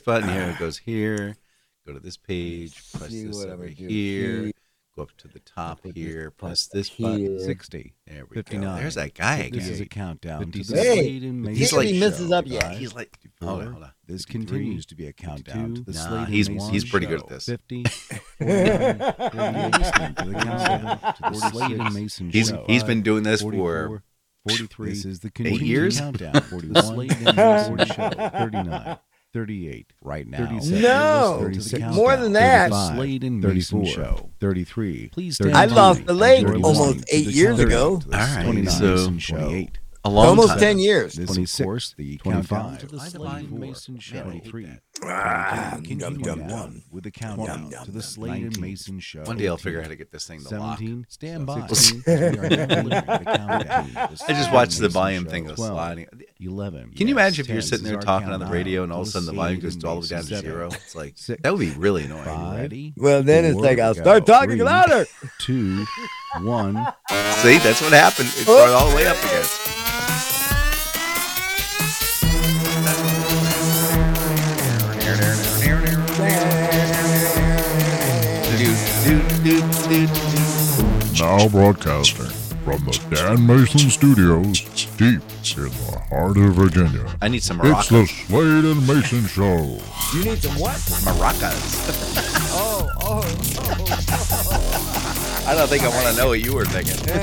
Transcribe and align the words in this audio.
button 0.00 0.28
here. 0.28 0.42
It 0.42 0.54
ah. 0.56 0.58
goes 0.58 0.78
here. 0.78 1.36
Go 1.86 1.92
to 1.94 2.00
this 2.00 2.16
page. 2.16 2.74
Press 2.92 3.10
See 3.10 3.24
this 3.26 3.44
over 3.44 3.66
here. 3.66 3.88
here. 3.88 4.52
Go 4.96 5.02
up 5.02 5.16
to 5.18 5.28
the 5.28 5.38
top 5.40 5.80
here. 5.94 6.30
Press 6.32 6.66
button 6.66 6.78
this 6.80 6.88
here. 6.88 7.08
button. 7.08 7.40
60. 7.40 7.94
There 8.06 8.24
we 8.28 8.34
59. 8.34 8.62
go. 8.76 8.80
There's 8.80 8.96
that 8.96 9.14
guy 9.14 9.36
This 9.38 9.46
again. 9.64 9.72
is 9.72 9.80
a 9.80 9.86
countdown 9.86 10.50
to 10.50 10.58
the 10.64 10.74
Hey, 10.76 10.94
Slade 10.94 11.22
and 11.22 11.46
see 11.46 11.52
Mayson 11.52 12.02
if 12.02 12.18
Show, 12.28 12.34
up 12.34 12.46
yet. 12.46 12.62
guys. 12.62 12.78
He's 12.78 12.94
like, 12.94 13.16
hold 13.40 13.60
on, 13.62 13.72
hold 13.72 13.84
on. 13.84 13.92
This 14.06 14.24
continues 14.24 14.84
to 14.86 14.94
be 14.96 15.06
a 15.06 15.12
countdown 15.12 15.74
to 15.76 15.82
the 15.82 15.92
Nah, 15.92 16.08
Slade 16.26 16.28
he's- 16.28 16.68
he's 16.70 16.84
pretty 16.90 17.06
good 17.06 17.20
at 17.20 17.28
this. 17.28 17.46
50, 17.46 17.84
49, 18.38 18.98
48, 18.98 20.16
to 20.16 20.24
the 20.24 20.34
countdown 20.34 20.98
to 21.14 21.22
the 21.22 21.50
Slade 21.50 21.80
and 21.80 21.94
Mayson 21.94 22.30
He's 22.30 22.48
Show. 22.48 22.64
he's 22.66 22.84
been 22.84 23.02
doing 23.02 23.22
this 23.22 23.40
for 23.42 23.52
44, 23.52 24.02
43. 24.48 24.88
This 24.90 25.04
is 25.04 25.20
the 25.20 25.30
continuing 25.30 25.66
years? 25.66 25.98
countdown. 26.00 26.34
41, 26.42 26.82
Slade 26.82 27.12
and 27.12 27.36
Mayson 27.76 27.86
Show. 27.86 28.10
39, 28.10 28.98
38. 29.32 29.92
Right 30.02 30.26
now. 30.26 30.58
37, 30.60 30.80
No, 30.82 31.92
more 31.94 32.16
than 32.16 32.32
that. 32.32 32.72
Slade 32.94 33.24
and 33.24 33.40
Mayson 33.40 33.84
34. 33.84 34.04
Show. 34.04 34.30
33. 34.40 35.08
Please 35.12 35.38
I 35.40 35.50
stand 35.50 35.72
lost 35.72 36.06
the 36.06 36.14
leg 36.14 36.46
almost 36.64 37.04
eight 37.12 37.26
years 37.28 37.58
ago. 37.58 38.00
All 38.04 38.10
right, 38.10 38.44
29 38.44 38.66
so- 38.78 38.84
Mayson 38.96 39.18
Show. 39.18 39.36
28. 39.36 39.78
A 40.02 40.08
long 40.08 40.28
Almost 40.28 40.48
time. 40.50 40.58
10 40.60 40.78
years. 40.78 41.12
This, 41.14 41.26
26, 41.26 41.60
of 41.60 41.64
course, 41.64 41.94
the 41.98 42.16
25 42.18 42.48
countdown 42.48 42.72
to 42.72 42.80
to 42.80 42.86
the 42.86 42.92
the 42.96 43.10
Slade 43.10 43.20
Slade 43.20 43.52
Mayson 43.52 43.98
Show. 43.98 44.22
23. 44.22 44.68
Ah, 45.04 45.70
Continuing 45.74 46.20
yum, 46.20 46.40
yum, 46.40 46.42
on 46.44 46.48
yum. 46.48 46.82
with 46.90 47.04
the 47.04 47.10
countdown 47.10 47.70
yum, 47.70 47.84
to 47.84 47.90
the 47.90 47.98
yum. 47.98 48.02
Slade 48.02 48.42
and 48.44 48.60
Mayson 48.60 48.98
Show. 48.98 49.24
One 49.24 49.36
day 49.36 49.48
I'll 49.48 49.58
figure 49.58 49.80
out 49.80 49.84
how 49.84 49.88
to 49.90 49.96
get 49.96 50.10
this 50.10 50.26
thing 50.26 50.40
to 50.40 50.58
lock. 50.58 50.78
17. 50.78 51.06
Stand 51.10 51.46
by. 51.46 51.66
16. 51.66 52.02
We 52.06 52.12
are 52.14 52.30
now 52.30 52.48
delivering 52.48 52.88
the 52.88 53.02
countdown 53.02 53.60
to 53.60 54.16
the 54.16 54.24
I 54.28 54.32
just 54.32 54.52
watched 54.54 54.78
the 54.78 54.88
volume 54.88 55.26
thing 55.26 55.44
go 55.44 55.54
sliding. 55.54 56.06
11. 56.40 56.92
Can 56.94 57.06
you 57.06 57.14
imagine 57.14 57.44
if 57.44 57.50
you're 57.50 57.60
sitting 57.60 57.84
This 57.84 57.90
there 57.90 57.98
is 57.98 58.04
our 58.06 58.20
talking 58.20 58.32
on 58.32 58.40
the 58.40 58.46
radio 58.46 58.82
and 58.84 58.92
all 58.92 59.02
of 59.02 59.08
a 59.08 59.10
sudden 59.10 59.26
the 59.26 59.32
volume 59.34 59.60
goes 59.60 59.84
all 59.84 59.96
the 59.96 60.00
way 60.00 60.06
down 60.08 60.22
to 60.22 60.36
zero? 60.38 60.68
It's 60.68 60.94
like 60.94 61.16
that 61.42 61.52
would 61.52 61.60
be 61.60 61.72
really 61.72 62.04
annoying. 62.04 62.94
Well, 62.96 63.22
then 63.22 63.44
it's 63.44 63.58
like, 63.58 63.78
I'll 63.78 63.94
start 63.94 64.24
talking 64.24 64.58
louder. 64.58 65.06
Two. 65.40 65.84
One. 66.38 66.74
See, 67.42 67.58
that's 67.58 67.80
what 67.82 67.92
happened. 67.92 68.28
It 68.36 68.46
Oh. 68.48 68.54
brought 68.56 68.70
all 68.82 68.90
the 68.90 68.96
way 68.96 69.06
up 69.06 69.16
again. 69.24 69.46
Now 81.18 81.48
broadcasting 81.48 82.26
from 82.64 82.84
the 82.84 82.98
Dan 83.14 83.46
Mayson 83.46 83.90
Studios, 83.90 84.60
deep 84.96 85.20
in 85.56 85.68
the 85.68 86.02
heart 86.10 86.36
of 86.36 86.54
Virginia. 86.54 87.06
I 87.22 87.28
need 87.28 87.42
some 87.42 87.58
maracas. 87.60 87.78
It's 87.80 87.88
the 87.88 88.06
Slade 88.26 88.64
and 88.64 88.86
Mayson 88.86 89.26
Show. 89.26 89.78
You 90.14 90.24
need 90.24 90.42
some 90.42 90.58
what? 90.58 90.76
Maracas. 91.04 92.50
Oh, 92.52 92.88
oh, 93.00 93.22
oh, 93.58 94.49
I 95.50 95.54
don't 95.56 95.66
think 95.68 95.82
I 95.82 95.88
want 95.88 96.06
to 96.06 96.14
know 96.16 96.28
what 96.28 96.38
you 96.40 96.54
were 96.54 96.64
thinking. 96.64 96.94
yeah. 97.08 97.18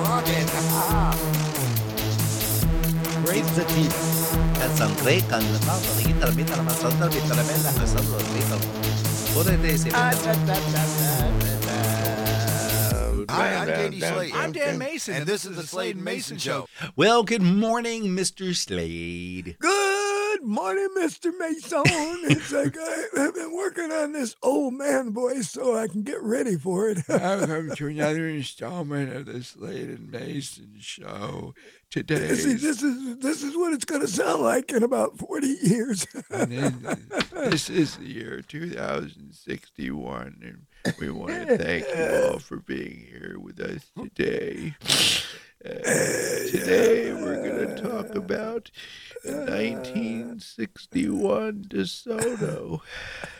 Rockin'. 0.00 0.48
Great 3.26 3.44
sativa. 3.52 3.98
That 4.60 4.70
sounds 4.78 5.02
great. 5.02 5.28
Con 5.28 5.42
la 5.52 5.58
flauta, 5.58 5.94
la 5.94 6.02
guitarra, 6.02 6.34
mita, 6.34 6.56
la 6.56 6.62
mazorca, 6.62 7.00
la 7.04 7.10
tremenda, 7.10 7.70
la 7.72 7.86
salsa, 7.86 7.98
el 7.98 8.24
ritmo. 8.32 8.58
Púrete 9.34 9.72
y 9.74 9.76
se 9.76 9.90
Ah, 9.92 10.10
mete. 10.10 10.24
da, 10.24 10.32
da, 10.34 10.54
da, 10.54 10.82
da, 11.38 11.52
da. 11.66 11.74
Hi, 13.28 13.54
I'm 13.56 13.66
Katie 13.66 14.00
Slade. 14.00 14.32
I'm 14.34 14.52
Dan 14.52 14.78
Mayson, 14.78 15.14
and 15.16 15.26
this 15.26 15.44
is 15.44 15.56
the 15.56 15.66
Slade 15.66 15.96
and 15.96 16.04
Mayson 16.04 16.38
Show. 16.38 16.66
Well, 16.96 17.24
good 17.24 17.42
morning, 17.42 18.04
Mr. 18.16 18.54
Slade. 18.54 19.56
Good 19.58 20.03
morning, 20.44 20.88
Mr. 20.98 21.32
Mayson. 21.38 21.82
It's 22.30 22.52
like 22.52 22.76
I 22.78 23.06
have 23.22 23.34
been 23.34 23.54
working 23.54 23.90
on 23.90 24.12
this 24.12 24.36
old 24.42 24.74
man 24.74 25.12
voice 25.12 25.50
so 25.50 25.76
I 25.76 25.88
can 25.88 26.02
get 26.02 26.22
ready 26.22 26.56
for 26.56 26.88
it. 26.88 26.98
Welcome 27.08 27.74
to 27.74 27.86
another 27.88 28.28
installment 28.28 29.14
of 29.14 29.26
this 29.26 29.48
Slade 29.48 29.88
and 29.88 30.10
Mayson 30.10 30.74
Show. 30.80 31.54
Today, 31.90 32.34
See, 32.34 32.54
this 32.54 32.82
is 32.82 33.18
this 33.18 33.42
is 33.44 33.56
what 33.56 33.72
it's 33.72 33.84
going 33.84 34.00
to 34.00 34.08
sound 34.08 34.42
like 34.42 34.72
in 34.72 34.82
about 34.82 35.16
forty 35.16 35.56
years. 35.62 36.06
and 36.30 36.50
then 36.50 36.98
this 37.32 37.70
is 37.70 37.96
the 37.96 38.06
year 38.06 38.42
2061, 38.42 40.40
and 40.42 40.66
we 40.98 41.10
want 41.10 41.46
to 41.46 41.56
thank 41.56 41.86
you 41.86 42.30
all 42.32 42.38
for 42.40 42.56
being 42.56 43.06
here 43.08 43.36
with 43.38 43.60
us 43.60 43.84
today. 43.96 44.74
Today, 45.64 47.12
we're 47.14 47.42
going 47.42 47.74
to 47.74 47.80
talk 47.80 48.14
about 48.14 48.70
1961 49.24 51.64
DeSoto. 51.70 52.82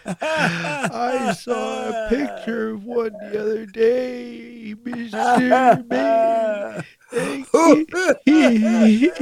I 0.06 1.34
saw 1.34 1.90
a 1.90 2.08
picture 2.08 2.70
of 2.70 2.86
one 2.86 3.12
the 3.12 3.42
other 3.42 3.66
day, 3.66 4.74
Mr. 4.74 5.86
Mayor. 5.86 6.82
Thank 7.10 7.46
you. 8.24 9.12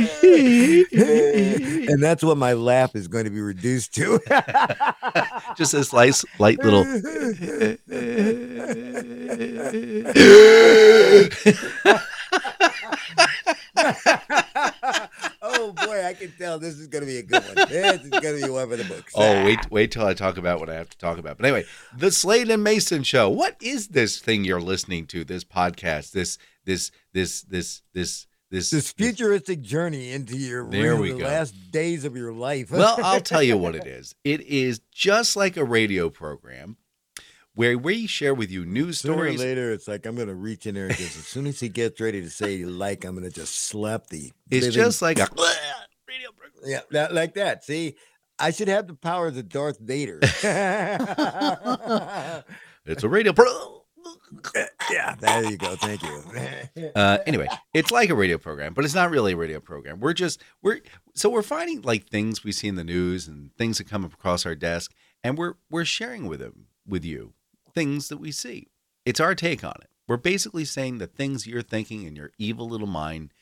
and 1.88 2.00
that's 2.00 2.22
what 2.22 2.38
my 2.38 2.52
laugh 2.52 2.94
is 2.94 3.08
going 3.08 3.24
to 3.24 3.30
be 3.30 3.40
reduced 3.40 3.96
to. 3.96 4.20
Just 5.56 5.72
this 5.72 5.92
light, 5.92 6.22
light 6.38 6.62
little. 6.62 6.84
oh 15.42 15.72
boy, 15.72 16.04
I 16.04 16.14
can 16.18 16.32
tell 16.38 16.58
this 16.58 16.78
is 16.78 16.86
going 16.88 17.02
to 17.02 17.06
be 17.06 17.18
a 17.18 17.22
good 17.22 17.42
one. 17.44 17.54
This 17.68 18.02
is 18.02 18.10
going 18.10 18.40
to 18.40 18.46
be 18.46 18.50
one 18.50 18.68
for 18.68 18.76
the 18.76 18.84
books. 18.84 19.12
Oh, 19.16 19.44
wait, 19.44 19.70
wait 19.70 19.90
till 19.90 20.06
I 20.06 20.14
talk 20.14 20.36
about 20.36 20.60
what 20.60 20.70
I 20.70 20.74
have 20.74 20.88
to 20.90 20.98
talk 20.98 21.18
about. 21.18 21.38
But 21.38 21.46
anyway, 21.46 21.64
the 21.96 22.10
Slade 22.10 22.50
and 22.50 22.62
Mayson 22.64 23.02
show. 23.02 23.28
What 23.30 23.56
is 23.60 23.88
this 23.88 24.20
thing 24.20 24.44
you're 24.44 24.60
listening 24.60 25.06
to? 25.08 25.24
This 25.24 25.44
podcast? 25.44 26.12
This, 26.12 26.38
this, 26.64 26.90
this, 27.12 27.42
this, 27.42 27.82
this, 27.92 28.26
this. 28.50 28.70
this 28.70 28.92
futuristic 28.92 29.62
journey 29.62 30.12
into 30.12 30.36
your 30.36 30.68
There 30.68 30.96
we 30.96 31.12
the 31.12 31.20
go. 31.20 31.24
last 31.26 31.54
days 31.70 32.04
of 32.04 32.16
your 32.16 32.32
life. 32.32 32.70
well, 32.70 32.98
I'll 33.02 33.20
tell 33.20 33.42
you 33.42 33.56
what 33.56 33.74
it 33.74 33.86
is. 33.98 34.14
It 34.24 34.40
is 34.42 34.80
just 34.92 35.36
like 35.36 35.56
a 35.56 35.64
radio 35.64 36.10
program 36.10 36.76
where 37.54 37.76
we 37.76 38.06
share 38.06 38.34
with 38.34 38.50
you 38.50 38.64
news 38.64 39.00
Sooner 39.00 39.14
or 39.14 39.18
stories. 39.18 39.40
later, 39.40 39.72
it's 39.72 39.88
like 39.88 40.06
I'm 40.06 40.14
going 40.16 40.28
to 40.28 40.34
reach 40.34 40.66
in 40.66 40.74
there 40.74 40.86
and 40.86 40.96
just 40.96 41.16
as 41.18 41.26
soon 41.26 41.46
as 41.46 41.60
he 41.60 41.68
gets 41.68 42.00
ready 42.00 42.20
to 42.22 42.30
say 42.30 42.64
like, 42.64 43.04
I'm 43.04 43.14
going 43.16 43.28
to 43.28 43.34
just 43.34 43.54
slap 43.56 44.06
the. 44.08 44.32
It's 44.50 44.66
living- 44.66 44.72
just 44.72 45.02
like 45.02 45.18
a 45.18 45.28
radio 46.08 46.30
program. 46.36 46.62
yeah, 46.64 46.80
that, 46.92 47.12
like 47.14 47.34
that. 47.34 47.64
See, 47.64 47.96
I 48.38 48.50
should 48.50 48.68
have 48.68 48.86
the 48.86 48.94
powers 48.94 49.36
of 49.36 49.48
Darth 49.48 49.78
Vader. 49.78 50.20
It's 52.84 53.04
a 53.04 53.08
radio 53.08 53.32
program. 53.32 53.56
yeah, 54.90 55.14
there 55.20 55.44
you 55.44 55.56
go. 55.56 55.76
Thank 55.76 56.02
you. 56.02 56.90
Uh, 56.96 57.18
anyway, 57.28 57.46
it's 57.72 57.92
like 57.92 58.10
a 58.10 58.14
radio 58.16 58.38
program, 58.38 58.74
but 58.74 58.84
it's 58.84 58.94
not 58.94 59.10
really 59.10 59.34
a 59.34 59.36
radio 59.36 59.60
program. 59.60 60.00
We're 60.00 60.14
just 60.14 60.42
we're 60.62 60.80
so 61.14 61.30
we're 61.30 61.42
finding 61.42 61.82
like 61.82 62.08
things 62.08 62.42
we 62.42 62.50
see 62.50 62.66
in 62.66 62.74
the 62.74 62.82
news 62.82 63.28
and 63.28 63.54
things 63.56 63.78
that 63.78 63.88
come 63.88 64.04
across 64.04 64.44
our 64.46 64.56
desk, 64.56 64.92
and 65.22 65.38
we're 65.38 65.54
we're 65.70 65.84
sharing 65.84 66.26
with 66.26 66.40
them 66.40 66.66
with 66.84 67.04
you 67.04 67.34
things 67.74 68.08
that 68.08 68.18
we 68.18 68.30
see. 68.32 68.68
It's 69.04 69.20
our 69.20 69.34
take 69.34 69.64
on 69.64 69.74
it. 69.82 69.88
We're 70.08 70.16
basically 70.16 70.64
saying 70.64 70.98
the 70.98 71.06
things 71.06 71.46
you're 71.46 71.62
thinking 71.62 72.04
in 72.04 72.16
your 72.16 72.30
evil 72.38 72.68
little 72.68 72.86
mind. 72.86 73.32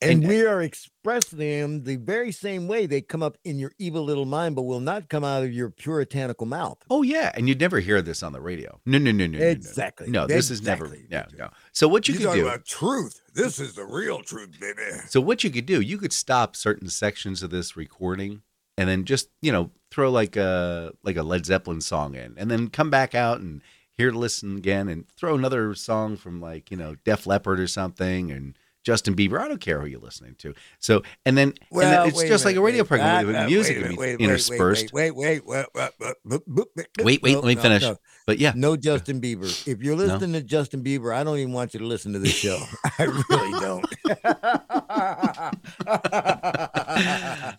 and 0.00 0.10
And- 0.24 0.26
we 0.28 0.44
are 0.44 0.60
expressing 0.60 1.38
them 1.38 1.84
the 1.84 1.94
very 1.94 2.32
same 2.32 2.66
way 2.66 2.86
they 2.86 3.00
come 3.00 3.22
up 3.22 3.38
in 3.44 3.60
your 3.60 3.70
evil 3.78 4.02
little 4.02 4.24
mind, 4.24 4.56
but 4.56 4.62
will 4.62 4.80
not 4.80 5.08
come 5.08 5.22
out 5.22 5.44
of 5.44 5.52
your 5.52 5.70
puritanical 5.70 6.44
mouth. 6.44 6.78
Oh 6.90 7.02
yeah, 7.02 7.30
and 7.34 7.48
you'd 7.48 7.60
never 7.60 7.78
hear 7.78 8.02
this 8.02 8.20
on 8.24 8.32
the 8.32 8.40
radio. 8.40 8.80
No, 8.84 8.98
no, 8.98 9.12
no, 9.12 9.26
no, 9.28 9.38
no, 9.38 9.38
no. 9.38 9.46
Exactly. 9.46 10.10
No, 10.10 10.26
this 10.26 10.50
is 10.50 10.60
never. 10.60 10.88
No, 11.08 11.24
no. 11.38 11.50
So 11.70 11.86
what 11.86 12.08
you, 12.08 12.14
You 12.14 12.18
could 12.18 12.24
talking 12.26 12.42
do? 12.42 12.48
about 12.48 12.64
truth. 12.64 13.20
This 13.34 13.60
is 13.60 13.74
the 13.76 13.84
real 13.84 14.22
truth, 14.24 14.58
baby. 14.60 14.82
So 15.08 15.20
what 15.20 15.44
you 15.44 15.50
could 15.50 15.66
do, 15.66 15.80
you 15.80 15.98
could 15.98 16.12
stop 16.12 16.56
certain 16.56 16.88
sections 16.88 17.44
of 17.44 17.50
this 17.50 17.76
recording 17.76 18.42
and 18.76 18.88
then 18.88 19.04
just, 19.04 19.28
you 19.40 19.52
know, 19.52 19.70
throw 19.90 20.10
like 20.10 20.36
a 20.36 20.92
like 21.02 21.16
a 21.16 21.22
Led 21.22 21.46
Zeppelin 21.46 21.80
song 21.80 22.14
in 22.14 22.34
and 22.36 22.50
then 22.50 22.68
come 22.68 22.90
back 22.90 23.14
out 23.14 23.40
and 23.40 23.62
here 23.96 24.10
to 24.10 24.18
listen 24.18 24.56
again 24.56 24.88
and 24.88 25.08
throw 25.10 25.34
another 25.34 25.74
song 25.74 26.16
from 26.16 26.40
like, 26.40 26.70
you 26.70 26.76
know, 26.76 26.96
Def 27.04 27.26
Leppard 27.26 27.60
or 27.60 27.66
something 27.66 28.30
and 28.30 28.56
Justin 28.84 29.14
Bieber. 29.14 29.40
I 29.40 29.48
don't 29.48 29.60
care 29.60 29.80
who 29.80 29.86
you're 29.86 30.00
listening 30.00 30.34
to. 30.38 30.54
So 30.78 31.02
and 31.24 31.36
then, 31.36 31.54
and 31.70 31.80
then 31.80 32.08
it's 32.08 32.22
just 32.22 32.44
like 32.44 32.56
a 32.56 32.60
radio 32.60 32.84
program 32.84 33.26
with 33.26 33.36
Ah, 33.36 33.42
ah, 33.44 33.46
music 33.46 33.76
wait, 33.78 33.88
wait, 33.90 33.98
wait, 33.98 34.20
interspersed. 34.20 34.92
Wait, 34.92 35.14
wait, 35.14 35.44
wait, 35.46 35.66
wait, 35.74 35.90
wait, 36.00 36.12
wait, 36.24 36.42
wait, 36.46 36.66
wait, 36.76 36.86
Wait, 37.04 37.22
wait, 37.22 37.32
no, 37.32 37.40
let 37.40 37.56
me 37.56 37.56
finish. 37.56 37.84
But 38.26 38.38
yeah, 38.38 38.52
no 38.54 38.76
Justin 38.76 39.20
Bieber. 39.20 39.46
If 39.66 39.82
you're 39.82 39.96
listening 39.96 40.32
to 40.32 40.42
Justin 40.42 40.82
Bieber, 40.82 41.14
I 41.14 41.24
don't 41.24 41.38
even 41.38 41.52
want 41.52 41.74
you 41.74 41.80
to 41.80 41.86
listen 41.86 42.12
to 42.12 42.18
this 42.18 42.32
show. 42.32 42.58
I 42.98 43.04
really 43.04 43.60
don't. 43.60 43.84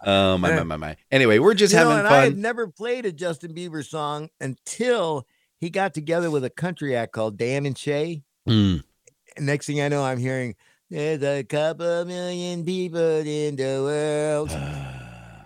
oh 0.05 0.37
my 0.37 0.55
my 0.55 0.63
my 0.63 0.77
my. 0.77 0.95
Anyway, 1.11 1.39
we're 1.39 1.53
just 1.53 1.73
having 1.73 1.97
fun. 1.97 2.05
I 2.05 2.23
had 2.23 2.37
never 2.37 2.67
played 2.67 3.05
a 3.05 3.11
Justin 3.11 3.53
Bieber 3.53 3.85
song 3.85 4.29
until 4.39 5.27
he 5.59 5.69
got 5.69 5.93
together 5.93 6.29
with 6.29 6.43
a 6.43 6.49
country 6.49 6.95
act 6.95 7.13
called 7.13 7.37
Dan 7.37 7.65
and 7.65 7.77
Shay. 7.77 8.23
Mm. 8.47 8.83
Next 9.39 9.65
thing 9.65 9.81
I 9.81 9.87
know, 9.87 10.03
I'm 10.03 10.19
hearing, 10.19 10.55
"There's 10.93 11.23
a 11.23 11.43
couple 11.43 12.05
million 12.05 12.63
people 12.63 12.99
in 13.25 13.55
the 13.55 13.81
world." 13.81 14.51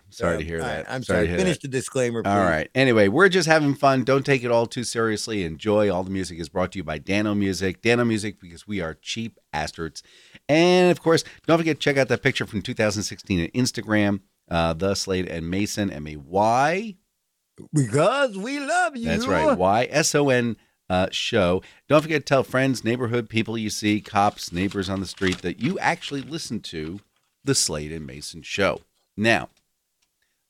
Sorry 0.10 0.34
Um, 0.36 0.40
to 0.40 0.46
hear 0.46 0.60
that. 0.60 0.78
right, 0.78 0.86
I'm 0.90 1.04
Sorry 1.04 1.28
sorry. 1.28 1.28
to 1.28 1.38
Finish 1.38 1.58
that. 1.58 1.62
the 1.62 1.68
disclaimer. 1.68 2.24
Please. 2.24 2.30
All 2.32 2.40
right. 2.44 2.70
Anyway, 2.74 3.08
we're 3.08 3.30
just 3.30 3.48
having 3.48 3.76
fun. 3.76 4.04
Don't 4.04 4.26
take 4.26 4.44
it 4.44 4.50
all 4.52 4.66
too 4.66 4.84
seriously. 4.84 5.44
Enjoy. 5.44 5.92
All 5.94 6.04
the 6.04 6.10
music 6.10 6.40
is 6.40 6.50
brought 6.50 6.72
to 6.72 6.80
you 6.80 6.84
by 6.84 6.98
Dano 6.98 7.36
Music. 7.36 7.82
Dano 7.84 8.04
Music 8.04 8.40
because 8.42 8.68
we 8.68 8.82
are 8.82 8.96
cheap 8.96 9.38
astards. 9.54 10.02
And 10.50 10.90
of 10.92 11.02
course, 11.04 11.24
don't 11.46 11.60
forget 11.60 11.78
to 11.78 11.82
check 11.82 11.98
out 11.98 12.08
that 12.08 12.24
picture 12.24 12.46
from 12.48 12.62
2016 12.64 13.42
on 13.42 13.48
Instagram. 13.50 14.22
Uh, 14.50 14.74
the 14.74 14.96
Slade 14.96 15.28
and 15.28 15.50
Mayson, 15.52 15.92
M 15.92 16.08
A 16.08 16.16
Y. 16.16 16.96
Because 17.74 18.38
we 18.38 18.60
love 18.60 18.96
you. 18.98 19.06
That's 19.06 19.28
right. 19.28 19.58
Y 19.58 19.88
S 19.92 20.14
O 20.16 20.30
N 20.30 20.58
uh, 20.90 21.08
show. 21.12 21.62
Don't 21.88 22.02
forget 22.02 22.22
to 22.22 22.30
tell 22.30 22.44
friends, 22.44 22.84
neighborhood 22.84 23.30
people 23.30 23.58
you 23.58 23.70
see, 23.70 24.02
cops, 24.02 24.52
neighbors 24.52 24.90
on 24.90 25.00
the 25.00 25.06
street 25.06 25.42
that 25.42 25.62
you 25.62 25.78
actually 25.80 26.22
listen 26.22 26.60
to 26.62 27.00
the 27.44 27.56
Slade 27.56 27.92
and 27.92 28.06
Mayson 28.06 28.42
show. 28.42 28.82
Now, 29.16 29.50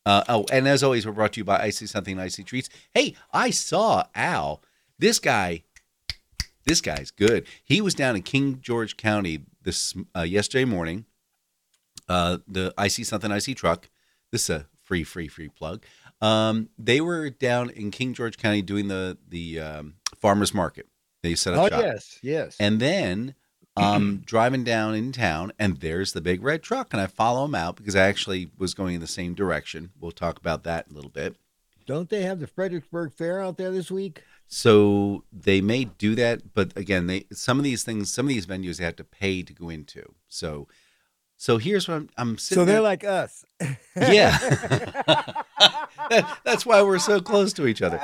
uh, 0.05 0.23
oh, 0.29 0.45
and 0.51 0.67
as 0.67 0.83
always, 0.83 1.05
we're 1.05 1.11
brought 1.11 1.33
to 1.33 1.41
you 1.41 1.45
by 1.45 1.59
Icey 1.59 1.87
Something 1.87 2.17
Icey 2.17 2.45
Treats. 2.45 2.69
Hey, 2.93 3.15
I 3.33 3.49
saw 3.49 4.05
Al. 4.15 4.61
This 4.97 5.19
guy, 5.19 5.63
this 6.65 6.81
guy's 6.81 7.11
good. 7.11 7.45
He 7.63 7.81
was 7.81 7.93
down 7.93 8.15
in 8.15 8.21
King 8.21 8.59
George 8.61 8.95
County 8.97 9.41
this 9.63 9.93
uh, 10.15 10.21
yesterday 10.21 10.65
morning. 10.65 11.05
Uh, 12.07 12.37
the 12.47 12.73
Icey 12.77 13.05
Something 13.05 13.31
Icey 13.31 13.53
truck. 13.53 13.89
This 14.31 14.43
is 14.43 14.49
a 14.49 14.65
free, 14.81 15.03
free, 15.03 15.27
free 15.27 15.49
plug. 15.49 15.83
Um, 16.21 16.69
they 16.77 16.99
were 17.01 17.29
down 17.29 17.69
in 17.69 17.91
King 17.91 18.13
George 18.13 18.37
County 18.37 18.61
doing 18.61 18.87
the 18.87 19.17
the 19.27 19.59
um, 19.59 19.95
farmers 20.15 20.53
market. 20.53 20.87
They 21.23 21.35
set 21.35 21.53
up 21.53 21.59
Oh 21.65 21.69
shop. 21.69 21.81
yes, 21.83 22.19
yes. 22.21 22.55
And 22.59 22.79
then 22.79 23.35
um 23.75 24.23
driving 24.25 24.63
down 24.63 24.95
in 24.95 25.11
town 25.11 25.51
and 25.59 25.77
there's 25.81 26.13
the 26.13 26.21
big 26.21 26.41
red 26.41 26.63
truck 26.63 26.93
and 26.93 26.99
I 27.01 27.05
follow 27.05 27.45
him 27.45 27.53
out 27.53 27.75
because 27.75 27.95
I 27.95 28.07
actually 28.07 28.49
was 28.57 28.73
going 28.73 28.95
in 28.95 29.01
the 29.01 29.07
same 29.07 29.35
direction. 29.35 29.91
We'll 29.99 30.11
talk 30.11 30.39
about 30.39 30.63
that 30.63 30.87
in 30.87 30.93
a 30.93 30.95
little 30.95 31.11
bit. 31.11 31.35
Don't 31.85 32.09
they 32.09 32.23
have 32.23 32.39
the 32.39 32.47
Fredericksburg 32.47 33.13
Fair 33.13 33.39
out 33.41 33.57
there 33.57 33.69
this 33.71 33.91
week? 33.91 34.23
So 34.47 35.23
they 35.31 35.61
may 35.61 35.85
do 35.85 36.15
that, 36.15 36.53
but 36.55 36.75
again, 36.75 37.05
they 37.07 37.25
some 37.31 37.59
of 37.59 37.63
these 37.63 37.83
things, 37.83 38.11
some 38.11 38.25
of 38.25 38.29
these 38.29 38.47
venues 38.47 38.77
they 38.77 38.85
have 38.85 38.95
to 38.95 39.03
pay 39.03 39.43
to 39.43 39.53
go 39.53 39.69
into. 39.69 40.13
So 40.27 40.67
so 41.37 41.57
here's 41.57 41.87
what 41.87 41.95
I'm, 41.95 42.09
I'm 42.17 42.37
sitting 42.37 42.61
So 42.61 42.65
they're 42.65 42.75
there- 42.75 42.81
like 42.81 43.03
us. 43.03 43.45
Yeah. 43.95 44.37
That- 46.09 46.39
that's 46.45 46.65
why 46.65 46.81
we're 46.83 46.99
so 46.99 47.19
close 47.19 47.51
to 47.53 47.67
each 47.67 47.81
other. 47.81 47.99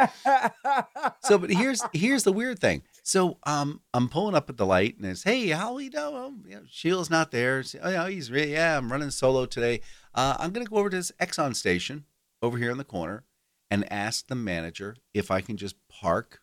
So, 1.22 1.38
but 1.38 1.52
here's 1.52 1.82
here's 1.94 2.24
the 2.24 2.34
weird 2.34 2.60
thing. 2.60 2.84
So, 3.02 3.38
um, 3.44 3.80
I'm 3.94 4.10
pulling 4.10 4.36
up 4.36 4.50
at 4.50 4.58
the 4.58 4.66
light, 4.66 4.98
and 4.98 5.06
it's, 5.06 5.24
hey, 5.24 5.48
how 5.50 5.78
you 5.78 5.90
doing? 5.90 6.04
Oh, 6.14 6.34
you 6.46 6.56
know, 6.56 6.62
Sheila's 6.70 7.10
not 7.10 7.32
there. 7.32 7.64
So, 7.64 7.80
oh, 7.82 7.90
yeah, 7.90 8.10
he's 8.10 8.30
really, 8.30 8.52
yeah, 8.54 8.78
I'm 8.78 8.92
running 8.92 9.10
solo 9.12 9.46
today. 9.46 9.80
Uh, 10.14 10.36
I'm 10.40 10.52
gonna 10.52 10.66
go 10.66 10.78
over 10.78 10.90
to 10.90 10.98
this 10.98 11.12
Exxon 11.22 11.56
station 11.56 12.04
over 12.42 12.58
here 12.58 12.72
in 12.72 12.78
the 12.78 12.84
corner 12.84 13.24
and 13.72 13.90
ask 13.92 14.28
the 14.28 14.36
manager 14.36 14.98
if 15.14 15.32
I 15.32 15.40
can 15.40 15.56
just 15.56 15.76
park 15.88 16.42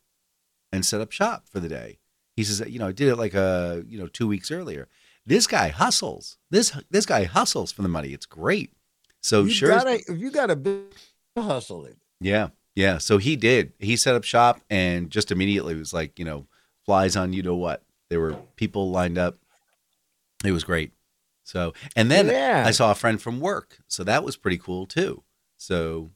and 0.72 0.84
set 0.86 1.00
up 1.02 1.12
shop 1.12 1.44
for 1.50 1.60
the 1.60 1.68
day. 1.68 1.98
He 2.36 2.44
says, 2.44 2.66
you 2.70 2.78
know, 2.78 2.86
I 2.88 2.92
did 2.92 3.08
it 3.08 3.16
like 3.16 3.34
a, 3.34 3.84
you 3.86 3.98
know, 3.98 4.06
two 4.06 4.28
weeks 4.28 4.50
earlier. 4.50 4.88
This 5.30 5.46
guy 5.46 5.68
hustles. 5.68 6.38
This 6.50 6.76
this 6.90 7.06
guy 7.06 7.22
hustles 7.24 7.70
for 7.70 7.82
the 7.82 7.88
money. 7.88 8.08
It's 8.08 8.26
great. 8.26 8.72
So 9.22 9.44
you 9.44 9.50
sure, 9.52 9.68
gotta, 9.68 10.00
if 10.08 10.18
you 10.18 10.30
got 10.32 10.50
a 10.50 10.56
big 10.56 10.82
hustle 11.38 11.84
it. 11.84 11.96
yeah, 12.20 12.48
yeah. 12.74 12.98
So 12.98 13.18
he 13.18 13.36
did. 13.36 13.72
He 13.78 13.94
set 13.96 14.16
up 14.16 14.24
shop 14.24 14.60
and 14.68 15.08
just 15.08 15.30
immediately 15.30 15.76
was 15.76 15.94
like, 15.94 16.18
you 16.18 16.24
know, 16.24 16.46
flies 16.84 17.14
on 17.14 17.32
you 17.32 17.42
know 17.44 17.54
what. 17.54 17.84
There 18.08 18.18
were 18.18 18.34
people 18.56 18.90
lined 18.90 19.18
up. 19.18 19.38
It 20.44 20.50
was 20.50 20.64
great. 20.64 20.90
So 21.44 21.74
and 21.94 22.10
then 22.10 22.26
Yeah. 22.26 22.64
I 22.66 22.72
saw 22.72 22.90
a 22.90 22.96
friend 22.96 23.22
from 23.22 23.38
work, 23.38 23.78
so 23.86 24.02
that 24.02 24.24
was 24.24 24.36
pretty 24.36 24.58
cool 24.58 24.84
too. 24.86 25.22
So. 25.56 26.10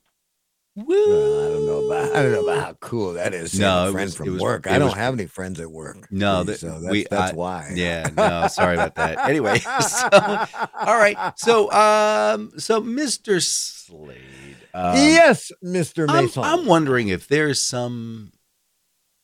Well, 0.76 1.46
I 1.46 1.52
don't 1.52 1.66
know 1.66 1.86
about 1.86 2.16
I 2.16 2.22
don't 2.22 2.32
know 2.32 2.46
about 2.48 2.64
how 2.64 2.72
cool 2.80 3.12
that 3.12 3.32
is. 3.32 3.56
No, 3.58 3.88
a 3.88 3.92
friend 3.92 4.06
was- 4.06 4.16
from 4.16 4.32
was- 4.32 4.42
work. 4.42 4.66
I 4.66 4.78
don't 4.78 4.88
was- 4.88 4.94
have 4.96 5.14
any 5.14 5.26
friends 5.26 5.60
at 5.60 5.70
work. 5.70 6.08
No, 6.10 6.42
that- 6.42 6.58
so 6.58 6.80
that's, 6.80 6.90
we- 6.90 7.06
that's 7.08 7.32
I- 7.32 7.34
why. 7.36 7.72
Yeah, 7.74 8.08
no, 8.16 8.48
sorry 8.48 8.74
about 8.74 8.96
that. 8.96 9.28
Anyway, 9.28 9.58
so 9.80 10.08
all 10.10 10.96
right. 10.98 11.16
So 11.38 11.70
um 11.70 12.52
so 12.58 12.82
Mr. 12.82 13.40
Slade. 13.40 14.56
Um, 14.74 14.96
yes, 14.96 15.52
I'm, 15.62 15.72
Mayson. 15.72 16.42
I'm 16.42 16.66
wondering 16.66 17.06
if 17.06 17.28
there's 17.28 17.60
some 17.60 18.32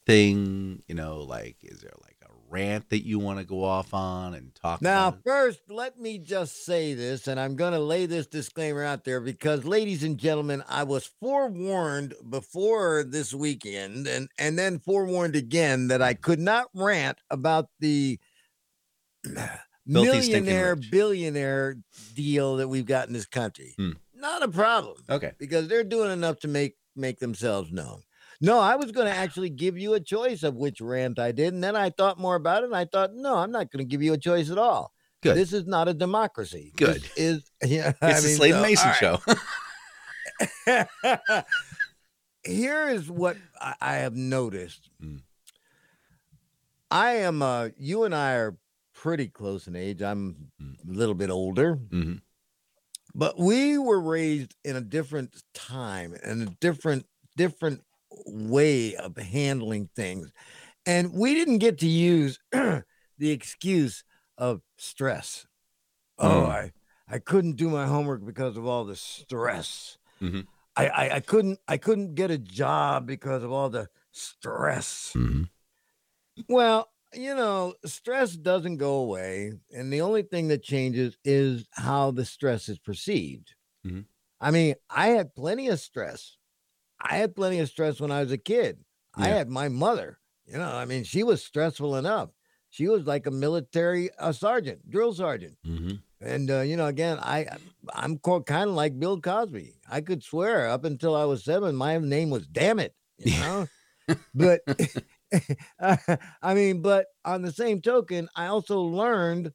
thing, 0.06 0.82
you 0.86 0.94
know, 0.94 1.18
like 1.22 1.56
is 1.62 1.80
there 1.80 1.90
like 2.02 2.09
rant 2.50 2.88
that 2.90 3.06
you 3.06 3.18
want 3.18 3.38
to 3.38 3.44
go 3.44 3.62
off 3.64 3.94
on 3.94 4.34
and 4.34 4.54
talk 4.54 4.80
about 4.80 4.82
Now, 4.90 5.08
about? 5.08 5.22
first, 5.24 5.60
let 5.68 5.98
me 5.98 6.18
just 6.18 6.64
say 6.64 6.94
this, 6.94 7.28
and 7.28 7.38
I'm 7.38 7.56
going 7.56 7.72
to 7.72 7.78
lay 7.78 8.06
this 8.06 8.26
disclaimer 8.26 8.82
out 8.84 9.04
there 9.04 9.20
because, 9.20 9.64
ladies 9.64 10.02
and 10.02 10.18
gentlemen, 10.18 10.62
I 10.68 10.82
was 10.82 11.06
forewarned 11.20 12.14
before 12.28 13.04
this 13.04 13.32
weekend, 13.32 14.06
and 14.06 14.28
and 14.38 14.58
then 14.58 14.78
forewarned 14.80 15.36
again 15.36 15.88
that 15.88 16.02
I 16.02 16.14
could 16.14 16.40
not 16.40 16.68
rant 16.74 17.18
about 17.30 17.68
the 17.78 18.18
millionaire 19.86 20.76
billionaire 20.76 21.76
deal 22.14 22.56
that 22.56 22.68
we've 22.68 22.86
got 22.86 23.06
in 23.08 23.12
this 23.14 23.26
country. 23.26 23.74
Hmm. 23.76 23.92
Not 24.14 24.42
a 24.42 24.48
problem 24.48 24.96
Okay. 25.08 25.32
because 25.38 25.68
they're 25.68 25.84
doing 25.84 26.10
enough 26.10 26.40
to 26.40 26.48
make 26.48 26.76
make 26.96 27.18
themselves 27.20 27.72
known. 27.72 28.02
No, 28.40 28.58
I 28.58 28.76
was 28.76 28.90
going 28.90 29.06
to 29.06 29.14
actually 29.14 29.50
give 29.50 29.76
you 29.76 29.94
a 29.94 30.00
choice 30.00 30.42
of 30.42 30.56
which 30.56 30.80
rant 30.80 31.18
I 31.18 31.30
did, 31.32 31.52
and 31.52 31.62
then 31.62 31.76
I 31.76 31.90
thought 31.90 32.18
more 32.18 32.36
about 32.36 32.62
it, 32.62 32.66
and 32.66 32.74
I 32.76 32.86
thought, 32.86 33.12
no, 33.14 33.36
I'm 33.36 33.50
not 33.50 33.70
going 33.70 33.84
to 33.84 33.88
give 33.88 34.02
you 34.02 34.14
a 34.14 34.18
choice 34.18 34.50
at 34.50 34.56
all. 34.58 34.92
Good. 35.22 35.36
This 35.36 35.52
is 35.52 35.66
not 35.66 35.88
a 35.88 35.92
democracy. 35.94 36.72
Good. 36.76 37.02
This 37.02 37.12
is 37.16 37.50
yeah. 37.70 37.92
It's 38.00 38.24
I 38.24 38.26
mean, 38.26 38.36
Slade 38.36 38.54
so, 38.54 38.62
Mayson 38.62 38.88
all 38.88 38.94
show. 38.94 39.18
Here 42.44 42.88
is 42.88 43.10
what 43.10 43.36
I, 43.60 43.74
I 43.80 43.94
have 43.96 44.16
noticed. 44.16 44.88
Mm. 45.02 45.20
I 46.90 47.10
am. 47.16 47.42
Uh, 47.42 47.68
you 47.76 48.04
and 48.04 48.14
I 48.14 48.32
are 48.36 48.56
pretty 48.94 49.28
close 49.28 49.66
in 49.66 49.76
age. 49.76 50.00
I'm 50.02 50.50
Mm. 50.60 50.76
a 50.88 50.92
little 50.98 51.14
bit 51.14 51.30
older. 51.30 51.74
hmm 51.74 52.14
but 53.12 53.36
we 53.36 53.76
were 53.76 54.00
raised 54.00 54.54
in 54.64 54.76
a 54.76 54.80
different 54.80 55.42
time 55.52 56.14
and 56.22 56.42
a 56.42 56.50
different 56.60 57.04
different 57.36 57.82
way 58.26 58.94
of 58.96 59.16
handling 59.16 59.88
things 59.94 60.32
and 60.86 61.12
we 61.12 61.34
didn't 61.34 61.58
get 61.58 61.78
to 61.78 61.86
use 61.86 62.38
the 62.52 62.84
excuse 63.20 64.04
of 64.38 64.62
stress 64.78 65.46
oh 66.18 66.42
Mm. 66.42 66.48
i 66.50 66.72
i 67.08 67.18
couldn't 67.18 67.56
do 67.56 67.68
my 67.70 67.86
homework 67.86 68.24
because 68.24 68.56
of 68.56 68.66
all 68.66 68.84
the 68.84 68.96
stress 68.96 69.96
Mhm. 70.20 70.46
I, 70.76 70.88
I 70.88 71.14
i 71.16 71.20
couldn't 71.20 71.58
i 71.68 71.76
couldn't 71.76 72.14
get 72.14 72.30
a 72.30 72.38
job 72.38 73.06
because 73.06 73.42
of 73.42 73.52
all 73.52 73.70
the 73.70 73.88
stress 74.12 75.12
hmm 75.14 75.44
well, 76.48 76.88
you 77.12 77.34
know, 77.34 77.74
stress 77.84 78.32
doesn't 78.32 78.76
go 78.78 78.94
away. 78.94 79.52
And 79.74 79.92
the 79.92 80.00
only 80.00 80.22
thing 80.22 80.48
that 80.48 80.62
changes 80.62 81.16
is 81.24 81.66
how 81.72 82.12
the 82.12 82.24
stress 82.24 82.68
is 82.68 82.78
perceived. 82.78 83.54
Mhm. 83.84 84.06
I 84.40 84.50
mean, 84.50 84.76
I 84.88 85.08
had 85.08 85.34
plenty 85.34 85.68
of 85.68 85.80
stress. 85.80 86.36
I 87.00 87.16
had 87.16 87.34
plenty 87.34 87.58
of 87.60 87.68
stress 87.68 88.00
when 88.00 88.10
I 88.10 88.20
was 88.20 88.32
a 88.32 88.38
kid. 88.38 88.84
I 89.16 89.28
had 89.28 89.48
my 89.48 89.68
mother, 89.68 90.18
you 90.46 90.56
know, 90.56 90.70
I 90.72 90.84
mean, 90.84 91.04
she 91.04 91.22
was 91.22 91.44
stressful 91.44 91.96
enough. 91.96 92.30
She 92.70 92.86
was 92.88 93.04
like 93.04 93.26
a 93.26 93.30
military 93.30 94.10
uh, 94.18 94.32
sergeant, 94.32 94.88
drill 94.88 95.12
sergeant. 95.12 95.58
hmm 95.64 95.94
And 96.20 96.50
uh, 96.50 96.60
you 96.60 96.76
know, 96.76 96.86
again, 96.86 97.18
I 97.20 97.46
I'm 97.92 98.18
kind 98.18 98.70
of 98.70 98.76
like 98.76 98.98
Bill 98.98 99.20
Cosby. 99.20 99.74
I 99.90 100.00
could 100.00 100.22
swear 100.22 100.68
up 100.68 100.84
until 100.84 101.16
I 101.16 101.24
was 101.24 101.44
seven, 101.44 101.74
my 101.74 101.98
name 101.98 102.30
was 102.30 102.46
damn 102.46 102.78
it, 102.78 102.94
you 103.18 103.38
know. 103.38 103.66
but 104.34 104.60
I 106.42 106.54
mean, 106.54 106.82
but 106.82 107.06
on 107.24 107.42
the 107.42 107.52
same 107.52 107.80
token, 107.80 108.28
I 108.36 108.46
also 108.46 108.80
learned 108.80 109.52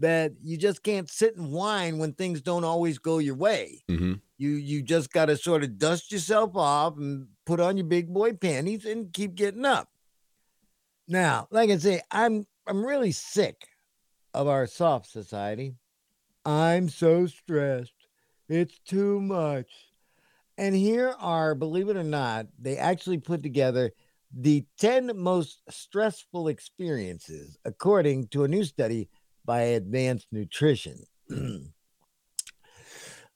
that 0.00 0.32
you 0.42 0.56
just 0.56 0.82
can't 0.82 1.08
sit 1.10 1.36
and 1.36 1.52
whine 1.52 1.98
when 1.98 2.12
things 2.12 2.40
don't 2.40 2.64
always 2.64 2.98
go 2.98 3.18
your 3.18 3.34
way. 3.36 3.82
hmm 3.88 4.14
You 4.38 4.50
you 4.50 4.82
just 4.82 5.12
got 5.12 5.26
to 5.26 5.36
sort 5.36 5.62
of 5.62 5.78
dust 5.78 6.10
yourself 6.12 6.56
off 6.56 6.96
and 6.96 7.28
put 7.46 7.60
on 7.60 7.76
your 7.76 7.86
big 7.86 8.12
boy 8.12 8.32
panties 8.32 8.84
and 8.84 9.12
keep 9.12 9.34
getting 9.34 9.64
up. 9.64 9.88
Now, 11.06 11.48
like 11.50 11.70
I 11.70 11.78
say, 11.78 12.02
I'm 12.10 12.46
I'm 12.66 12.84
really 12.84 13.12
sick 13.12 13.66
of 14.32 14.48
our 14.48 14.66
soft 14.66 15.06
society. 15.06 15.74
I'm 16.44 16.88
so 16.88 17.26
stressed. 17.26 17.92
It's 18.48 18.78
too 18.80 19.20
much. 19.20 19.70
And 20.56 20.74
here 20.74 21.14
are, 21.18 21.54
believe 21.54 21.88
it 21.88 21.96
or 21.96 22.04
not, 22.04 22.46
they 22.58 22.76
actually 22.76 23.18
put 23.18 23.42
together 23.42 23.92
the 24.32 24.64
10 24.78 25.12
most 25.16 25.62
stressful 25.68 26.48
experiences 26.48 27.58
according 27.64 28.28
to 28.28 28.44
a 28.44 28.48
new 28.48 28.64
study 28.64 29.08
by 29.50 29.62
Advanced 29.62 30.28
Nutrition. 30.30 31.02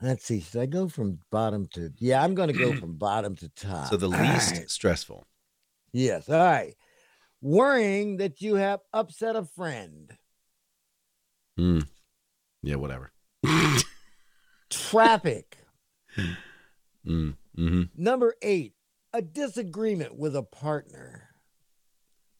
Let's 0.00 0.24
see. 0.24 0.38
Should 0.38 0.60
I 0.60 0.66
go 0.66 0.86
from 0.86 1.18
bottom 1.32 1.66
to? 1.74 1.90
Yeah, 1.98 2.22
I'm 2.22 2.36
going 2.36 2.52
to 2.52 2.56
go 2.56 2.72
from 2.80 2.94
bottom 2.94 3.34
to 3.34 3.48
top. 3.48 3.88
So 3.88 3.96
the 3.96 4.06
least 4.06 4.52
right. 4.52 4.70
stressful. 4.70 5.26
Yes. 5.92 6.28
All 6.28 6.38
right. 6.38 6.76
Worrying 7.42 8.18
that 8.18 8.40
you 8.40 8.54
have 8.54 8.78
upset 8.92 9.34
a 9.34 9.44
friend. 9.44 10.16
Mm. 11.58 11.84
Yeah, 12.62 12.76
whatever. 12.76 13.10
Traffic. 14.70 15.58
Mm, 17.04 17.34
hmm 17.56 17.82
Number 17.96 18.36
eight, 18.40 18.74
a 19.12 19.20
disagreement 19.20 20.16
with 20.16 20.36
a 20.36 20.44
partner. 20.44 21.23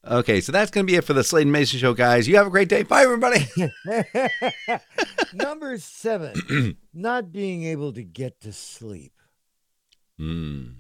Okay, 0.07 0.43
so 0.43 0.53
that's 0.53 0.71
going 0.71 0.87
to 0.87 0.91
be 0.91 0.97
it 0.97 1.05
for 1.05 1.15
the 1.15 1.25
Slade 1.25 1.43
and 1.45 1.53
Mayson 1.53 1.79
show, 1.79 1.95
guys. 1.95 2.29
You 2.29 2.37
have 2.37 2.47
a 2.47 2.51
great 2.51 2.69
day. 2.69 2.83
Bye, 2.83 3.05
everybody. 3.05 3.47
Number 5.35 5.79
seven, 5.79 6.77
not 6.95 7.33
being 7.33 7.65
able 7.65 7.93
to 7.95 8.03
get 8.03 8.41
to 8.43 8.53
sleep. 8.53 9.13
Mm. 10.21 10.75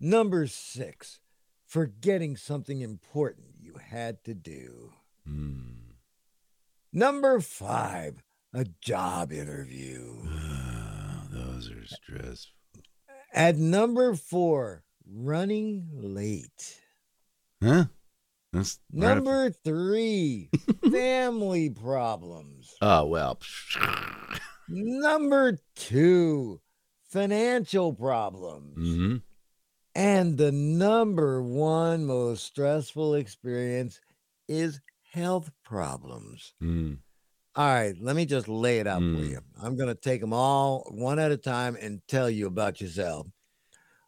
Number 0.00 0.46
six, 0.46 1.20
forgetting 1.66 2.36
something 2.36 2.80
important 2.80 3.48
you 3.60 3.74
had 3.74 4.24
to 4.24 4.34
do. 4.34 4.92
Mm. 5.28 5.74
Number 6.92 7.40
five, 7.40 8.22
a 8.54 8.64
job 8.80 9.30
interview. 9.30 10.22
Ah, 10.26 11.26
those 11.30 11.70
are 11.70 11.86
stressful. 11.86 12.54
At 13.32 13.56
number 13.56 14.14
four, 14.14 14.84
running 15.06 15.88
late. 15.92 16.80
Huh? 17.62 17.84
That's 18.52 18.78
right 18.92 19.00
Number 19.14 19.50
three, 19.50 20.50
family 20.90 21.70
problems. 21.70 22.74
Oh 22.82 23.06
well. 23.06 23.38
Number 24.68 25.58
two, 25.74 26.60
financial 27.10 27.92
problems. 27.92 28.74
hmm 28.76 29.16
And 29.94 30.36
the 30.38 30.52
number 30.52 31.42
one 31.42 32.06
most 32.06 32.44
stressful 32.44 33.14
experience 33.14 34.00
is 34.48 34.80
health 35.12 35.50
problems. 35.64 36.54
Mm. 36.62 36.98
All 37.56 37.66
right, 37.66 37.94
let 38.00 38.14
me 38.14 38.26
just 38.26 38.46
lay 38.48 38.78
it 38.78 38.86
out 38.86 39.00
for 39.00 39.04
Mm. 39.06 39.30
you. 39.30 39.40
I'm 39.60 39.76
going 39.76 39.88
to 39.88 40.00
take 40.00 40.20
them 40.20 40.32
all 40.32 40.86
one 40.92 41.18
at 41.18 41.32
a 41.32 41.36
time 41.36 41.76
and 41.80 42.00
tell 42.06 42.30
you 42.30 42.46
about 42.46 42.80
yourself. 42.80 43.26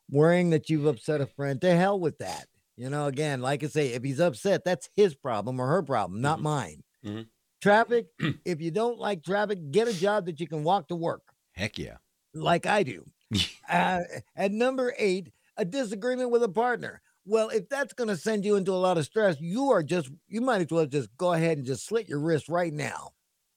Worrying 0.09 0.51
that 0.51 0.71
you've 0.71 0.87
upset 0.87 1.21
a 1.21 1.27
friend, 1.27 1.61
to 1.63 1.75
hell 1.75 1.99
with 1.99 2.19
that. 2.19 2.47
You 2.77 2.89
know, 2.91 3.07
again, 3.07 3.41
like 3.41 3.63
I 3.63 3.67
say, 3.69 3.89
if 3.93 4.03
he's 4.03 4.21
upset, 4.21 4.65
that's 4.65 4.89
his 4.95 5.15
problem 5.15 5.61
or 5.61 5.67
her 5.69 5.83
problem, 5.83 6.21
not 6.21 6.39
Mhm. 6.39 6.43
mine. 6.43 6.83
Mhm. 7.05 7.31
Traffic, 7.61 8.09
if 8.45 8.61
you 8.61 8.71
don't 8.71 8.99
like 8.99 9.23
traffic, 9.25 9.71
get 9.71 9.89
a 9.89 9.95
job 9.95 10.27
that 10.27 10.41
you 10.41 10.49
can 10.49 10.65
walk 10.65 10.89
to 10.89 10.97
work, 10.97 11.35
Heck 11.53 11.79
yeah. 11.79 11.99
like 12.35 12.67
I 12.67 12.83
do. 12.83 13.05
uh, 13.69 14.01
at 14.37 14.53
number 14.53 14.95
eight, 14.99 15.33
a 15.57 15.65
disagreement 15.65 16.31
with 16.31 16.43
a 16.43 16.49
partner. 16.49 17.03
Well, 17.25 17.51
if 17.51 17.69
that's 17.69 17.93
going 17.95 18.09
to 18.09 18.17
send 18.17 18.45
you 18.45 18.57
into 18.57 18.73
a 18.73 18.75
lot 18.83 18.99
of 18.99 19.05
stress, 19.05 19.41
you 19.41 19.71
are 19.71 19.83
just, 19.83 20.11
you 20.29 20.41
might 20.41 20.63
as 20.63 20.69
well 20.71 20.87
just 20.87 21.17
go 21.17 21.33
ahead 21.33 21.59
and 21.59 21.67
just 21.67 21.87
slit 21.87 22.09
your 22.09 22.21
wrist 22.21 22.49
right 22.49 22.73
now. 22.73 23.11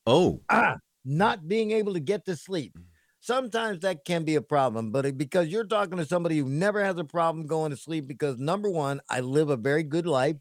Oh. 0.08 0.44
Ah, 0.50 0.78
not 1.04 1.48
being 1.48 1.72
able 1.72 1.94
to 1.94 2.00
get 2.00 2.26
to 2.26 2.36
sleep. 2.36 2.78
Sometimes 3.26 3.80
that 3.80 4.06
can 4.06 4.24
be 4.24 4.36
a 4.36 4.42
problem, 4.42 4.92
but 4.92 5.18
because 5.18 5.48
you're 5.48 5.64
talking 5.66 5.98
to 5.98 6.06
somebody 6.06 6.38
who 6.38 6.48
never 6.48 6.86
has 6.86 6.96
a 7.00 7.04
problem 7.04 7.48
going 7.48 7.72
to 7.72 7.78
sleep, 7.78 8.08
because 8.08 8.38
number 8.38 8.70
one, 8.70 9.02
I 9.10 9.22
live 9.22 9.50
a 9.50 9.58
very 9.58 9.82
good 9.82 10.06
life. 10.06 10.36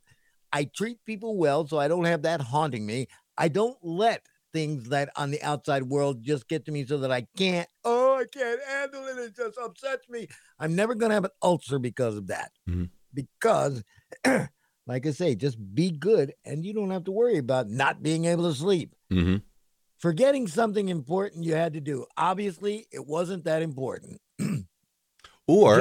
I 0.52 0.64
treat 0.64 0.98
people 1.06 1.38
well, 1.38 1.66
so 1.66 1.78
I 1.78 1.88
don't 1.88 2.04
have 2.04 2.20
that 2.22 2.42
haunting 2.42 2.84
me. 2.84 3.06
I 3.38 3.48
don't 3.48 3.78
let 3.82 4.26
things 4.52 4.90
that 4.90 5.08
on 5.16 5.30
the 5.30 5.42
outside 5.42 5.84
world 5.84 6.22
just 6.22 6.46
get 6.46 6.66
to 6.66 6.72
me 6.72 6.84
so 6.84 6.98
that 6.98 7.10
I 7.10 7.26
can't, 7.38 7.66
oh, 7.84 8.16
I 8.16 8.26
can't 8.30 8.60
handle 8.68 9.06
it. 9.06 9.16
It 9.18 9.34
just 9.34 9.56
upsets 9.56 10.06
me. 10.10 10.28
I'm 10.58 10.76
never 10.76 10.94
going 10.94 11.08
to 11.08 11.14
have 11.14 11.24
an 11.24 11.30
ulcer 11.40 11.78
because 11.78 12.16
of 12.18 12.26
that. 12.26 12.52
Mhm. 12.68 12.90
Because, 13.14 13.82
like 14.86 15.06
I 15.06 15.10
say, 15.12 15.34
just 15.36 15.56
be 15.74 15.90
good 15.90 16.34
and 16.44 16.66
you 16.66 16.74
don't 16.74 16.90
have 16.90 17.04
to 17.04 17.12
worry 17.12 17.38
about 17.38 17.70
not 17.70 18.02
being 18.02 18.26
able 18.26 18.46
to 18.46 18.54
sleep 18.54 18.94
hmm 19.10 19.36
forgetting 20.04 20.46
something 20.46 20.90
important 20.90 21.44
you 21.44 21.54
had 21.54 21.72
to 21.72 21.80
do. 21.80 22.04
Obviously, 22.18 22.86
it 22.92 23.06
wasn't 23.06 23.44
that 23.44 23.62
important. 23.62 24.20
Or 25.46 25.78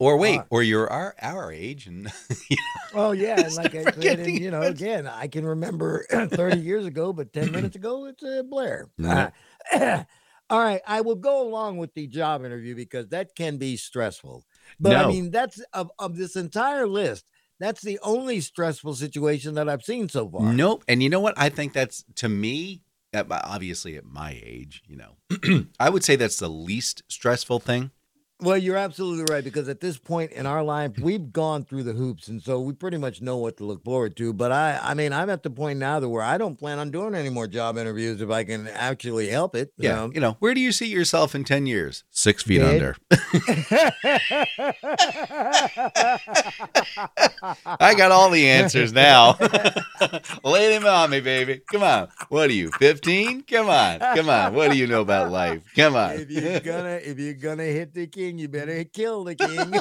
or 0.00 0.16
wait, 0.16 0.40
or 0.50 0.64
you're 0.64 0.90
our 0.90 1.14
our 1.22 1.52
age 1.52 1.86
and 1.86 2.10
Oh 2.92 3.12
yeah, 3.12 3.40
and 3.40 3.54
like 3.54 3.72
I 3.72 3.84
said, 3.84 4.18
and, 4.18 4.36
you 4.36 4.50
know, 4.50 4.62
again, 4.62 5.06
I 5.06 5.28
can 5.28 5.46
remember 5.46 6.04
30 6.28 6.58
years 6.58 6.86
ago, 6.86 7.12
but 7.12 7.32
10 7.32 7.52
minutes 7.52 7.76
ago, 7.76 8.06
it's 8.06 8.24
a 8.24 8.42
Blair. 8.42 8.88
Uh, 9.00 9.30
all 10.50 10.58
right, 10.58 10.80
I 10.88 11.02
will 11.02 11.14
go 11.14 11.46
along 11.46 11.76
with 11.76 11.94
the 11.94 12.08
job 12.08 12.44
interview 12.44 12.74
because 12.74 13.06
that 13.10 13.36
can 13.36 13.58
be 13.58 13.76
stressful. 13.76 14.42
But 14.80 14.96
I 14.96 15.06
mean, 15.06 15.30
that's 15.30 15.62
of, 15.72 15.92
of 16.00 16.16
this 16.16 16.34
entire 16.34 16.88
list. 16.88 17.26
That's 17.60 17.82
the 17.82 18.00
only 18.02 18.40
stressful 18.40 18.94
situation 18.94 19.54
that 19.54 19.68
I've 19.68 19.84
seen 19.84 20.08
so 20.08 20.28
far. 20.28 20.52
Nope. 20.52 20.82
And 20.88 21.00
you 21.00 21.08
know 21.08 21.20
what? 21.20 21.34
I 21.36 21.48
think 21.48 21.74
that's 21.74 22.04
to 22.16 22.28
me, 22.28 22.82
obviously 23.14 23.96
at 23.96 24.04
my 24.04 24.40
age, 24.44 24.82
you 24.86 24.96
know, 24.96 25.66
I 25.80 25.90
would 25.90 26.04
say 26.04 26.16
that's 26.16 26.38
the 26.38 26.48
least 26.48 27.02
stressful 27.08 27.60
thing. 27.60 27.90
Well, 28.38 28.58
you're 28.58 28.76
absolutely 28.76 29.24
right 29.32 29.42
because 29.42 29.66
at 29.70 29.80
this 29.80 29.96
point 29.96 30.32
in 30.32 30.44
our 30.44 30.62
life, 30.62 30.98
we've 31.00 31.32
gone 31.32 31.64
through 31.64 31.84
the 31.84 31.94
hoops, 31.94 32.28
and 32.28 32.42
so 32.42 32.60
we 32.60 32.74
pretty 32.74 32.98
much 32.98 33.22
know 33.22 33.38
what 33.38 33.56
to 33.56 33.64
look 33.64 33.82
forward 33.82 34.14
to. 34.18 34.34
But 34.34 34.52
I, 34.52 34.78
I 34.82 34.92
mean, 34.92 35.14
I'm 35.14 35.30
at 35.30 35.42
the 35.42 35.48
point 35.48 35.78
now 35.78 36.00
that 36.00 36.08
where 36.10 36.22
I 36.22 36.36
don't 36.36 36.56
plan 36.58 36.78
on 36.78 36.90
doing 36.90 37.14
any 37.14 37.30
more 37.30 37.46
job 37.46 37.78
interviews 37.78 38.20
if 38.20 38.28
I 38.30 38.44
can 38.44 38.68
actually 38.68 39.28
help 39.28 39.54
it. 39.56 39.72
you 39.78 39.88
Yeah. 39.88 39.94
know? 39.96 40.10
You 40.12 40.20
know, 40.20 40.36
where 40.40 40.52
do 40.52 40.60
you 40.60 40.70
see 40.72 40.84
yourself 40.86 41.34
in 41.34 41.44
10 41.44 41.64
years? 41.64 42.04
Six 42.10 42.42
feet 42.42 42.58
Dead. 42.58 42.74
under. 42.74 42.96
I 47.80 47.94
got 47.96 48.12
all 48.12 48.30
the 48.30 48.48
answers 48.48 48.92
now. 48.92 49.36
Lay 50.44 50.70
them 50.70 50.86
on 50.86 51.10
me, 51.10 51.20
baby. 51.20 51.60
Come 51.70 51.82
on. 51.82 52.08
What 52.28 52.50
are 52.50 52.52
you, 52.52 52.70
15? 52.78 53.42
Come 53.44 53.68
on. 53.68 53.98
Come 54.00 54.28
on. 54.28 54.54
What 54.54 54.70
do 54.72 54.78
you 54.78 54.86
know 54.86 55.00
about 55.00 55.30
life? 55.32 55.62
Come 55.74 55.96
on. 55.96 56.12
if 56.12 56.30
you're 56.30 56.60
gonna, 56.60 57.00
if 57.02 57.18
you're 57.18 57.34
gonna 57.34 57.64
hit 57.64 57.94
the 57.94 58.06
king, 58.26 58.38
you 58.38 58.48
better 58.48 58.84
kill 58.92 59.24
the 59.24 59.34
king. 59.34 59.72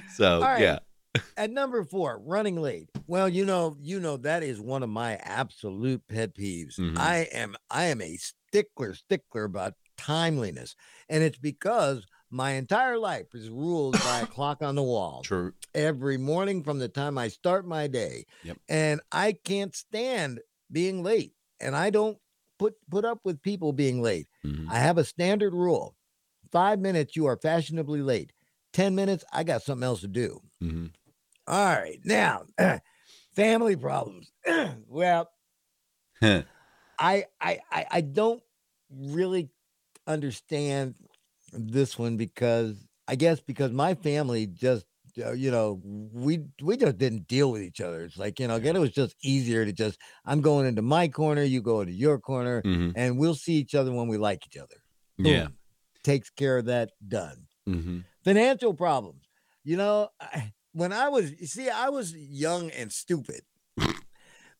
so, 0.14 0.36
All 0.36 0.40
right. 0.42 0.60
yeah. 0.60 0.78
At 1.36 1.50
number 1.50 1.82
four, 1.84 2.20
running 2.24 2.56
late. 2.60 2.88
Well, 3.08 3.28
you 3.28 3.44
know, 3.44 3.76
you 3.80 3.98
know 3.98 4.16
that 4.18 4.42
is 4.44 4.60
one 4.60 4.82
of 4.84 4.88
my 4.90 5.16
absolute 5.16 6.02
pet 6.08 6.34
peeves. 6.36 6.78
Mhm. 6.78 6.96
I 6.98 7.28
am, 7.32 7.56
I 7.68 7.86
am 7.86 8.00
a 8.00 8.16
stickler, 8.16 8.94
stickler 8.94 9.44
about 9.44 9.74
timeliness, 9.98 10.76
and 11.08 11.24
it's 11.24 11.38
because 11.38 12.06
my 12.30 12.52
entire 12.52 12.96
life 12.96 13.26
is 13.34 13.50
ruled 13.50 13.94
by 14.04 14.20
a 14.20 14.26
clock 14.34 14.62
on 14.62 14.76
the 14.76 14.82
wall. 14.84 15.22
True. 15.24 15.52
Every 15.74 16.16
morning 16.16 16.62
from 16.62 16.78
the 16.78 16.88
time 16.88 17.18
I 17.18 17.26
start 17.28 17.66
my 17.66 17.88
day, 17.88 18.24
Yep. 18.44 18.58
and 18.68 19.00
I 19.10 19.32
can't 19.44 19.74
stand 19.74 20.38
being 20.70 21.02
late, 21.02 21.32
and 21.60 21.74
I 21.74 21.90
don't 21.90 22.18
put 22.56 22.74
put 22.88 23.04
up 23.04 23.18
with 23.24 23.42
people 23.42 23.72
being 23.72 24.00
late. 24.00 24.28
Mhm. 24.46 24.66
I 24.70 24.78
have 24.78 24.96
a 24.98 25.04
standard 25.04 25.54
rule: 25.54 25.96
five 26.52 26.78
minutes, 26.78 27.16
you 27.16 27.26
are 27.26 27.36
fashionably 27.36 28.02
late. 28.02 28.32
Ten 28.72 28.94
minutes, 28.94 29.24
I 29.32 29.44
got 29.44 29.62
something 29.62 29.84
else 29.84 30.00
to 30.02 30.08
do. 30.08 30.40
Mhm. 30.62 30.92
All 31.46 31.64
right, 31.74 31.98
now 32.04 32.44
family 33.34 33.76
problems. 33.76 34.30
well, 34.88 35.30
I, 36.98 37.24
I 37.40 37.58
I 37.70 37.86
I 37.90 38.00
don't 38.02 38.42
really 38.90 39.50
understand 40.06 40.94
this 41.52 41.98
one 41.98 42.16
because 42.16 42.76
I 43.08 43.16
guess 43.16 43.40
because 43.40 43.72
my 43.72 43.94
family 43.94 44.46
just 44.46 44.86
uh, 45.24 45.32
you 45.32 45.50
know 45.50 45.80
we 45.84 46.44
we 46.62 46.76
just 46.76 46.98
didn't 46.98 47.26
deal 47.26 47.50
with 47.50 47.62
each 47.62 47.80
other. 47.80 48.02
It's 48.04 48.16
like 48.18 48.38
you 48.38 48.46
know 48.48 48.56
again 48.56 48.76
it 48.76 48.80
was 48.80 48.90
just 48.92 49.16
easier 49.22 49.64
to 49.64 49.72
just 49.72 49.98
I'm 50.24 50.40
going 50.40 50.66
into 50.66 50.82
my 50.82 51.08
corner, 51.08 51.42
you 51.42 51.62
go 51.62 51.80
into 51.80 51.92
your 51.94 52.18
corner, 52.18 52.62
Mhm. 52.62 52.92
and 52.94 53.18
we'll 53.18 53.34
see 53.34 53.54
each 53.54 53.74
other 53.74 53.92
when 53.92 54.08
we 54.08 54.18
like 54.18 54.46
each 54.46 54.56
other. 54.60 54.76
Yeah. 55.18 55.48
Takes 56.02 56.30
care 56.30 56.58
of 56.58 56.66
that. 56.66 56.90
Done 57.06 57.46
hmm 57.66 58.00
financial 58.24 58.74
problems. 58.74 59.24
You 59.64 59.76
know, 59.76 60.08
I, 60.20 60.52
when 60.72 60.92
I 60.92 61.08
was, 61.08 61.30
you 61.40 61.46
see, 61.46 61.68
I 61.70 61.88
was 61.88 62.14
young 62.14 62.70
and 62.70 62.92
stupid 62.92 63.42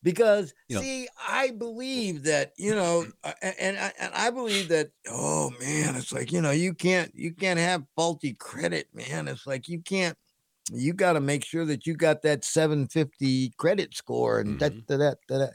because, 0.03 0.53
You 0.67 0.75
know- 0.77 0.81
see, 0.81 1.07
I 1.27 1.51
believe 1.51 2.23
that, 2.23 2.53
you 2.57 2.75
know, 2.75 3.05
and, 3.41 3.77
I 3.77 3.93
and 3.99 4.13
I 4.13 4.29
believe 4.31 4.69
that, 4.69 4.91
oh 5.09 5.51
man, 5.59 5.95
it's 5.95 6.11
like, 6.11 6.31
you 6.31 6.41
know, 6.41 6.51
you 6.51 6.73
can't, 6.73 7.13
you 7.15 7.33
can't 7.33 7.59
have 7.59 7.83
faulty 7.95 8.33
credit, 8.33 8.87
man. 8.93 9.27
It's 9.27 9.45
like, 9.47 9.67
you 9.67 9.79
can't, 9.81 10.17
you 10.71 10.93
got 10.93 11.13
to 11.13 11.19
make 11.19 11.43
sure 11.43 11.65
that 11.65 11.85
you 11.87 11.95
got 11.95 12.21
that 12.21 12.43
750 12.45 13.51
credit 13.57 13.95
score 13.95 14.39
and 14.39 14.59
that, 14.59 14.73
that, 14.87 14.97
that, 14.97 15.17
that. 15.27 15.53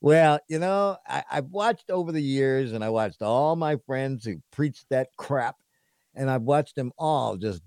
Well, 0.00 0.38
you 0.48 0.58
know, 0.58 0.96
I, 1.06 1.24
I've 1.30 1.46
watched 1.50 1.90
over 1.90 2.12
the 2.12 2.22
years 2.22 2.72
and 2.72 2.84
I 2.84 2.90
watched 2.90 3.22
all 3.22 3.56
my 3.56 3.76
friends 3.86 4.24
who 4.24 4.36
preached 4.52 4.86
that 4.90 5.08
crap 5.16 5.56
and 6.14 6.30
I've 6.30 6.42
watched 6.42 6.76
them 6.76 6.92
all 6.98 7.36
just 7.36 7.62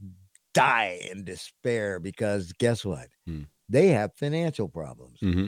die 0.53 0.99
in 1.11 1.23
despair 1.25 1.99
because 1.99 2.53
guess 2.53 2.85
what? 2.85 3.07
Hmm. 3.25 3.43
They 3.69 3.89
have 3.89 4.15
financial 4.15 4.69
problems, 4.69 5.19
hmm 5.19 5.47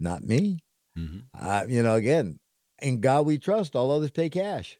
not 0.00 0.22
me. 0.22 0.60
hmm 0.94 1.18
Uh, 1.38 1.64
you 1.68 1.82
know, 1.82 1.94
again, 1.96 2.38
in 2.80 3.00
God 3.00 3.26
we 3.26 3.38
trust. 3.38 3.74
All 3.74 3.90
others 3.90 4.12
pay 4.12 4.30
cash. 4.30 4.78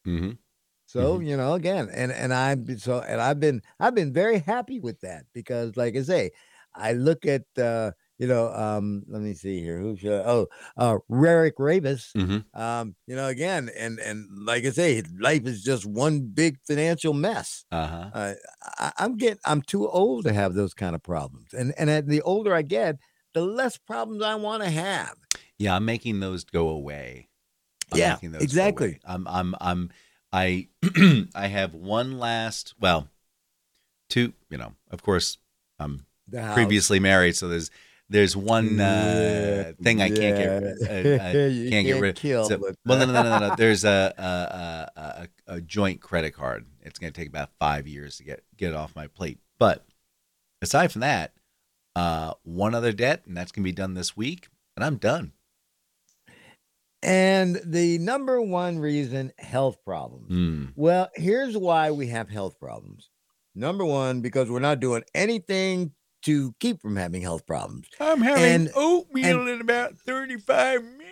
Hmm 0.96 1.18
So 1.18 1.20
you 1.20 1.36
know, 1.36 1.54
again, 1.54 1.88
and 1.92 2.10
and 2.12 2.32
I'm 2.34 2.78
so 2.78 3.00
and 3.00 3.20
I've 3.20 3.40
been 3.40 3.62
I've 3.80 3.94
been 3.94 4.12
very 4.12 4.38
happy 4.38 4.80
with 4.80 5.00
that 5.00 5.26
because, 5.34 5.76
like 5.76 5.96
I 5.96 6.02
say, 6.02 6.30
I 6.74 6.92
look 6.92 7.26
at 7.26 7.44
uh, 7.58 7.92
you 8.18 8.26
know, 8.26 8.52
um, 8.54 9.04
let 9.08 9.22
me 9.22 9.34
see 9.34 9.60
here. 9.60 9.78
Who 9.78 9.96
should? 9.96 10.12
Oh, 10.12 10.48
uh, 10.76 10.98
Rarick 11.10 11.54
Ravis. 11.58 12.16
Mhm. 12.16 12.44
Um, 12.54 12.96
you 13.06 13.14
know, 13.14 13.28
again, 13.28 13.70
and 13.76 13.98
and 14.00 14.26
like 14.46 14.64
I 14.64 14.70
say, 14.70 15.02
life 15.20 15.46
is 15.46 15.62
just 15.62 15.84
one 15.86 16.22
big 16.32 16.58
financial 16.66 17.12
mess. 17.12 17.64
Uh-huh. 17.70 18.10
Uh, 18.12 18.34
I, 18.78 18.92
I'm 18.98 19.16
getting, 19.16 19.38
I'm 19.44 19.60
too 19.60 19.86
old 19.86 20.24
to 20.24 20.32
have 20.32 20.54
those 20.54 20.72
kind 20.74 20.94
of 20.94 21.02
problems, 21.02 21.52
and 21.52 21.74
and 21.78 22.08
the 22.08 22.22
older 22.22 22.54
I 22.54 22.62
get, 22.62 22.96
the 23.34 23.42
less 23.44 23.76
problems 23.76 24.22
I 24.22 24.34
want 24.36 24.62
to 24.62 24.70
have. 24.70 25.14
Yeah, 25.58 25.76
I'm 25.76 25.84
making 25.84 26.20
those 26.20 26.44
go 26.44 26.68
away. 26.68 27.28
I'm 27.92 27.98
Yeah, 27.98 28.18
those 28.22 28.42
exactly. 28.42 28.88
away. 28.88 29.00
I'm 29.04 29.26
I'm 29.28 29.54
I'm 29.60 29.90
I 30.32 30.68
I 31.34 31.46
have 31.48 31.74
one 31.74 32.18
last 32.18 32.74
well, 32.80 33.08
two, 34.08 34.32
you 34.50 34.58
know, 34.58 34.74
of 34.90 35.02
course, 35.02 35.38
I'm 35.78 36.06
previously 36.54 37.00
married, 37.00 37.36
so 37.36 37.48
there's 37.48 37.70
there's 38.10 38.36
one 38.36 38.80
uh, 38.80 39.64
Yeah, 39.66 39.72
thing 39.82 40.00
I 40.00 40.08
can't 40.08 40.36
get 40.36 40.90
uh, 40.90 41.24
uh, 41.24 41.28
You 41.48 41.70
can't 41.70 41.86
get 41.86 42.00
rid 42.00 42.16
kill 42.16 42.48
so- 42.48 42.58
well, 42.58 42.98
no, 42.98 43.04
no, 43.06 43.12
no, 43.12 43.38
no, 43.38 43.48
no. 43.48 43.54
There's 43.58 43.84
a 43.84 44.14
a, 44.16 45.00
a, 45.00 45.28
a 45.46 45.56
a 45.56 45.60
joint 45.60 46.00
credit 46.00 46.32
card. 46.32 46.66
It's 46.82 46.98
going 46.98 47.12
to 47.12 47.18
take 47.20 47.28
about 47.28 47.50
five 47.58 47.86
years 47.86 48.16
to 48.18 48.24
get 48.24 48.44
get 48.56 48.70
it 48.70 48.76
off 48.76 48.96
my 48.96 49.08
plate. 49.08 49.38
But 49.58 49.84
aside 50.62 50.90
from 50.92 51.00
that, 51.00 51.32
uh, 51.96 52.34
one 52.44 52.74
other 52.74 52.92
debt, 52.92 53.24
and 53.26 53.36
that's 53.36 53.52
going 53.52 53.62
to 53.62 53.68
be 53.68 53.72
done 53.72 53.94
this 53.94 54.16
week, 54.16 54.48
and 54.76 54.84
I'm 54.84 54.96
done. 54.96 55.32
And 57.02 57.60
the 57.64 57.98
number 57.98 58.40
one 58.42 58.78
reason, 58.78 59.32
health 59.38 59.76
problems. 59.84 60.30
Mm. 60.30 60.72
Well, 60.76 61.08
here's 61.14 61.56
why 61.56 61.90
we 61.92 62.08
have 62.08 62.28
health 62.28 62.58
problems. 62.58 63.08
Number 63.54 63.84
one, 63.84 64.20
because 64.20 64.50
we're 64.50 64.58
not 64.60 64.80
doing 64.80 65.04
anything 65.14 65.92
to 66.22 66.52
keep 66.58 66.82
from 66.82 66.96
having 66.96 67.22
health 67.22 67.46
problems. 67.46 67.86
I'm 68.00 68.20
having 68.20 68.42
And- 68.44 68.70
oatmeal 68.74 69.46
in 69.48 69.60
about 69.60 69.96
35 69.98 70.82
minutes. 70.82 71.04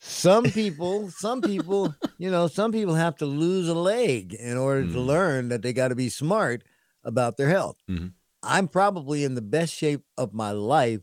Some 0.00 0.44
people, 0.50 1.10
some 1.10 1.40
people, 1.40 1.94
you 2.18 2.30
know, 2.30 2.48
some 2.48 2.72
people 2.72 2.94
have 2.94 3.16
to 3.18 3.26
lose 3.26 3.68
a 3.68 3.74
leg 3.74 4.34
in 4.34 4.56
order 4.56 4.82
to 4.82 4.88
Mhm. 4.98 5.06
learn 5.06 5.48
that 5.48 5.62
they 5.62 5.72
got 5.72 5.88
to 5.88 5.94
be 5.94 6.08
smart 6.08 6.64
about 7.04 7.36
their 7.36 7.48
health. 7.48 7.76
Mhm. 7.88 8.12
I'm 8.42 8.66
probably 8.66 9.22
in 9.22 9.36
the 9.36 9.40
best 9.42 9.72
shape 9.72 10.02
of 10.18 10.34
my 10.34 10.50
life, 10.50 11.02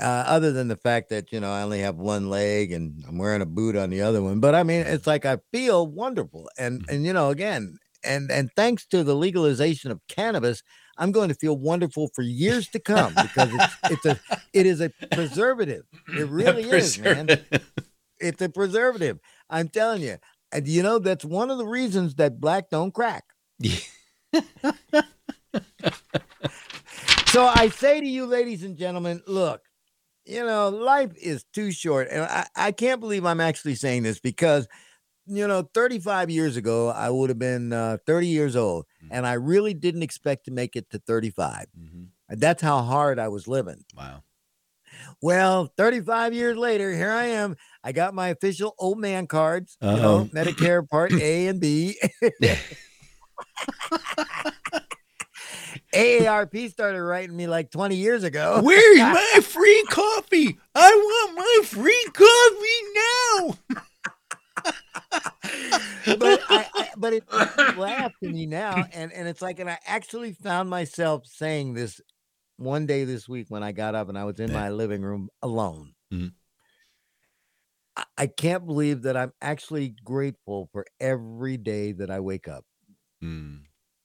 uh, 0.00 0.24
other 0.26 0.52
than 0.52 0.68
the 0.68 0.76
fact 0.76 1.10
that, 1.10 1.32
you 1.32 1.40
know, 1.40 1.52
I 1.52 1.62
only 1.62 1.80
have 1.80 1.96
one 1.96 2.30
leg 2.30 2.72
and 2.72 3.04
I'm 3.06 3.18
wearing 3.18 3.42
a 3.42 3.46
boot 3.46 3.76
on 3.76 3.90
the 3.90 4.02
other 4.02 4.22
one. 4.22 4.40
But 4.40 4.54
I 4.54 4.62
mean, 4.62 4.80
it's 4.82 5.06
like 5.06 5.24
I 5.26 5.38
feel 5.52 5.86
wonderful. 5.86 6.48
And, 6.58 6.82
Mhm. 6.82 6.92
and, 6.94 7.06
you 7.06 7.12
know, 7.12 7.30
again, 7.30 7.78
and, 8.04 8.30
and 8.30 8.50
thanks 8.56 8.86
to 8.88 9.04
the 9.04 9.14
legalization 9.14 9.90
of 9.90 10.00
cannabis, 10.08 10.62
I'm 10.98 11.12
going 11.12 11.28
to 11.28 11.34
feel 11.34 11.56
wonderful 11.58 12.10
for 12.14 12.22
years 12.22 12.68
to 12.70 12.80
come 12.80 13.18
because 13.20 13.54
it's, 13.54 13.78
it's 13.88 14.06
a, 14.06 14.18
it 14.52 14.66
is 14.66 14.80
a 14.80 14.90
preservative. 15.12 15.82
It 16.14 16.28
really 16.28 16.70
is, 16.70 16.98
man 16.98 17.28
it's 18.18 18.42
a 18.42 18.48
preservative. 18.48 19.18
I'm 19.48 19.68
telling 19.68 20.02
you. 20.02 20.18
And 20.52 20.66
you 20.68 20.82
know, 20.82 20.98
that's 20.98 21.24
one 21.24 21.50
of 21.50 21.58
the 21.58 21.66
reasons 21.66 22.16
that 22.16 22.40
black 22.40 22.70
don't 22.70 22.92
crack. 22.92 23.24
So 27.26 27.44
I 27.46 27.68
say 27.68 28.00
to 28.00 28.06
you, 28.06 28.26
ladies 28.26 28.64
and 28.64 28.76
gentlemen, 28.76 29.22
look, 29.26 29.62
you 30.24 30.44
know, 30.44 30.68
life 30.68 31.12
is 31.20 31.44
too 31.52 31.72
short. 31.72 32.08
And 32.10 32.22
I, 32.22 32.46
I 32.56 32.72
can't 32.72 33.00
believe 33.00 33.24
I'm 33.24 33.40
actually 33.40 33.74
saying 33.74 34.02
this 34.02 34.20
because, 34.20 34.66
you 35.26 35.46
know, 35.46 35.68
35 35.74 36.30
years 36.30 36.56
ago, 36.56 36.88
I 36.88 37.10
would 37.10 37.30
have 37.30 37.38
been 37.38 37.72
uh, 37.72 37.98
30 38.06 38.26
years 38.26 38.56
old. 38.56 38.86
Mhm. 39.04 39.08
And 39.12 39.26
I 39.26 39.34
really 39.34 39.74
didn't 39.74 40.02
expect 40.02 40.44
to 40.46 40.50
make 40.50 40.76
it 40.76 40.90
to 40.90 40.98
35. 40.98 41.66
Mhm. 41.78 42.08
That's 42.28 42.62
how 42.62 42.82
hard 42.82 43.18
I 43.18 43.28
was 43.28 43.48
living. 43.48 43.84
Wow. 43.96 44.22
Well, 45.22 45.72
35 45.76 46.34
years 46.34 46.56
later, 46.56 46.92
here 46.92 47.10
I 47.10 47.26
am. 47.26 47.56
I 47.84 47.92
got 47.92 48.14
my 48.14 48.28
official 48.28 48.74
old 48.78 48.98
man 48.98 49.26
cards, 49.26 49.76
you 49.80 49.88
know, 49.88 50.20
Uh-oh. 50.20 50.30
Medicare 50.34 50.88
Part 50.88 51.12
A 51.12 51.46
and 51.48 51.60
B. 51.60 51.98
AARP 55.94 56.70
started 56.70 57.02
writing 57.02 57.36
me 57.36 57.46
like 57.46 57.70
20 57.70 57.96
years 57.96 58.24
ago. 58.24 58.60
Where's 58.64 58.98
my 58.98 59.40
free 59.42 59.84
coffee? 59.88 60.58
I 60.74 60.90
want 60.94 61.36
my 61.36 61.66
free 61.66 62.06
coffee 62.12 62.82
now. 62.94 63.58
but 66.18 66.40
I, 66.48 66.66
I 66.74 66.88
but 66.96 67.12
it 67.14 67.24
laughs 67.76 68.14
to 68.22 68.28
me 68.30 68.46
now, 68.46 68.84
and 68.92 69.12
and 69.12 69.26
it's 69.26 69.42
like, 69.42 69.58
and 69.58 69.70
I 69.70 69.78
actually 69.86 70.32
found 70.32 70.68
myself 70.70 71.26
saying 71.26 71.74
this 71.74 72.00
one 72.56 72.86
day 72.86 73.04
this 73.04 73.28
week 73.28 73.46
when 73.48 73.62
I 73.62 73.72
got 73.72 73.94
up 73.94 74.08
and 74.08 74.18
I 74.18 74.24
was 74.24 74.38
in 74.38 74.52
my 74.52 74.68
living 74.70 75.02
room 75.02 75.28
alone. 75.42 75.94
Mhm. 76.12 76.32
I, 77.96 78.04
I 78.18 78.26
can't 78.26 78.66
believe 78.66 79.02
that 79.02 79.16
I'm 79.16 79.32
actually 79.40 79.94
grateful 80.04 80.68
for 80.72 80.84
every 81.00 81.56
day 81.56 81.92
that 81.92 82.10
I 82.10 82.20
wake 82.20 82.48
up. 82.48 82.64
Mm. 83.22 83.62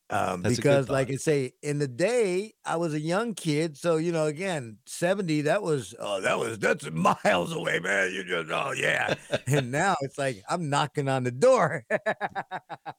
Um, 0.09 0.43
That's 0.43 0.59
because, 0.59 0.89
like. 0.89 1.09
I 1.09 1.15
say, 1.15 1.53
in 1.63 1.79
the 1.79 1.87
day 1.87 2.53
I 2.63 2.75
was 2.77 2.93
a 2.93 2.99
young 2.99 3.33
kid, 3.33 3.75
so 3.77 3.97
you 3.97 4.11
know, 4.11 4.27
again, 4.27 4.77
seventy 4.85 5.41
that 5.41 5.63
was 5.63 5.95
oh, 5.99 6.21
that 6.21 6.37
was 6.37 6.59
that's 6.59 6.89
miles 6.91 7.51
away, 7.53 7.79
man. 7.79 8.11
You 8.13 8.23
just 8.23 8.51
oh 8.51 8.71
yeah, 8.71 9.13
and 9.47 9.71
now 9.71 9.95
it's 10.01 10.17
like 10.17 10.43
I'm 10.49 10.69
knocking 10.69 11.09
on 11.09 11.23
the 11.23 11.31
door. 11.31 11.85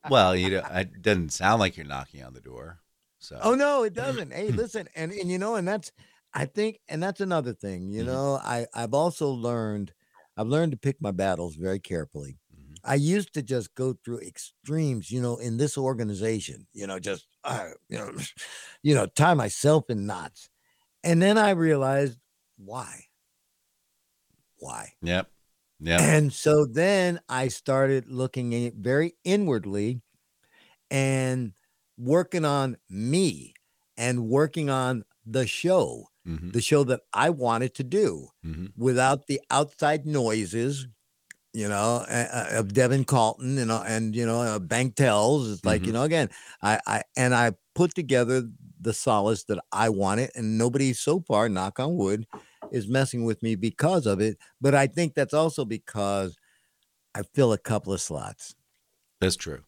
Well, 0.07 0.37
you 0.37 0.51
know, 0.51 0.65
it 0.71 1.03
doesn't 1.03 1.31
sound 1.31 1.61
like 1.61 1.77
you're 1.77 1.87
knocking 1.87 2.23
on 2.23 2.35
the 2.35 2.41
door. 2.41 2.83
So. 3.19 3.43
Oh 3.43 3.55
no, 3.55 3.83
it 3.85 3.95
doesn't. 3.95 4.33
Hey, 4.33 4.53
listen, 4.53 4.89
and 4.95 5.13
and 5.13 5.31
you 5.31 5.39
know, 5.39 5.57
and 5.57 5.67
that's 5.67 5.93
I 6.35 6.47
think, 6.47 6.81
and 6.89 7.03
that's 7.03 7.21
another 7.21 7.53
thing. 7.55 7.91
You 7.93 8.03
Mhm. 8.03 8.05
know, 8.05 8.37
I 8.43 8.67
I've 8.75 8.95
also 8.95 9.31
learned, 9.31 9.93
I've 10.37 10.47
learned 10.49 10.73
to 10.73 10.79
pick 10.79 11.01
my 11.01 11.11
battles 11.13 11.57
very 11.57 11.81
carefully. 11.81 12.39
I 12.87 12.95
used 12.97 13.35
to 13.35 13.43
just 13.43 13.75
go 13.75 13.95
through 14.05 14.21
extremes, 14.21 15.11
you 15.11 15.21
know, 15.23 15.39
in 15.39 15.59
this 15.59 15.79
organization. 15.79 16.69
You 16.73 16.87
know, 16.87 16.99
just 17.01 17.29
uh, 17.45 17.71
you 17.89 17.99
know, 17.99 18.13
you 18.83 18.95
know, 18.95 19.07
tie 19.07 19.35
myself 19.35 19.91
in 19.91 20.07
knots, 20.07 20.51
and 21.05 21.23
then 21.23 21.39
I 21.39 21.51
realized 21.53 22.21
why. 22.59 23.05
Why? 24.59 24.95
Yep. 25.03 25.31
Yeah. 25.81 26.05
And 26.05 26.33
so 26.33 26.67
then 26.67 27.21
I 27.29 27.49
started 27.49 28.07
looking 28.11 28.55
at 28.55 28.61
it 28.63 28.75
very 28.75 29.15
inwardly 29.25 30.03
and 30.91 31.55
working 31.99 32.45
on 32.45 32.79
me 32.91 33.55
and 33.97 34.29
working 34.29 34.71
on 34.71 35.05
the 35.27 35.47
show, 35.47 36.07
Mhm. 36.25 36.53
the 36.53 36.63
show 36.63 36.85
that 36.85 37.03
I 37.13 37.31
wanted 37.31 37.75
to 37.77 37.85
do 37.85 38.29
Mhm. 38.43 38.73
without 38.77 39.27
the 39.29 39.41
outside 39.51 40.07
noises, 40.07 40.87
you 41.57 41.69
know, 41.69 42.05
uh, 42.09 42.49
of 42.53 42.75
Devin 42.75 43.05
Carlton 43.05 43.59
and, 43.59 43.71
uh, 43.71 43.83
and 43.87 44.15
you 44.15 44.27
know, 44.27 44.43
uh, 44.43 44.59
Bank 44.59 44.97
Tells. 44.97 45.51
It's 45.51 45.65
like, 45.65 45.87
you 45.87 45.93
Mhm. 45.93 45.95
know, 45.95 46.03
again, 46.03 46.29
I, 46.63 46.81
I, 46.87 47.03
and 47.17 47.35
I 47.35 47.53
put 47.75 47.95
together 47.95 48.43
the 48.81 48.93
solace 48.93 49.45
that 49.45 49.59
I 49.73 49.89
wanted, 49.89 50.31
and 50.35 50.59
nobody 50.59 50.93
so 50.93 51.21
far, 51.21 51.49
knock 51.49 51.81
on 51.81 51.97
wood, 51.97 52.27
is 52.71 52.89
messing 52.89 53.25
with 53.25 53.43
me 53.43 53.55
because 53.57 54.07
of 54.07 54.21
it. 54.21 54.39
But 54.61 54.75
I 54.75 54.87
think 54.87 55.15
that's 55.15 55.35
also 55.35 55.65
because 55.65 56.37
I 57.15 57.23
fill 57.23 57.53
a 57.53 57.59
couple 57.59 57.93
of 57.93 58.01
slots. 58.01 58.55
That's 59.21 59.37
true. 59.37 59.65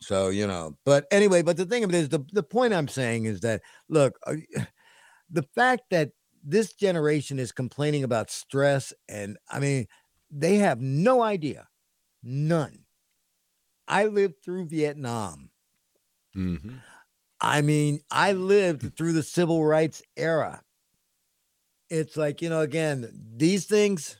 So, 0.00 0.28
you 0.30 0.46
know, 0.46 0.76
but 0.84 1.06
anyway, 1.12 1.42
but 1.42 1.56
the 1.56 1.64
thing 1.64 1.84
of 1.84 1.90
it 1.90 1.96
is, 1.96 2.08
the, 2.08 2.20
the 2.32 2.42
point 2.42 2.74
I'm 2.74 2.88
saying 2.88 3.24
is 3.26 3.40
that, 3.40 3.62
look, 3.88 4.18
uh, 4.26 4.34
the 5.30 5.44
fact 5.54 5.84
that 5.90 6.12
this 6.44 6.72
generation 6.74 7.38
is 7.38 7.52
complaining 7.52 8.04
about 8.04 8.30
stress, 8.30 8.92
and 9.08 9.38
I 9.50 9.60
mean, 9.60 9.86
they 10.32 10.56
have 10.56 10.80
no 10.80 11.22
idea, 11.22 11.68
none. 12.22 12.86
I 13.86 14.06
lived 14.06 14.42
through 14.42 14.66
Vietnam. 14.66 15.50
hmm 16.34 16.78
I 17.40 17.60
mean, 17.60 18.00
I 18.10 18.32
lived 18.32 18.96
through 18.96 19.12
the 19.12 19.22
civil 19.22 19.64
rights 19.64 20.02
era. 20.16 20.62
It's 21.90 22.16
like, 22.16 22.40
you 22.40 22.48
know, 22.48 22.60
again, 22.60 23.10
these 23.36 23.66
things, 23.66 24.16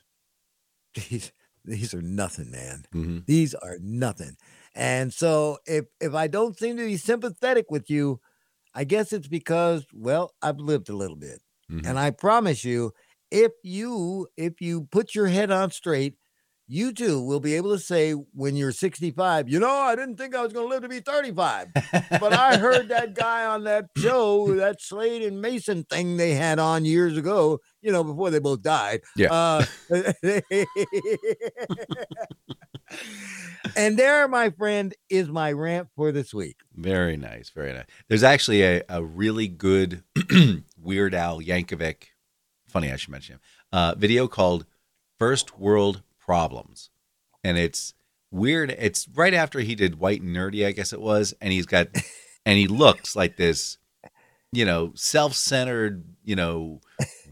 these, 0.95 1.31
these 1.65 1.93
are 1.93 2.01
nothing, 2.01 2.51
man. 2.51 2.85
hmm 2.91 3.19
These 3.25 3.55
are 3.55 3.77
nothing. 3.81 4.37
And 4.75 5.13
so 5.13 5.59
if 5.67 5.85
if 6.01 6.13
I 6.15 6.27
don't 6.27 6.57
seem 6.57 6.77
to 6.77 6.85
be 6.85 6.97
sympathetic 6.97 7.71
with 7.71 7.89
you, 7.89 8.19
I 8.75 8.85
guess 8.85 9.13
it's 9.13 9.27
because, 9.29 9.85
well, 9.93 10.33
I've 10.41 10.59
lived 10.59 10.89
a 10.89 10.95
little 10.97 11.17
bit. 11.17 11.41
hmm 11.69 11.81
And 11.85 11.99
I 11.99 12.11
promise 12.11 12.63
you, 12.65 12.93
if 13.33 13.51
you 13.63 14.27
if 14.37 14.61
you 14.61 14.87
put 14.91 15.15
your 15.15 15.27
head 15.27 15.51
on 15.51 15.71
straight, 15.71 16.15
you 16.67 16.93
too 16.93 17.21
will 17.21 17.39
be 17.39 17.55
able 17.55 17.71
to 17.71 17.79
say 17.79 18.11
when 18.13 18.55
you're 18.55 18.71
65, 18.71 19.49
you 19.49 19.59
know, 19.59 19.69
I 19.69 19.95
didn't 19.95 20.17
think 20.17 20.35
I 20.35 20.41
was 20.41 20.53
going 20.53 20.67
to 20.67 20.69
live 20.69 20.83
to 20.83 20.87
be 20.87 20.99
35. 21.01 21.73
But 21.73 22.33
I 22.33 22.57
heard 22.57 22.87
that 22.89 23.15
guy 23.17 23.45
on 23.45 23.63
that 23.65 23.87
show, 23.97 24.53
that 24.55 24.81
Slade 24.81 25.23
and 25.23 25.41
Mayson 25.41 25.83
thing 25.83 26.15
they 26.15 26.35
had 26.35 26.59
on 26.59 26.85
years 26.85 27.17
ago, 27.17 27.59
you 27.81 27.91
know, 27.91 28.03
before 28.03 28.29
they 28.29 28.39
both 28.39 28.61
died. 28.61 29.01
Yeah. 29.17 29.33
Uh, 29.33 29.65
and 33.75 33.97
there, 33.97 34.27
my 34.27 34.51
friend, 34.51 34.93
is 35.09 35.27
my 35.27 35.51
rant 35.51 35.89
for 35.95 36.11
this 36.11 36.33
week. 36.33 36.57
Very 36.75 37.17
nice. 37.17 37.49
Very 37.49 37.73
nice. 37.73 37.87
There's 38.07 38.23
actually 38.23 38.61
a, 38.63 38.83
a 38.89 39.03
really 39.03 39.47
good 39.47 40.03
Weird 40.77 41.13
Al 41.13 41.41
Yankovic 41.41 42.12
funny 42.73 42.91
I 42.91 42.95
should 42.97 43.11
mention 43.11 43.35
him. 43.35 43.39
Uh, 43.71 43.95
video 43.97 44.27
called 44.27 44.65
First 45.19 45.57
World 45.57 46.01
Problems, 46.19 46.89
and 47.43 47.57
it's 47.57 47.93
weird. 48.31 48.71
It's 48.71 49.07
right 49.13 49.33
after 49.33 49.59
he 49.59 49.75
did 49.75 49.99
White 49.99 50.21
and 50.21 50.35
Nerdy, 50.35 50.65
I 50.65 50.71
guess 50.71 50.91
it 50.91 50.99
was, 51.01 51.33
and 51.39 51.53
he's 51.53 51.65
got 51.67 51.87
and 52.45 52.57
he 52.57 52.67
looks 52.67 53.15
like 53.15 53.37
this, 53.37 53.77
you 54.51 54.65
know, 54.65 54.91
self-centered, 54.95 56.03
you 56.23 56.35
know, 56.35 56.81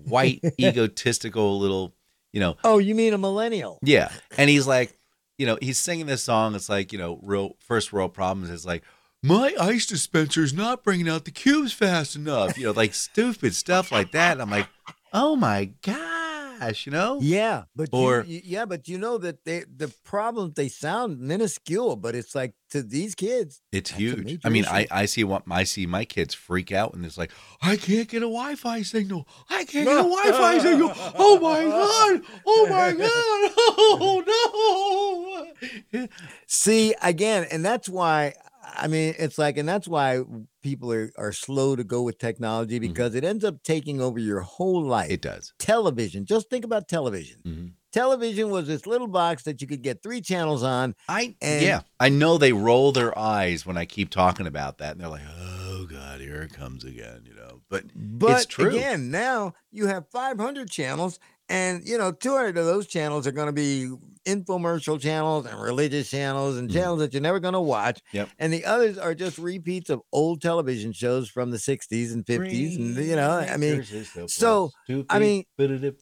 white 0.06 0.42
egotistical 0.60 1.60
little, 1.60 1.94
you 2.32 2.40
know, 2.40 2.56
Oh, 2.64 2.78
you 2.78 2.96
mean 2.96 3.14
a 3.14 3.18
millennial? 3.18 3.80
yeah. 3.82 4.12
And 4.38 4.50
he's 4.50 4.68
like, 4.68 4.98
you 5.38 5.46
know, 5.48 5.58
he's 5.62 5.80
singing 5.80 6.06
this 6.06 6.24
song. 6.24 6.56
It's 6.56 6.70
like, 6.70 6.94
you 6.94 7.00
know, 7.00 7.20
real 7.24 7.56
first 7.60 7.92
world 7.92 8.14
problems. 8.14 8.50
It's 8.52 8.66
like, 8.66 8.84
my 9.24 9.54
ice 9.60 9.86
dispenser's 9.86 10.54
not 10.54 10.84
bringing 10.84 11.08
out 11.10 11.26
the 11.26 11.32
cubes 11.32 11.74
fast 11.74 12.16
enough. 12.16 12.58
You 12.58 12.66
know, 12.66 12.72
like 12.72 12.94
stupid 12.94 13.54
stuff 13.56 13.92
like 13.92 14.12
that. 14.14 14.34
And 14.34 14.42
I'm 14.42 14.50
like, 14.50 14.68
oh 15.14 15.36
my 15.36 15.72
gosh, 15.82 16.86
you 16.86 16.92
know? 16.92 17.20
Yeah, 17.22 17.64
but 17.76 17.90
Or- 17.92 18.24
you, 18.28 18.42
yeah, 18.44 18.66
but 18.66 18.88
you 18.88 18.98
know 18.98 19.18
that 19.18 19.44
they 19.46 19.64
the 19.76 19.88
problems 20.04 20.54
they 20.56 20.68
sound 20.70 21.20
minuscule, 21.20 21.96
but 21.96 22.16
it's 22.16 22.36
like 22.36 22.54
to 22.70 22.82
these 22.84 23.16
kids, 23.16 23.62
It's 23.72 23.92
huge. 23.92 24.40
I 24.46 24.50
mean, 24.50 24.66
I. 24.66 24.88
I 24.92 25.06
see 25.06 25.24
what 25.26 25.44
I 25.50 25.64
see 25.66 25.86
my 25.86 26.06
kids 26.06 26.34
freak 26.34 26.72
out 26.72 26.94
and 26.94 27.06
it's 27.06 27.18
like, 27.18 27.32
I 27.62 27.76
can't 27.76 28.08
get 28.08 28.20
a 28.24 28.32
Wi-Fi 28.32 28.84
signal. 28.84 29.28
I 29.50 29.66
can't 29.66 29.86
get 29.88 29.98
a 29.98 30.04
Wi-Fi 30.04 30.60
signal. 30.60 30.92
Oh 31.18 31.40
my 31.40 31.64
god. 31.64 32.22
Oh 32.46 32.68
my 32.70 32.92
god. 32.94 33.52
Oh 33.94 35.48
no. 35.94 36.08
see 36.48 36.94
again, 37.02 37.46
and 37.52 37.64
that's 37.66 37.90
why 37.90 38.34
I 38.64 38.88
mean 38.88 39.16
it's 39.18 39.38
like, 39.38 39.58
and 39.58 39.68
that's 39.68 39.88
why 39.88 40.22
people 40.62 40.92
are 40.92 41.12
are 41.18 41.32
slow 41.32 41.76
to 41.76 41.84
go 41.84 42.02
with 42.04 42.18
technology 42.18 42.80
because 42.80 43.16
it 43.16 43.24
ends 43.24 43.44
up 43.44 43.64
taking 43.64 44.02
over 44.02 44.20
your 44.20 44.42
whole 44.42 44.84
life. 44.84 45.06
Mm-hmm. 45.06 45.14
It 45.14 45.22
does. 45.22 45.54
television, 45.60 46.26
just 46.26 46.50
think 46.50 46.64
about 46.66 46.88
television. 46.88 47.40
Mhm. 47.46 47.72
Television 47.92 48.50
was 48.52 48.68
this 48.68 48.86
little 48.88 49.08
box 49.08 49.44
that 49.44 49.62
you 49.62 49.68
could 49.68 49.82
get 49.82 50.02
three 50.02 50.22
channels 50.22 50.64
on. 50.64 50.96
I 51.10 51.36
And- 51.42 51.62
yeah, 51.62 51.82
I 52.00 52.08
know 52.08 52.38
they 52.38 52.54
roll 52.54 52.94
their 52.94 53.18
eyes 53.20 53.66
when 53.66 53.76
I 53.78 53.84
keep 53.86 54.10
talking 54.10 54.48
about 54.48 54.78
that, 54.78 54.94
and 54.94 55.02
they're 55.02 55.10
like, 55.10 55.26
"Oh 55.30 55.86
God, 55.90 56.22
here 56.22 56.42
it 56.44 56.54
comes 56.54 56.86
again," 56.86 57.24
you 57.26 57.36
know. 57.36 57.62
But 57.70 57.86
But 57.94 58.32
it's 58.38 58.46
true. 58.46 58.70
again, 58.70 59.12
now 59.12 59.54
you 59.72 59.88
have 59.88 60.08
500 60.10 60.70
channels, 60.70 61.20
and 61.52 61.88
you 61.88 61.98
know 61.98 62.12
200 62.12 62.58
of 62.58 62.66
those 62.66 62.88
channels 62.88 63.28
are 63.28 63.32
going 63.32 63.48
to 63.48 63.52
be 63.54 63.90
infomercial 64.26 65.00
channels 65.02 65.46
and 65.48 65.60
religious 65.60 66.10
channels 66.10 66.56
and 66.58 66.70
Mhm. 66.70 66.74
channels 66.74 67.00
that 67.00 67.12
you're 67.12 67.22
never 67.24 67.40
going 67.40 67.56
to 67.56 67.60
watch. 67.60 68.00
Yep. 68.14 68.30
And 68.38 68.54
the 68.54 68.64
others 68.66 68.98
are 69.00 69.16
just 69.16 69.38
repeats 69.40 69.90
of 69.90 70.02
old 70.14 70.42
television 70.42 70.92
shows 70.94 71.28
from 71.28 71.50
the 71.52 71.58
60s 71.58 72.14
and 72.14 72.24
50s, 72.26 72.76
and 72.78 72.96
you 72.98 73.16
know, 73.16 73.32
I 73.32 73.58
mean, 73.58 73.84
so, 74.28 74.72
I 75.10 75.20
mean, 75.20 75.44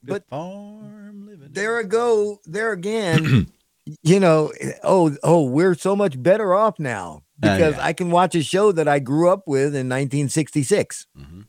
but 0.03 0.27
farm 0.29 1.25
living. 1.25 1.49
there 1.51 1.79
I 1.79 1.83
go 1.83 2.39
there 2.45 2.71
again. 2.73 3.51
you 4.03 4.19
know, 4.19 4.51
oh, 4.83 5.15
oh, 5.23 5.43
we're 5.45 5.73
so 5.73 5.95
much 5.95 6.21
better 6.21 6.53
off 6.53 6.77
now 6.77 7.23
Uh, 7.41 7.53
because 7.53 7.75
yeah. 7.77 7.85
I 7.85 7.93
can 7.93 8.11
watch 8.11 8.35
a 8.35 8.43
show 8.43 8.71
that 8.73 8.87
I 8.87 8.99
grew 8.99 9.29
up 9.29 9.43
with 9.47 9.73
in 9.75 9.87
1966. 9.87 11.07
Mhm. 11.17 11.45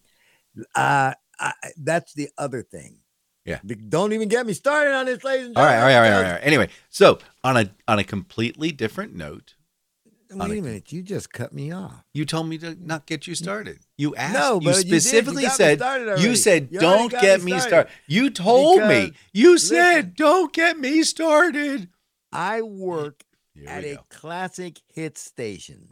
Uh, 0.75 1.13
I, 1.39 1.53
that's 1.77 2.15
the 2.15 2.29
other 2.39 2.63
thing. 2.63 3.00
Yeah. 3.45 3.59
Don't 3.89 4.13
even 4.13 4.29
get 4.29 4.47
me 4.47 4.53
started 4.53 4.93
on 4.95 5.07
this, 5.07 5.25
ladies 5.25 5.47
and 5.49 5.57
All 5.57 5.65
right, 5.65 5.71
gentlemen. 5.73 5.95
all 5.97 6.03
right, 6.03 6.13
all 6.13 6.21
right, 6.21 6.27
all 6.29 6.33
right. 6.35 6.41
Anyway, 6.47 6.69
so 6.91 7.19
on 7.43 7.57
a 7.57 7.71
on 7.89 7.99
a 7.99 8.05
completely 8.05 8.71
different 8.71 9.15
note, 9.15 9.55
Wait 10.33 10.41
a- 10.41 10.59
a 10.59 10.63
minute, 10.63 10.93
you 10.93 11.03
just 11.03 11.33
cut 11.33 11.53
me 11.53 11.73
off. 11.73 12.05
you 12.15 12.25
told 12.27 12.49
me 12.49 12.59
to 12.59 12.77
not 12.85 13.07
get 13.07 13.27
you 13.27 13.35
started. 13.35 13.81
You 13.97 14.15
asked. 14.15 14.35
No, 14.35 14.55
you 14.61 14.61
but 14.61 14.85
you. 14.85 14.95
You 14.95 15.01
specifically 15.01 15.47
said. 15.47 15.81
you 16.21 16.37
said, 16.37 16.69
You 16.71 16.81
"Don't 16.81 17.11
get 17.11 17.41
me 17.41 17.53
me 17.53 17.59
started. 17.59 17.69
started." 17.69 17.93
You 18.07 18.31
told 18.31 18.81
me. 18.83 19.07
Because- 19.07 19.21
You 19.33 19.53
listen. 19.55 19.77
said, 19.77 20.15
"Don't 20.17 20.53
get 20.53 20.79
me 20.79 21.03
started." 21.03 21.89
I 22.33 22.63
work 22.63 23.25
at 23.67 23.83
we 23.83 23.91
a 23.91 24.05
classic 24.11 24.81
hit 24.95 25.19
station, 25.19 25.89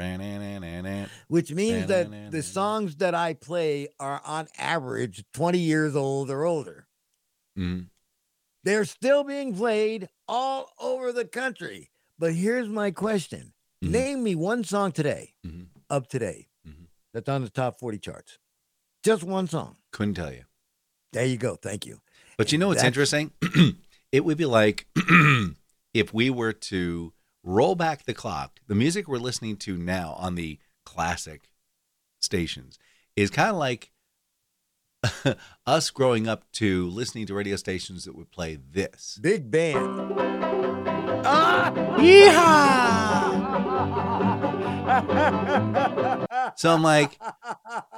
which 1.29 1.51
means 1.53 1.87
that 1.87 2.31
the 2.31 2.43
songs 2.43 2.97
that 2.97 3.15
I 3.15 3.35
play 3.35 3.89
are 3.99 4.21
on 4.25 4.49
average 4.59 5.25
20 5.33 5.59
years 5.59 5.97
old 5.97 6.31
or 6.31 6.45
older. 6.45 6.87
Mhm. 7.59 7.89
They're 8.65 8.85
still 8.85 9.25
being 9.25 9.55
played 9.55 10.09
all 10.27 10.73
over 10.79 11.13
the 11.13 11.25
country. 11.25 11.91
But 12.19 12.35
here's 12.35 12.69
my 12.69 12.91
question 12.91 13.53
Mhm. 13.83 13.91
Name 13.91 14.23
me 14.23 14.35
one 14.35 14.65
song 14.65 14.93
today, 14.93 15.35
Mhm. 15.47 15.69
of 15.91 16.09
today, 16.09 16.49
Mhm. 16.67 16.87
that's 17.13 17.29
on 17.29 17.43
the 17.43 17.51
top 17.51 17.79
40 17.79 17.99
charts. 17.99 18.39
Just 19.05 19.23
one 19.23 19.47
song. 19.47 19.77
Couldn't 19.93 20.15
tell 20.15 20.33
you. 20.33 20.45
There 21.13 21.25
you 21.25 21.37
go. 21.39 21.57
Thank 21.57 21.87
you. 21.87 22.01
But 22.37 22.51
you 22.53 22.59
know 22.59 22.69
what's 22.69 22.79
That's- 22.83 22.91
interesting? 22.91 23.33
it 24.13 24.25
would 24.25 24.37
be 24.39 24.45
like 24.45 24.87
if 25.95 26.13
we 26.13 26.29
were 26.31 26.53
to 26.53 27.13
roll 27.43 27.75
back 27.75 28.05
the 28.05 28.15
clock. 28.15 28.61
The 28.67 28.75
music 28.75 29.09
we're 29.09 29.19
listening 29.19 29.57
to 29.59 29.77
now 29.79 30.13
on 30.15 30.35
the 30.35 30.59
classic 30.85 31.49
stations 32.21 32.79
is 33.17 33.31
kind 33.31 33.51
of 33.51 33.57
like 33.57 33.91
us 35.67 35.91
growing 35.91 36.29
up 36.29 36.45
to 36.53 36.89
listening 36.89 37.27
to 37.27 37.35
radio 37.35 37.57
stations 37.57 38.05
that 38.05 38.17
would 38.17 38.31
play 38.31 38.57
this. 38.57 39.19
Big 39.21 39.51
band. 39.51 40.15
Ah! 41.25 41.73
So 46.57 46.73
I'm 46.73 46.83
like, 46.83 47.19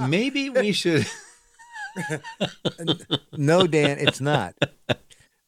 maybe 0.08 0.50
we 0.50 0.72
should. 0.72 1.06
no, 3.36 3.66
Dan, 3.66 3.98
it's 3.98 4.20
not. 4.20 4.54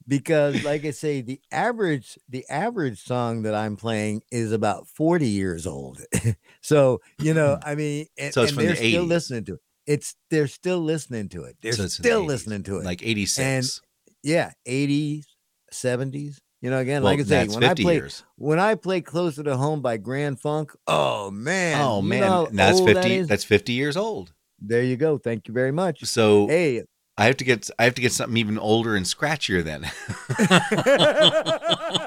Because, 0.08 0.64
like 0.64 0.84
I 0.84 0.90
say, 0.90 1.20
the 1.20 1.40
average 1.50 2.18
the 2.28 2.44
average 2.48 3.02
song 3.04 3.42
that 3.42 3.54
I'm 3.54 3.76
playing 3.76 4.22
is 4.30 4.52
about 4.52 4.88
40 4.88 5.28
years 5.28 5.66
old. 5.66 6.00
so, 6.60 7.00
you 7.18 7.34
know, 7.34 7.58
I 7.64 7.74
mean, 7.74 8.06
and, 8.18 8.34
so 8.34 8.42
it's 8.42 8.52
and 8.52 8.60
they're 8.60 8.76
still 8.76 9.04
80s. 9.04 9.08
listening 9.08 9.44
to 9.44 9.54
it. 9.54 9.60
It's 9.86 10.14
they're 10.30 10.46
still 10.46 10.78
listening 10.80 11.28
to 11.30 11.44
it. 11.44 11.56
They're 11.60 11.72
So 11.72 11.86
still 11.88 12.22
80s, 12.22 12.26
listening 12.26 12.62
to 12.64 12.78
it. 12.78 12.84
like 12.84 13.02
86. 13.02 13.80
yeah, 14.22 14.52
80s, 14.66 15.24
70s. 15.72 16.38
You 16.60 16.70
know, 16.70 16.78
again, 16.78 17.02
well, 17.02 17.12
like 17.12 17.20
I 17.20 17.24
say, 17.24 17.48
when 17.48 17.64
I 17.64 17.74
play 17.74 17.94
years. 17.94 18.22
when 18.36 18.60
I 18.60 18.76
play 18.76 19.00
Closer 19.00 19.42
to 19.42 19.56
Home 19.56 19.82
by 19.82 19.96
Grand 19.96 20.38
Funk, 20.40 20.72
oh 20.86 21.32
man. 21.32 21.80
Oh 21.80 22.00
you 22.00 22.08
man, 22.08 22.20
know 22.20 22.48
that's 22.52 22.78
old 22.78 22.88
that 22.90 23.02
50 23.02 23.22
that's 23.22 23.42
50 23.42 23.72
years 23.72 23.96
old. 23.96 24.32
there 24.60 24.84
you 24.84 24.96
go. 24.96 25.18
Thank 25.18 25.48
you 25.48 25.54
very 25.54 25.72
much. 25.72 26.04
So 26.04 26.46
Hey, 26.46 26.84
I 27.18 27.24
have 27.24 27.36
to 27.38 27.44
get 27.44 27.68
I 27.80 27.84
have 27.84 27.94
to 27.94 28.00
get 28.00 28.12
something 28.12 28.36
even 28.36 28.58
older 28.58 28.94
and 28.94 29.04
scratchier 29.04 29.64
then. 29.64 29.90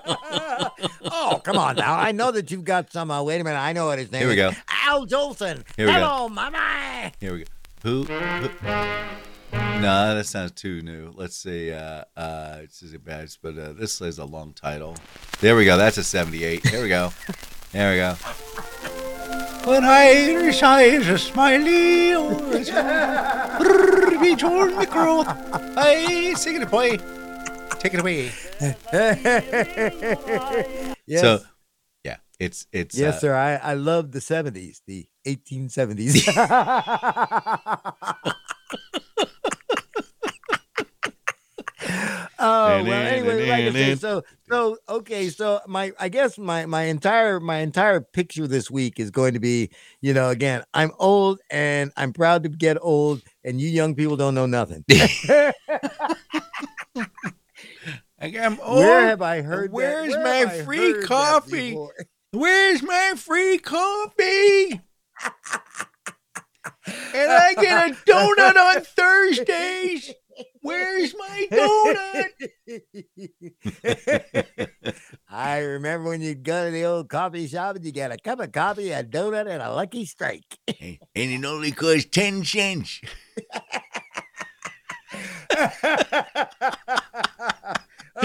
oh, 1.12 1.42
come 1.44 1.58
on 1.58 1.76
now. 1.76 1.96
I 1.96 2.12
know 2.12 2.32
that 2.32 2.52
you've 2.52 2.64
got 2.64 2.92
some. 2.92 3.12
Uh, 3.12 3.22
wait 3.24 3.42
a 3.42 3.44
minute. 3.44 3.60
I 3.60 3.74
know 3.74 3.88
what 3.88 4.00
his 4.00 4.12
name 4.12 4.24
is. 4.28 4.34
Here 4.34 4.48
we 4.48 4.52
is. 4.52 4.56
go. 4.56 4.62
Al 4.86 5.06
Jolson. 5.06 5.64
Here 5.76 5.88
we 5.88 5.94
go. 5.94 6.30
Mama. 6.30 7.12
Here 7.20 7.34
we 7.34 7.40
go. 7.40 7.46
Who? 7.86 8.04
who 8.04 8.50
no, 9.80 10.16
that 10.16 10.26
sounds 10.26 10.54
too 10.54 10.82
new. 10.82 11.12
Let's 11.14 11.36
see. 11.36 11.72
Uh, 11.72 12.06
uh, 12.18 12.62
this 12.62 12.82
is 12.82 12.96
a 12.96 13.00
bad, 13.00 13.30
but 13.44 13.56
uh, 13.56 13.74
this 13.74 14.02
is 14.02 14.18
a 14.18 14.26
long 14.26 14.54
title. 14.54 14.96
There 15.40 15.56
we 15.56 15.66
go. 15.66 15.78
That's 15.78 15.98
a 15.98 16.04
78. 16.04 16.66
Here 16.66 16.82
we 16.82 16.90
go. 16.90 17.14
There 17.74 17.92
we 17.92 17.98
go. 17.98 18.14
When 19.70 19.84
Irish 19.84 20.64
eyes 20.64 21.08
are 21.08 21.20
smiley, 21.20 22.16
be 24.20 24.36
torn 24.36 24.78
the 24.78 24.88
growth. 24.90 25.28
Hey, 25.76 26.34
sing 26.34 26.60
it, 26.60 26.72
boy. 26.72 26.98
Take 27.78 27.94
it 27.94 28.00
away. 28.00 28.32
yes. 31.06 31.22
So, 31.22 31.40
it's 32.40 32.68
it's. 32.72 32.98
yes, 32.98 33.16
uh, 33.16 33.20
sir. 33.20 33.36
I, 33.36 33.56
I 33.56 33.74
love 33.74 34.12
the 34.12 34.20
70s, 34.20 34.82
the 34.86 35.08
1870s. 35.26 36.26
oh 42.40 42.84
well 42.84 43.08
anyway 43.08 43.50
like 43.50 43.66
I 43.66 43.72
say, 43.72 43.96
so 43.96 44.24
so 44.50 44.78
okay 44.90 45.30
so 45.30 45.62
my 45.68 45.92
i 46.00 46.10
guess 46.10 46.38
my 46.38 46.66
my 46.66 46.84
entire 46.84 47.40
my 47.40 47.58
entire 47.58 48.02
picture 48.02 48.48
this 48.48 48.70
week 48.70 49.00
is 49.00 49.12
going 49.12 49.34
to 49.34 49.40
be 49.40 49.70
you 50.02 50.14
know 50.14 50.30
again 50.30 50.64
i'm 50.74 50.92
old 51.00 51.40
and 51.50 51.92
i'm 51.98 52.14
proud 52.14 52.44
to 52.44 52.50
get 52.50 52.78
old 52.82 53.22
and 53.44 53.62
you 53.62 53.70
young 53.70 53.96
people 53.96 54.18
don't 54.18 54.36
know 54.36 54.46
nothing 54.46 54.84
I'm 58.20 58.58
where 58.58 59.08
have 59.08 59.22
i 59.22 59.42
heard 59.42 59.70
that? 59.70 59.76
where's 59.76 60.16
Where 60.16 60.48
my 60.48 60.64
free 60.64 61.04
coffee? 61.04 61.78
Where's 62.36 62.84
my 62.84 63.14
free 63.16 63.58
coffee? 63.58 64.82
and 67.14 67.32
I 67.32 67.54
get 67.54 67.90
a 67.90 67.94
donut 68.06 68.58
on 68.58 68.82
Thursdays. 68.84 70.14
Where's 70.62 71.16
my 71.18 71.48
donut? 71.50 72.32
I 75.30 75.60
remember 75.60 76.10
when 76.10 76.20
you'd 76.22 76.44
go 76.44 76.66
to 76.66 76.72
the 76.72 76.84
old 76.84 77.08
coffee 77.08 77.48
shop 77.48 77.78
and 77.78 77.86
you 77.86 77.94
get 77.94 78.12
a 78.12 78.18
cup 78.18 78.42
of 78.42 78.52
coffee, 78.52 78.92
a 78.92 79.02
donut, 79.02 79.48
and 79.50 79.62
a 79.62 79.72
lucky 79.74 80.04
strike. 80.06 80.58
and 80.68 80.98
it 81.16 81.46
only 81.46 81.72
costs 81.72 82.10
10 82.12 82.44
cents. 82.44 83.00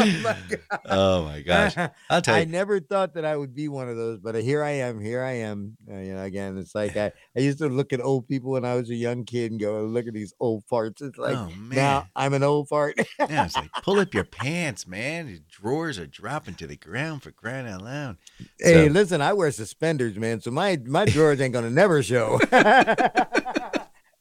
oh 0.00 0.20
my 0.22 0.36
god. 0.48 0.80
Oh 0.86 1.24
my 1.24 1.40
gosh! 1.42 1.76
I'll 2.10 2.22
tell 2.22 2.34
I 2.34 2.44
never 2.44 2.80
thought 2.80 3.14
that 3.14 3.24
I 3.24 3.36
would 3.36 3.54
be 3.54 3.68
one 3.68 3.88
of 3.88 3.96
those, 3.96 4.18
but 4.18 4.34
here 4.42 4.62
I 4.62 4.70
am. 4.70 5.00
Here 5.00 5.22
I 5.22 5.32
am. 5.32 5.76
Uh, 5.90 5.96
you 5.98 6.14
know, 6.14 6.22
again, 6.22 6.56
it's 6.58 6.74
like 6.74 6.96
I, 6.96 7.12
I 7.36 7.40
used 7.40 7.58
to 7.58 7.68
look 7.68 7.92
at 7.92 8.00
old 8.00 8.26
people 8.28 8.52
when 8.52 8.64
I 8.64 8.74
was 8.74 8.90
a 8.90 8.94
young 8.94 9.24
kid 9.24 9.50
and 9.52 9.60
go, 9.60 9.82
look 9.84 10.06
at 10.06 10.14
these 10.14 10.32
old 10.40 10.64
farts. 10.70 11.02
It's 11.02 11.18
like 11.18 11.36
oh 11.36 11.50
now 11.70 12.08
I'm 12.16 12.34
an 12.34 12.42
old 12.42 12.68
fart. 12.68 12.94
yeah, 13.18 13.44
it's 13.46 13.56
like 13.56 13.70
pull 13.82 14.00
up 14.00 14.14
your 14.14 14.24
pants, 14.40 14.86
man. 14.86 15.28
Your 15.28 15.38
drawers 15.48 15.98
are 15.98 16.06
dropping 16.06 16.54
to 16.56 16.66
the 16.66 16.76
ground 16.76 17.22
for 17.22 17.30
crying 17.30 17.66
out 17.68 17.82
loud. 17.82 18.16
hey, 18.58 18.86
So- 18.86 18.92
listen, 18.92 19.20
I 19.20 19.32
wear 19.32 19.50
suspenders, 19.52 20.16
man, 20.16 20.40
so 20.40 20.50
my 20.50 20.78
my 20.86 21.04
drawers 21.04 21.40
ain't 21.40 21.52
gonna 21.52 21.70
never 21.70 22.02
show. 22.02 22.38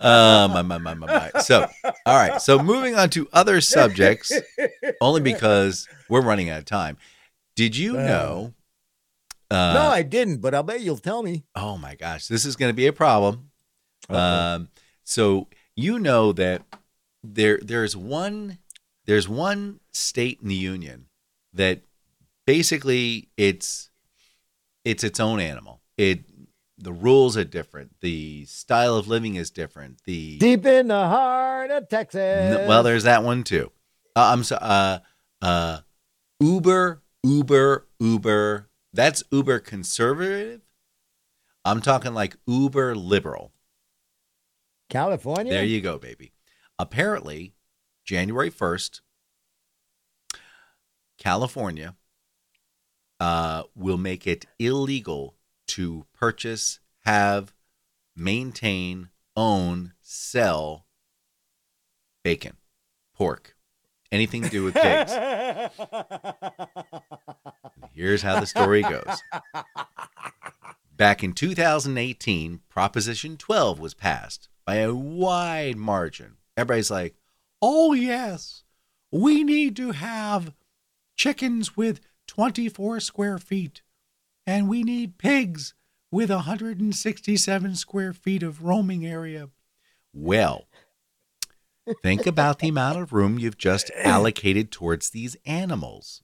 Uh, 0.00 0.48
my, 0.52 0.62
my, 0.62 0.78
my, 0.78 0.94
my. 0.94 1.30
So, 1.40 1.66
all 2.06 2.16
right. 2.16 2.40
So, 2.40 2.58
moving 2.58 2.94
on 2.94 3.10
to 3.10 3.28
other 3.32 3.60
subjects, 3.60 4.32
only 5.00 5.20
because 5.20 5.86
we're 6.08 6.22
running 6.22 6.48
out 6.48 6.58
of 6.60 6.64
time. 6.64 6.96
Did 7.56 7.76
you 7.76 7.98
Uh, 7.98 8.02
know? 8.02 8.54
Uh, 9.50 9.72
no, 9.74 9.80
I 9.88 10.02
didn't, 10.02 10.38
but 10.38 10.54
I'll 10.54 10.62
bet 10.62 10.80
you'll 10.80 10.96
tell 10.96 11.22
me. 11.22 11.44
oh 11.54 11.76
my 11.76 11.94
gosh, 11.96 12.28
this 12.28 12.44
is 12.44 12.56
going 12.56 12.70
to 12.70 12.74
be 12.76 12.86
a 12.86 12.92
problem. 12.92 13.50
Um, 14.08 14.68
so 15.04 15.48
you 15.76 15.98
know 15.98 16.32
that 16.32 16.62
there 17.22 17.58
there's 17.62 17.96
one 17.96 18.58
there's 19.06 19.28
one 19.28 19.80
state 19.92 20.38
in 20.42 20.48
the 20.48 20.54
union 20.54 21.06
that 21.52 21.80
basically 22.46 23.28
it's 23.36 23.90
it's 24.84 25.04
its 25.04 25.20
own 25.20 25.40
animal. 25.40 25.80
It 25.98 26.20
the 26.80 26.92
rules 26.92 27.36
are 27.36 27.44
different. 27.44 27.92
The 28.00 28.46
style 28.46 28.96
of 28.96 29.06
living 29.06 29.34
is 29.34 29.50
different. 29.50 30.00
The 30.04 30.38
Deep 30.38 30.64
in 30.66 30.88
the 30.88 30.94
heart 31.06 31.70
of 31.70 31.88
Texas. 31.88 32.20
N- 32.54 32.66
well, 32.68 32.82
there's 32.82 33.04
that 33.04 33.22
one 33.22 33.44
too. 33.44 33.70
Uh, 34.16 34.30
I'm 34.32 34.42
so 34.44 34.56
uh 34.56 34.98
uh 35.42 35.80
Uber 36.40 37.02
Uber 37.22 37.86
Uber. 38.00 38.68
That's 38.92 39.22
Uber 39.30 39.60
conservative. 39.60 40.62
I'm 41.64 41.80
talking 41.80 42.14
like 42.14 42.36
Uber 42.46 42.96
liberal. 42.96 43.52
California. 44.88 45.52
There 45.52 45.64
you 45.64 45.80
go, 45.80 45.98
baby. 45.98 46.32
Apparently, 46.78 47.52
January 48.04 48.50
1st, 48.50 49.02
California 51.18 51.94
uh, 53.20 53.64
will 53.76 53.98
make 53.98 54.26
it 54.26 54.46
illegal 54.58 55.36
to 55.70 56.06
purchase, 56.12 56.80
have, 57.04 57.54
maintain, 58.16 59.10
own, 59.36 59.92
sell 60.00 60.86
bacon, 62.22 62.56
pork, 63.14 63.56
anything 64.12 64.42
to 64.42 64.50
do 64.50 64.64
with 64.64 64.74
pigs. 64.74 65.12
Here's 67.94 68.22
how 68.22 68.40
the 68.40 68.46
story 68.46 68.82
goes. 68.82 69.22
Back 70.96 71.24
in 71.24 71.32
2018, 71.32 72.60
Proposition 72.68 73.36
12 73.36 73.78
was 73.78 73.94
passed 73.94 74.48
by 74.66 74.76
a 74.76 74.94
wide 74.94 75.76
margin. 75.76 76.36
Everybody's 76.56 76.90
like, 76.90 77.14
oh, 77.62 77.92
yes, 77.94 78.64
we 79.10 79.42
need 79.42 79.76
to 79.76 79.92
have 79.92 80.52
chickens 81.16 81.76
with 81.76 82.00
24 82.26 83.00
square 83.00 83.38
feet, 83.38 83.82
and 84.50 84.68
we 84.68 84.82
need 84.82 85.16
pigs 85.16 85.74
with 86.10 86.28
167 86.28 87.76
square 87.76 88.12
feet 88.12 88.42
of 88.42 88.64
roaming 88.64 89.06
area. 89.06 89.48
Well, 90.12 90.66
think 92.02 92.26
about 92.26 92.58
the 92.58 92.68
amount 92.70 92.98
of 92.98 93.12
room 93.12 93.38
you've 93.38 93.56
just 93.56 93.92
allocated 93.96 94.72
towards 94.72 95.10
these 95.10 95.36
animals. 95.46 96.22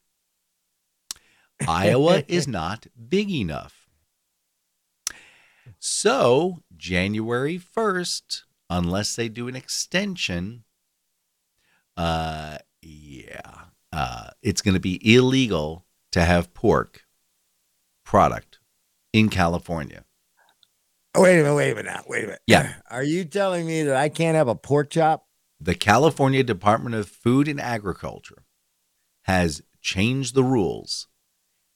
Iowa 1.69 2.25
is 2.27 2.49
not 2.61 2.89
big 3.09 3.31
enough. 3.31 3.89
So, 5.79 6.65
January 6.77 7.61
1st, 7.61 8.43
unless 8.69 9.15
they 9.15 9.29
do 9.29 9.47
an 9.47 9.55
extension, 9.55 10.65
uh 11.97 12.59
yeah, 12.83 13.53
uh 13.93 14.31
it's 14.43 14.62
going 14.62 14.75
to 14.75 14.81
be 14.81 15.15
illegal 15.15 15.87
to 16.11 16.23
have 16.23 16.53
pork 16.53 17.06
product 18.07 18.59
in 19.12 19.29
California. 19.29 20.05
Oh, 21.14 21.23
wait 21.23 21.40
a 21.40 21.42
minute, 21.42 21.55
wait 21.55 21.73
a 21.73 21.75
minute, 21.75 21.92
now, 21.92 22.03
wait 22.07 22.25
a 22.25 22.27
minute. 22.27 22.42
Yeah. 22.47 22.75
Are 22.90 23.03
you 23.03 23.25
telling 23.25 23.66
me 23.66 23.83
that 23.83 23.97
I 23.97 24.09
can't 24.09 24.37
have 24.37 24.49
a 24.49 24.55
pork 24.55 24.90
chop? 24.90 25.27
The 25.61 25.75
California 25.75 26.42
Department 26.42 26.95
of 26.95 27.09
Food 27.09 27.49
and 27.49 27.61
Agriculture 27.61 28.45
has 29.23 29.62
changed 29.81 30.35
the 30.35 30.45
rules 30.45 31.09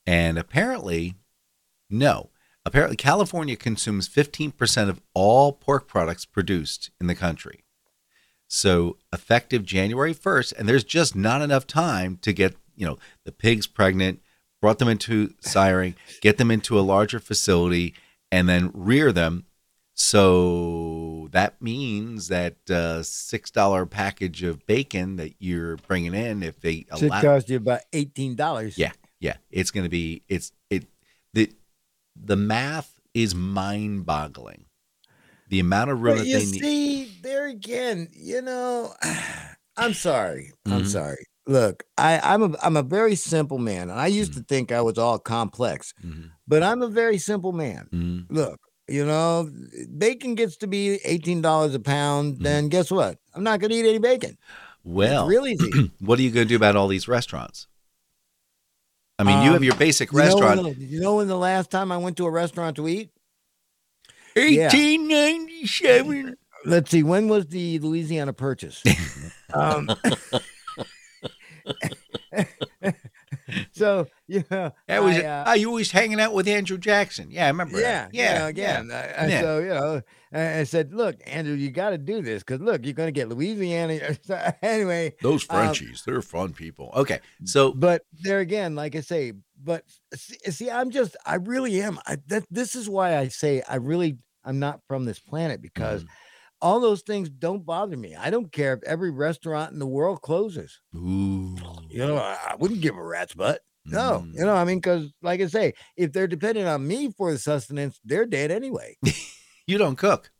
and 0.06 0.38
apparently 0.38 1.14
no. 1.88 2.30
Apparently 2.64 2.96
California 2.96 3.56
consumes 3.56 4.08
15% 4.08 4.88
of 4.88 5.00
all 5.14 5.52
pork 5.52 5.88
products 5.88 6.26
produced 6.26 6.90
in 7.00 7.06
the 7.06 7.14
country. 7.14 7.64
So 8.46 8.98
effective 9.12 9.64
January 9.64 10.14
1st, 10.14 10.54
and 10.58 10.68
there's 10.68 10.84
just 10.84 11.16
not 11.16 11.40
enough 11.40 11.66
time 11.66 12.18
to 12.22 12.32
get, 12.32 12.56
you 12.76 12.84
know, 12.84 12.98
the 13.24 13.32
pigs 13.32 13.66
pregnant, 13.66 14.20
brought 14.60 14.78
them 14.78 14.88
into 14.88 15.28
siring, 15.42 15.94
get 16.20 16.38
them 16.38 16.50
into 16.50 16.78
a 16.78 16.82
larger 16.82 17.18
facility, 17.18 17.94
and 18.30 18.48
then 18.48 18.70
rear 18.74 19.12
them. 19.12 19.46
So 19.94 21.28
that 21.32 21.60
means 21.60 22.28
that 22.28 22.70
uh, 22.70 23.02
six 23.02 23.50
dollar 23.50 23.84
package 23.86 24.42
of 24.42 24.66
bacon 24.66 25.16
that 25.16 25.34
you're 25.38 25.76
bringing 25.76 26.14
in, 26.14 26.42
if 26.42 26.60
they 26.60 26.86
Should 26.96 27.08
allow, 27.08 27.20
cost 27.20 27.48
you 27.50 27.56
about 27.58 27.80
eighteen 27.92 28.34
dollars. 28.34 28.78
yeah, 28.78 28.92
yeah, 29.20 29.36
it's 29.50 29.70
going 29.70 29.84
to 29.84 29.90
be 29.90 30.22
it's 30.28 30.52
it 30.70 30.86
the 31.34 31.52
the 32.16 32.36
math 32.36 32.98
is 33.14 33.34
mind 33.34 34.06
boggling. 34.06 34.64
The 35.48 35.60
amount 35.60 35.90
of 35.90 36.00
room 36.00 36.14
But 36.14 36.20
that 36.20 36.26
you 36.28 36.38
they 36.38 36.46
need. 36.46 36.62
see, 36.62 37.04
there 37.22 37.46
again, 37.46 38.08
you 38.12 38.40
know, 38.40 38.94
I'm 39.76 39.94
sorry. 39.94 40.52
I'm 40.66 40.82
Mhm. 40.82 40.86
sorry. 40.86 41.24
Look, 41.50 41.82
I, 41.98 42.20
I'm 42.22 42.42
a 42.54 42.56
I'm 42.62 42.76
a 42.76 42.82
very 42.84 43.16
simple 43.16 43.58
man. 43.58 43.90
And 43.90 43.98
I 43.98 44.06
used 44.06 44.32
Mm-hmm. 44.32 44.40
to 44.42 44.46
think 44.46 44.70
I 44.70 44.80
was 44.82 44.98
all 44.98 45.18
complex, 45.18 45.92
Mhm, 46.00 46.30
but 46.46 46.62
I'm 46.62 46.80
a 46.80 46.86
very 46.88 47.18
simple 47.18 47.50
man. 47.52 47.88
mhm. 47.92 48.26
Look, 48.30 48.60
you 48.86 49.04
know, 49.04 49.50
bacon 49.98 50.36
gets 50.36 50.56
to 50.58 50.68
be 50.68 51.00
eighteen 51.04 51.42
dollars 51.42 51.74
a 51.74 51.80
pound, 51.80 52.36
Mhm. 52.36 52.42
then 52.44 52.68
guess 52.68 52.88
what? 52.92 53.18
I'm 53.34 53.42
not 53.42 53.58
gonna 53.58 53.74
eat 53.74 53.84
any 53.88 53.98
bacon. 53.98 54.38
Well, 54.84 55.24
it's 55.24 55.28
real 55.28 55.46
easy. 55.48 55.90
what 55.98 56.20
are 56.20 56.22
you 56.22 56.30
going 56.30 56.46
to 56.46 56.48
do 56.48 56.54
about 56.56 56.76
all 56.76 56.86
these 56.88 57.08
restaurants? 57.08 57.66
I 59.18 59.24
mean, 59.24 59.42
you 59.42 59.48
have 59.50 59.56
Um, 59.58 59.64
your 59.64 59.74
basic 59.76 60.12
You 60.12 60.18
know, 60.18 60.24
restaurant. 60.24 60.78
the, 60.78 60.86
you 60.86 61.00
know 61.00 61.16
when 61.16 61.26
the 61.28 61.36
last 61.36 61.70
time 61.70 61.90
I 61.92 61.98
went 61.98 62.16
to 62.18 62.26
a 62.26 62.30
restaurant 62.30 62.76
to 62.76 62.86
eat? 62.88 63.10
Yeah. 64.36 64.70
1897. 64.70 66.36
Let's 66.64 66.90
see, 66.90 67.02
when 67.02 67.28
was 67.28 67.46
the 67.48 67.78
Louisiana 67.80 68.32
Purchase? 68.32 68.82
um, 69.54 69.88
so 73.80 74.06
yeah, 74.28 74.42
know, 74.50 74.72
That 74.86 75.02
was 75.02 75.16
I, 75.16 75.22
uh, 75.24 75.44
oh, 75.48 75.52
you 75.54 75.70
was 75.70 75.90
hanging 75.90 76.20
out 76.20 76.32
with 76.32 76.46
Andrew 76.46 76.78
Jackson. 76.78 77.30
Yeah, 77.30 77.46
I 77.46 77.48
remember. 77.48 77.80
yeah, 77.80 78.04
that. 78.04 78.14
yeah, 78.14 78.38
yeah, 78.38 78.46
again. 78.46 78.90
I, 78.92 79.24
I- 79.24 79.26
Yeah. 79.26 79.40
So 79.40 79.58
you 79.58 79.68
know, 79.68 80.02
I, 80.32 80.58
I 80.60 80.64
said, 80.64 80.94
look, 80.94 81.16
Andrew, 81.26 81.54
you 81.54 81.70
got 81.70 81.90
to 81.90 81.98
do 81.98 82.22
this 82.22 82.42
because 82.44 82.60
look, 82.60 82.84
you're 82.84 82.94
going 82.94 83.08
to 83.08 83.12
get 83.12 83.28
Louisiana. 83.28 83.98
Anyway, 84.62 85.14
Those 85.22 85.42
Um, 85.50 85.56
Frenchies, 85.56 86.02
they're 86.06 86.22
fun 86.22 86.52
people. 86.52 86.90
Okay, 86.94 87.18
so 87.44 87.72
but 87.72 88.02
there 88.22 88.38
again, 88.38 88.74
like 88.76 88.94
I 88.94 89.00
say, 89.00 89.32
but 89.62 89.84
see, 90.14 90.36
see 90.50 90.70
I'm 90.70 90.90
just, 90.90 91.16
I 91.26 91.34
really 91.36 91.80
am. 91.82 91.98
I, 92.06 92.18
that 92.28 92.44
this 92.50 92.74
is 92.74 92.88
why 92.88 93.16
I 93.16 93.28
say 93.28 93.62
I 93.68 93.76
really, 93.76 94.18
I'm 94.44 94.58
not 94.58 94.80
from 94.86 95.04
this 95.06 95.18
planet 95.18 95.60
because 95.60 96.02
Mm-hmm. 96.02 96.12
all 96.62 96.78
those 96.80 97.02
things 97.02 97.28
don't 97.30 97.64
bother 97.66 97.96
me. 97.96 98.14
I 98.14 98.30
don't 98.30 98.52
care 98.52 98.74
if 98.74 98.82
every 98.84 99.10
restaurant 99.10 99.72
in 99.72 99.78
the 99.78 99.86
world 99.86 100.20
closes. 100.22 100.80
ooh, 100.94 101.56
You 101.88 102.06
know, 102.06 102.16
I, 102.18 102.36
I 102.50 102.54
wouldn't 102.56 102.80
give 102.82 102.96
a 102.96 103.02
rat's 103.02 103.34
butt. 103.34 103.60
No, 103.84 104.24
Mm. 104.26 104.34
you 104.34 104.44
know, 104.44 104.54
I 104.54 104.64
mean, 104.64 104.78
because 104.78 105.10
like 105.22 105.40
I 105.40 105.46
say, 105.46 105.72
if 105.96 106.12
they're 106.12 106.26
depending 106.26 106.66
on 106.66 106.86
me 106.86 107.10
for 107.10 107.32
the 107.32 107.38
sustenance, 107.38 107.98
they're 108.04 108.26
dead 108.26 108.50
anyway. 108.50 108.96
you 109.66 109.78
don't 109.78 109.96
cook. 109.96 110.30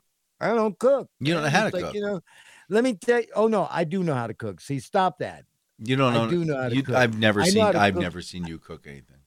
I 0.40 0.48
don't 0.55 0.79
cook. 0.79 1.09
You 1.20 1.35
don't 1.35 1.42
know 1.44 1.48
how 1.48 1.68
to 1.68 1.74
like, 1.74 1.85
cook. 1.85 1.94
You 1.94 2.00
know, 2.03 2.20
let 2.68 2.85
me 2.85 2.94
tell 2.94 3.20
you. 3.20 3.26
Oh 3.35 3.46
no, 3.48 3.66
I 3.70 3.85
do 3.85 4.03
know 4.03 4.14
how 4.14 4.26
to 4.26 4.35
cook. 4.35 4.61
See, 4.61 4.79
stop 4.79 5.18
that. 5.18 5.44
You 5.79 5.96
don't 5.96 6.12
I 6.12 6.16
know. 6.24 6.31
do 6.31 6.44
know 6.44 6.61
how 6.61 6.68
to 6.68 6.74
you, 6.76 6.83
cook. 6.83 6.94
I've 6.96 7.18
never 7.18 7.40
I 7.40 7.48
seen. 7.48 7.62
I've 7.64 7.94
cook. 7.94 8.03
never 8.03 8.20
seen 8.22 8.46
you 8.46 8.59
cook 8.59 8.87
anything. 8.87 9.19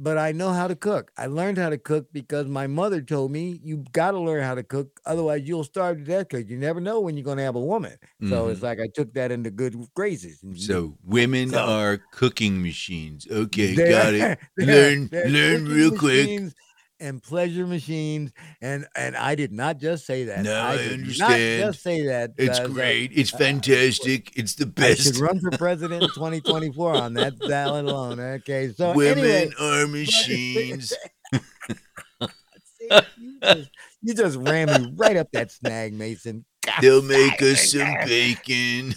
But 0.00 0.16
I 0.16 0.30
know 0.30 0.52
how 0.52 0.68
to 0.68 0.76
cook. 0.76 1.10
I 1.16 1.26
learned 1.26 1.58
how 1.58 1.70
to 1.70 1.78
cook 1.78 2.06
because 2.12 2.46
my 2.46 2.68
mother 2.68 3.02
told 3.02 3.32
me 3.32 3.58
you 3.64 3.84
got 3.92 4.12
to 4.12 4.20
learn 4.20 4.44
how 4.44 4.54
to 4.54 4.62
cook, 4.62 5.00
otherwise 5.04 5.42
you'll 5.44 5.64
starve 5.64 5.98
to 5.98 6.04
death. 6.04 6.28
Because 6.28 6.48
you 6.48 6.56
never 6.56 6.80
know 6.80 7.00
when 7.00 7.16
you're 7.16 7.24
going 7.24 7.38
to 7.38 7.42
have 7.42 7.56
a 7.56 7.60
woman. 7.60 7.96
So 8.28 8.46
it's 8.48 8.62
like 8.62 8.78
I 8.80 8.86
took 8.94 9.12
that 9.14 9.32
into 9.32 9.50
good 9.50 9.74
graces. 9.94 10.38
Mm-hmm. 10.42 10.56
So 10.56 10.96
women 11.04 11.50
So- 11.50 11.58
are 11.64 11.98
cooking 12.12 12.62
machines. 12.62 13.26
Okay, 13.30 13.74
got 13.74 14.14
it. 14.14 14.38
they're- 14.56 14.66
Learn, 14.66 15.08
they're 15.08 15.28
learn 15.28 15.64
real 15.66 15.90
quick. 15.90 16.26
machines, 16.26 16.54
and 17.00 17.22
pleasure 17.22 17.66
machines. 17.66 18.32
And 18.60 18.86
and 18.96 19.16
I 19.16 19.34
did 19.34 19.52
not 19.52 19.78
just 19.78 20.06
say 20.06 20.24
that. 20.24 20.42
No, 20.42 20.60
I 20.60 20.76
did 20.76 20.92
understand. 20.92 21.60
Not 21.60 21.66
just 21.66 21.82
say 21.82 22.06
that. 22.06 22.32
It's 22.36 22.58
uh, 22.58 22.68
great. 22.68 23.12
It's 23.14 23.32
uh, 23.32 23.38
fantastic. 23.38 24.36
It's 24.36 24.54
the 24.54 24.72
I 24.78 24.94
should 24.94 25.12
best. 25.12 25.20
run 25.20 25.40
for 25.40 25.50
president 25.52 26.02
in 26.02 26.08
2024 26.14 26.94
on 26.94 27.14
that 27.14 27.38
ballot 27.38 27.84
alone. 27.84 28.20
Okay, 28.20 28.72
so 28.72 28.92
Women 28.92 29.24
anyway, 29.24 29.52
are 29.60 29.86
machines. 29.88 30.92
see, 31.32 32.90
you, 33.18 33.40
just, 33.42 33.70
you 34.02 34.14
just 34.14 34.38
ran 34.38 34.66
me 34.68 34.92
right 34.96 35.16
up 35.16 35.30
that 35.32 35.50
snag, 35.50 35.92
Mayson. 35.94 36.44
God 36.64 36.80
They'll 36.80 37.02
make 37.02 37.40
us 37.42 37.72
some 37.72 37.94
bacon. 38.04 38.94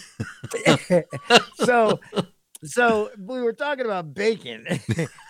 so 1.54 2.00
so 2.64 3.10
we 3.18 3.42
were 3.42 3.52
talking 3.52 3.84
about 3.84 4.14
bacon. 4.14 4.66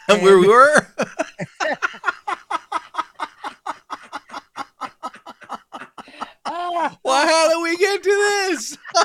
And 0.08 0.22
where 0.22 0.38
we 0.38 0.48
were? 0.48 0.86
Well, 7.02 7.26
how 7.26 7.48
did 7.48 7.62
we 7.62 7.76
get 7.76 8.02
to 8.02 8.10
this? 8.10 8.78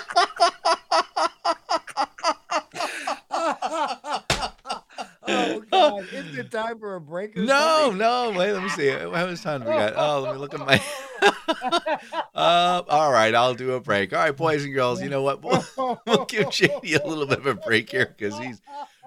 oh 5.28 5.64
god, 5.72 6.06
isn't 6.14 6.38
it 6.38 6.52
time 6.52 6.80
for 6.80 6.96
a 6.96 7.02
break? 7.02 7.36
No, 7.36 7.46
something? 7.46 7.98
no. 7.98 8.34
Wait, 8.38 8.54
let 8.54 8.64
me 8.64 8.70
see. 8.70 8.90
How 8.90 9.10
much 9.10 9.42
time 9.42 9.62
do 9.62 9.68
we 9.68 9.74
got? 9.74 9.94
Oh, 9.98 10.22
let 10.22 10.34
me 10.34 10.40
look 10.40 10.54
at 10.54 10.60
my. 10.62 10.82
uh, 12.36 12.84
all 12.88 13.12
right, 13.12 13.36
I'll 13.36 13.54
do 13.54 13.74
a 13.74 13.82
break. 13.82 14.14
All 14.14 14.20
right, 14.20 14.36
boys 14.36 14.64
and 14.64 14.74
girls. 14.74 15.02
You 15.02 15.10
know 15.10 15.22
what? 15.22 15.44
We'll, 15.44 15.66
we'll 16.08 16.26
give 16.26 16.48
JD 16.48 17.04
a 17.04 17.08
little 17.08 17.26
bit 17.26 17.40
of 17.40 17.48
a 17.48 17.56
break 17.56 17.90
here 17.90 18.14
because 18.18 18.38
he's 18.40 18.62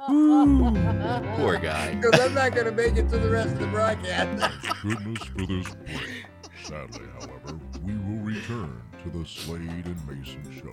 poor 0.06 1.56
guy. 1.58 1.94
Because 1.94 2.20
I'm 2.20 2.34
not 2.34 2.52
going 2.54 2.66
to 2.66 2.72
make 2.72 2.96
it 2.96 3.08
to 3.08 3.18
the 3.18 3.30
rest 3.30 3.54
of 3.54 3.60
the 3.60 3.66
broadcast. 3.68 4.82
Goodness 4.82 5.24
for 5.24 5.46
this 5.46 5.74
break. 5.86 6.26
Sadly, 6.62 7.06
however, 7.18 7.58
we 7.82 7.94
will 7.94 8.19
return 8.30 8.80
to 9.02 9.10
the 9.10 9.26
Slade 9.26 9.86
and 9.86 9.96
Mayson 10.06 10.40
show. 10.52 10.70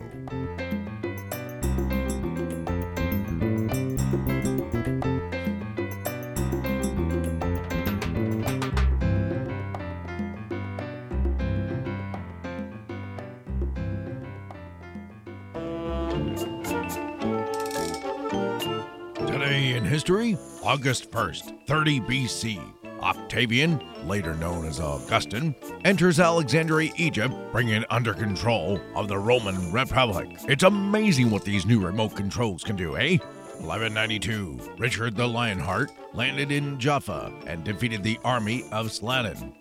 Today 19.25 19.75
in 19.75 19.83
history, 19.83 20.37
August 20.63 21.09
1st, 21.09 21.65
30 21.65 22.01
BC. 22.01 22.86
Octavian, 23.01 23.81
later 24.07 24.35
known 24.35 24.65
as 24.65 24.79
Augustine, 24.79 25.55
enters 25.85 26.19
Alexandria, 26.19 26.91
Egypt, 26.97 27.33
bringing 27.51 27.83
under 27.89 28.13
control 28.13 28.79
of 28.95 29.07
the 29.07 29.17
Roman 29.17 29.71
Republic. 29.71 30.29
It's 30.47 30.63
amazing 30.63 31.31
what 31.31 31.43
these 31.43 31.65
new 31.65 31.79
remote 31.79 32.15
controls 32.15 32.63
can 32.63 32.75
do, 32.75 32.97
eh? 32.97 33.17
1192, 33.59 34.75
Richard 34.77 35.15
the 35.15 35.27
Lionheart 35.27 35.91
landed 36.13 36.51
in 36.51 36.79
Jaffa 36.79 37.33
and 37.47 37.63
defeated 37.63 38.03
the 38.03 38.19
army 38.23 38.63
of 38.71 38.91
Saladin. 38.91 39.53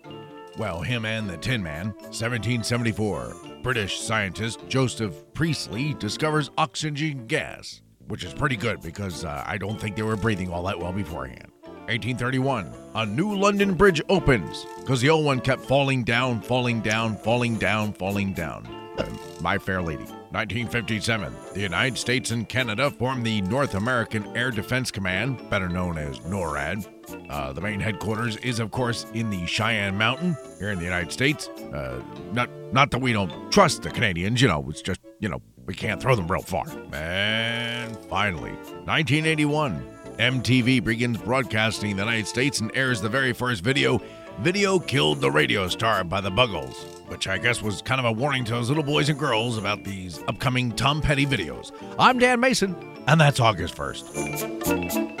Well, 0.57 0.81
him 0.81 1.05
and 1.05 1.29
the 1.29 1.37
Tin 1.37 1.61
Man. 1.61 1.93
1774, 2.11 3.35
British 3.61 3.99
scientist 3.99 4.59
Joseph 4.67 5.15
Priestley 5.33 5.93
discovers 5.95 6.51
oxygen 6.57 7.27
gas, 7.27 7.81
which 8.07 8.23
is 8.23 8.33
pretty 8.33 8.55
good 8.55 8.81
because 8.81 9.25
uh, 9.25 9.43
I 9.45 9.57
don't 9.57 9.79
think 9.79 9.95
they 9.95 10.03
were 10.03 10.15
breathing 10.15 10.51
all 10.51 10.63
that 10.63 10.79
well 10.79 10.93
beforehand. 10.93 11.51
1831, 11.87 12.73
a 12.95 13.05
new 13.05 13.33
London 13.33 13.73
Bridge 13.73 14.01
opens 14.09 14.65
because 14.79 14.99
the 14.99 15.09
old 15.09 15.25
one 15.25 15.39
kept 15.39 15.63
falling 15.63 16.03
down, 16.03 16.41
falling 16.41 16.81
down, 16.81 17.15
falling 17.17 17.57
down, 17.57 17.93
falling 17.93 18.33
down. 18.33 18.65
Uh, 18.97 19.07
My 19.41 19.57
Fair 19.57 19.81
Lady. 19.81 20.03
1957, 20.31 21.33
the 21.53 21.61
United 21.61 21.97
States 21.97 22.31
and 22.31 22.49
Canada 22.49 22.91
formed 22.91 23.25
the 23.25 23.41
North 23.43 23.75
American 23.75 24.25
Air 24.35 24.51
Defense 24.51 24.91
Command, 24.91 25.49
better 25.49 25.69
known 25.69 25.97
as 25.97 26.19
NORAD. 26.19 26.85
Uh, 27.29 27.53
the 27.53 27.61
main 27.61 27.79
headquarters 27.79 28.35
is, 28.37 28.59
of 28.59 28.69
course, 28.71 29.05
in 29.13 29.29
the 29.29 29.45
Cheyenne 29.45 29.97
Mountain 29.97 30.35
here 30.59 30.71
in 30.71 30.79
the 30.79 30.83
United 30.83 31.13
States. 31.13 31.47
Uh, 31.47 32.01
not, 32.33 32.49
not 32.73 32.91
that 32.91 32.99
we 32.99 33.13
don't 33.13 33.49
trust 33.51 33.83
the 33.83 33.89
Canadians, 33.89 34.41
you 34.41 34.49
know, 34.49 34.65
it's 34.67 34.81
just, 34.81 34.99
you 35.21 35.29
know, 35.29 35.41
we 35.65 35.73
can't 35.73 36.01
throw 36.01 36.15
them 36.15 36.27
real 36.27 36.41
far. 36.41 36.65
And 36.93 37.95
finally, 38.09 38.51
1981, 38.51 39.81
MTV 40.19 40.83
begins 40.83 41.17
broadcasting 41.19 41.91
in 41.91 41.97
the 41.97 42.03
United 42.03 42.27
States 42.27 42.59
and 42.59 42.71
airs 42.75 43.01
the 43.01 43.09
very 43.09 43.33
first 43.33 43.63
video, 43.63 44.01
Video 44.39 44.79
Killed 44.79 45.21
the 45.21 45.29
Radio 45.31 45.67
Star 45.67 46.03
by 46.03 46.21
the 46.21 46.29
Buggles, 46.31 46.75
which 47.07 47.27
I 47.27 47.37
guess 47.37 47.61
was 47.61 47.81
kind 47.83 47.99
of 47.99 48.05
a 48.05 48.11
warning 48.11 48.43
to 48.45 48.51
those 48.53 48.69
little 48.69 48.83
boys 48.83 49.09
and 49.09 49.17
girls 49.19 49.57
about 49.57 49.83
these 49.83 50.19
upcoming 50.27 50.71
Tom 50.71 51.01
Petty 51.01 51.25
videos. 51.25 51.71
I'm 51.99 52.17
Dan 52.19 52.39
Mayson, 52.39 52.75
and 53.07 53.19
that's 53.21 53.39
August 53.39 53.75
1st. 53.75 55.17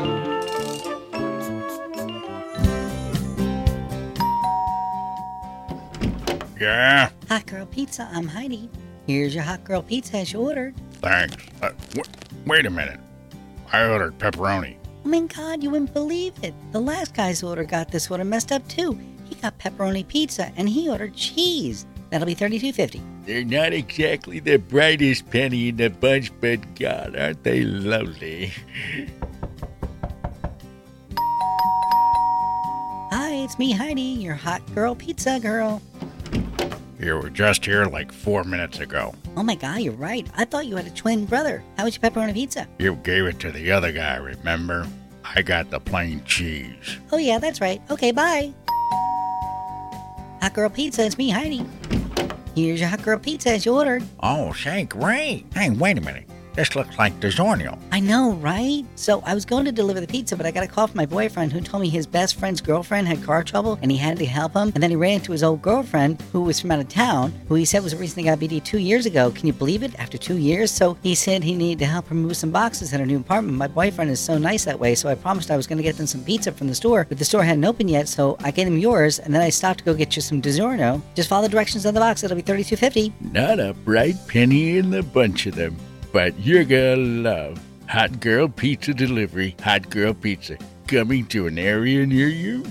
Yeah, 6.59 7.09
Hot 7.29 7.45
Girl 7.45 7.65
Pizza, 7.67 8.09
I'm 8.11 8.27
Heidi. 8.27 8.69
Here's 9.05 9.35
your 9.35 9.43
Hot 9.43 9.63
Girl 9.63 9.83
Pizza 9.83 10.17
as 10.17 10.33
you 10.33 10.39
ordered. 10.39 10.73
thanks. 10.93 11.35
Uh, 11.61 11.69
w- 11.93 12.03
wait 12.45 12.65
a 12.65 12.69
minute. 12.69 12.99
I 13.71 13.87
ordered 13.87 14.17
pepperoni. 14.17 14.77
Oh 15.07 15.09
my 15.09 15.21
god, 15.21 15.63
you 15.63 15.69
wouldn't 15.69 15.93
believe 15.93 16.33
it. 16.43 16.53
The 16.73 16.81
last 16.81 17.13
guy's 17.13 17.41
order 17.41 17.63
got 17.63 17.89
this 17.89 18.11
order 18.11 18.25
messed 18.25 18.51
up 18.51 18.67
too. 18.67 18.99
He 19.23 19.35
got 19.35 19.57
pepperoni 19.57 20.05
pizza 20.05 20.51
and 20.57 20.67
he 20.67 20.89
ordered 20.89 21.15
cheese. 21.15 21.85
That'll 22.09 22.25
be 22.25 22.33
thirty-two 22.33 22.73
fifty. 22.73 23.01
They're 23.25 23.45
not 23.45 23.71
exactly 23.71 24.41
the 24.41 24.57
brightest 24.57 25.31
penny 25.31 25.69
in 25.69 25.77
the 25.77 25.89
bunch, 25.89 26.33
but 26.41 26.75
God, 26.75 27.15
aren't 27.15 27.41
they 27.41 27.61
lovely? 27.61 28.51
Hi, 33.09 33.31
it's 33.35 33.57
me, 33.57 33.71
Heidi, 33.71 34.01
your 34.01 34.35
hot 34.35 34.61
girl 34.75 34.93
pizza 34.93 35.39
girl. 35.39 35.81
You 36.99 37.15
were 37.15 37.29
just 37.29 37.63
here 37.63 37.85
like 37.85 38.11
four 38.11 38.43
minutes 38.43 38.79
ago. 38.79 39.15
Oh 39.37 39.43
my 39.43 39.55
god, 39.55 39.81
you're 39.81 39.93
right. 39.93 40.27
I 40.35 40.43
thought 40.43 40.65
you 40.65 40.75
had 40.75 40.87
a 40.87 40.89
twin 40.89 41.25
brother. 41.25 41.63
How 41.77 41.85
was 41.85 41.95
your 41.95 42.11
pepperoni 42.11 42.33
pizza? 42.33 42.67
You 42.79 42.95
gave 42.95 43.25
it 43.25 43.39
to 43.39 43.51
the 43.51 43.71
other 43.71 43.93
guy, 43.93 44.17
remember? 44.17 44.85
I 45.35 45.41
got 45.41 45.69
the 45.69 45.79
plain 45.79 46.23
cheese. 46.25 46.97
Oh 47.11 47.17
yeah, 47.17 47.39
that's 47.39 47.61
right. 47.61 47.81
Okay, 47.89 48.11
bye. 48.11 48.53
Hot 50.41 50.53
girl 50.53 50.69
pizza, 50.69 51.05
it's 51.05 51.17
me, 51.17 51.29
Heidi. 51.29 51.65
Here's 52.55 52.79
your 52.79 52.89
hot 52.89 53.03
girl 53.03 53.19
pizza 53.19 53.51
as 53.51 53.65
you 53.65 53.73
ordered. 53.73 54.03
Oh, 54.21 54.53
say, 54.53 54.83
great. 54.85 55.45
Hey, 55.53 55.69
wait 55.69 55.97
a 55.97 56.01
minute. 56.01 56.25
This 56.57 56.75
looks 56.75 56.97
like 56.97 57.13
DiGiorno. 57.19 57.77
I 57.91 57.99
know, 57.99 58.31
right? 58.33 58.83
So 58.95 59.21
I 59.27 59.35
was 59.35 59.45
going 59.45 59.65
to 59.65 59.71
deliver 59.71 60.01
the 60.01 60.07
pizza, 60.07 60.35
but 60.35 60.47
I 60.47 60.49
got 60.49 60.63
a 60.63 60.67
call 60.67 60.87
from 60.87 60.97
my 60.97 61.05
boyfriend 61.05 61.53
who 61.53 61.61
told 61.61 61.83
me 61.83 61.87
his 61.89 62.07
best 62.07 62.33
friend's 62.33 62.61
girlfriend 62.61 63.07
had 63.07 63.23
car 63.23 63.43
trouble 63.43 63.77
and 63.83 63.91
he 63.91 63.97
had 63.97 64.17
to 64.17 64.25
help 64.25 64.55
him. 64.55 64.71
And 64.73 64.81
then 64.81 64.89
he 64.89 64.95
ran 64.95 65.13
into 65.13 65.33
his 65.33 65.43
old 65.43 65.61
girlfriend 65.61 66.19
who 66.31 66.41
was 66.41 66.59
from 66.59 66.71
out 66.71 66.79
of 66.79 66.89
town, 66.89 67.31
who 67.47 67.53
he 67.53 67.63
said 67.63 67.83
was 67.83 67.95
recently 67.95 68.23
got 68.23 68.39
BD 68.39 68.63
two 68.63 68.79
years 68.79 69.05
ago. 69.05 69.29
Can 69.29 69.45
you 69.45 69.53
believe 69.53 69.83
it? 69.83 69.93
After 69.99 70.17
two 70.17 70.37
years? 70.37 70.71
So 70.71 70.97
he 71.03 71.13
said 71.13 71.43
he 71.43 71.53
needed 71.53 71.77
to 71.77 71.85
help 71.85 72.07
her 72.07 72.15
move 72.15 72.35
some 72.35 72.49
boxes 72.49 72.91
in 72.91 73.01
her 73.01 73.05
new 73.05 73.19
apartment. 73.19 73.55
My 73.55 73.67
boyfriend 73.67 74.09
is 74.09 74.19
so 74.19 74.39
nice 74.39 74.65
that 74.65 74.79
way, 74.79 74.95
so 74.95 75.09
I 75.09 75.13
promised 75.13 75.51
I 75.51 75.57
was 75.57 75.67
going 75.67 75.77
to 75.77 75.83
get 75.83 75.95
them 75.95 76.07
some 76.07 76.23
pizza 76.23 76.51
from 76.51 76.69
the 76.69 76.73
store, 76.73 77.05
but 77.07 77.19
the 77.19 77.25
store 77.25 77.43
hadn't 77.43 77.65
opened 77.65 77.91
yet, 77.91 78.07
so 78.07 78.35
I 78.39 78.49
gave 78.49 78.65
him 78.65 78.79
yours, 78.79 79.19
and 79.19 79.31
then 79.31 79.43
I 79.43 79.49
stopped 79.49 79.77
to 79.79 79.85
go 79.85 79.93
get 79.93 80.15
you 80.15 80.23
some 80.23 80.41
DiGiorno. 80.41 81.03
Just 81.13 81.29
follow 81.29 81.43
the 81.43 81.49
directions 81.49 81.85
on 81.85 81.93
the 81.93 81.99
box. 81.99 82.23
It'll 82.23 82.35
be 82.35 82.41
thirty-two 82.41 82.77
fifty. 82.77 83.13
Not 83.21 83.59
a 83.59 83.75
bright 83.75 84.15
penny 84.27 84.77
in 84.79 84.89
the 84.89 85.03
bunch 85.03 85.45
of 85.45 85.53
them, 85.53 85.77
but 86.11 86.37
you're 86.39 86.63
gonna 86.63 86.95
love 86.95 87.59
Hot 87.87 88.19
Girl 88.19 88.47
Pizza 88.47 88.93
Delivery. 88.93 89.55
Hot 89.63 89.89
Girl 89.89 90.13
Pizza 90.13 90.57
coming 90.87 91.25
to 91.27 91.47
an 91.47 91.57
area 91.57 92.05
near 92.05 92.27
you. 92.27 92.65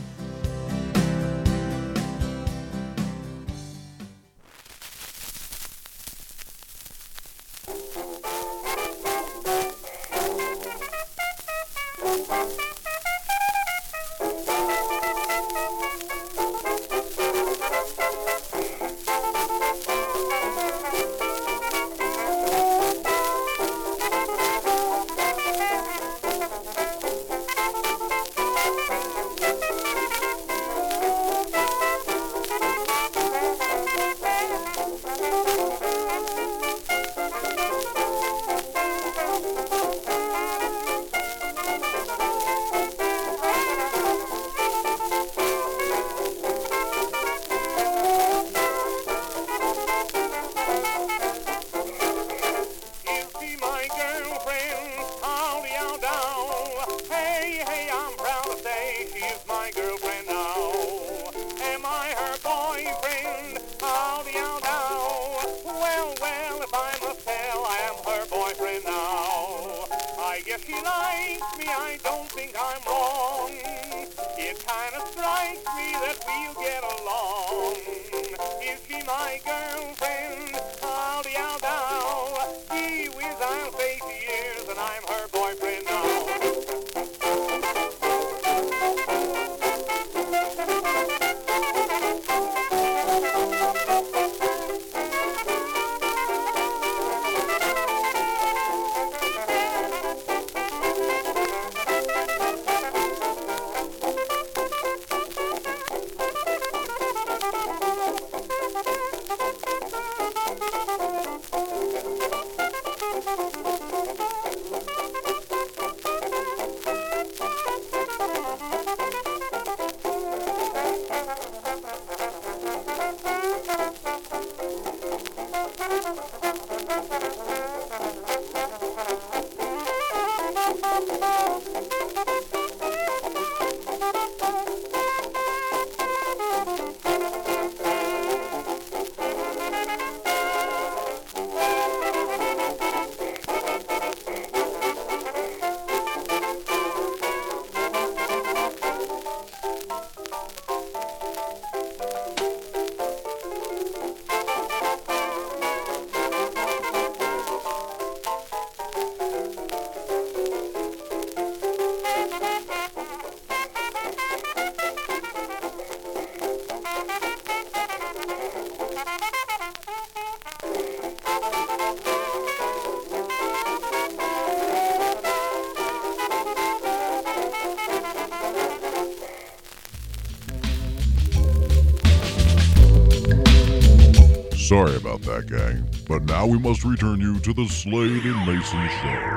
That, 185.36 185.48
gang, 185.48 185.86
but 186.08 186.22
now 186.24 186.46
we 186.46 186.58
must 186.58 186.82
return 186.82 187.20
you 187.20 187.38
to 187.40 187.52
the 187.52 187.66
Slade 187.66 188.24
and 188.24 188.46
Mayson 188.46 188.88
show. 188.88 189.36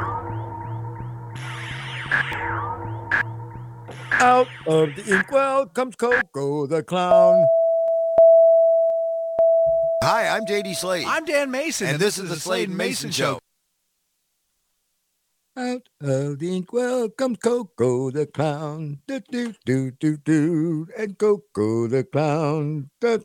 Out 4.13 4.47
of 4.65 4.95
the 4.95 5.03
inkwell 5.13 5.65
comes 5.65 5.97
Koko 5.97 6.67
the 6.67 6.83
clown. 6.83 7.45
Hi, 10.01 10.29
I'm 10.29 10.45
JD 10.45 10.77
Slade. 10.77 11.05
I'm 11.05 11.25
Dan 11.25 11.51
Mayson, 11.51 11.87
and 11.87 11.99
this 11.99 12.17
is 12.17 12.29
the 12.29 12.39
Slade 12.39 12.69
and 12.69 12.77
Mayson 12.77 13.11
Show. 13.11 13.39
Out 15.57 15.81
of 15.99 16.39
the 16.39 16.55
inkwell 16.55 17.09
comes 17.09 17.39
Koko 17.39 18.09
the 18.09 18.25
clown. 18.25 18.99
Do 19.05 19.19
do 19.29 19.53
do 19.65 19.91
do 19.91 20.15
do. 20.15 20.87
And 20.97 21.17
Koko 21.17 21.87
the 21.87 22.05
clown. 22.05 22.89
Do, 23.01 23.21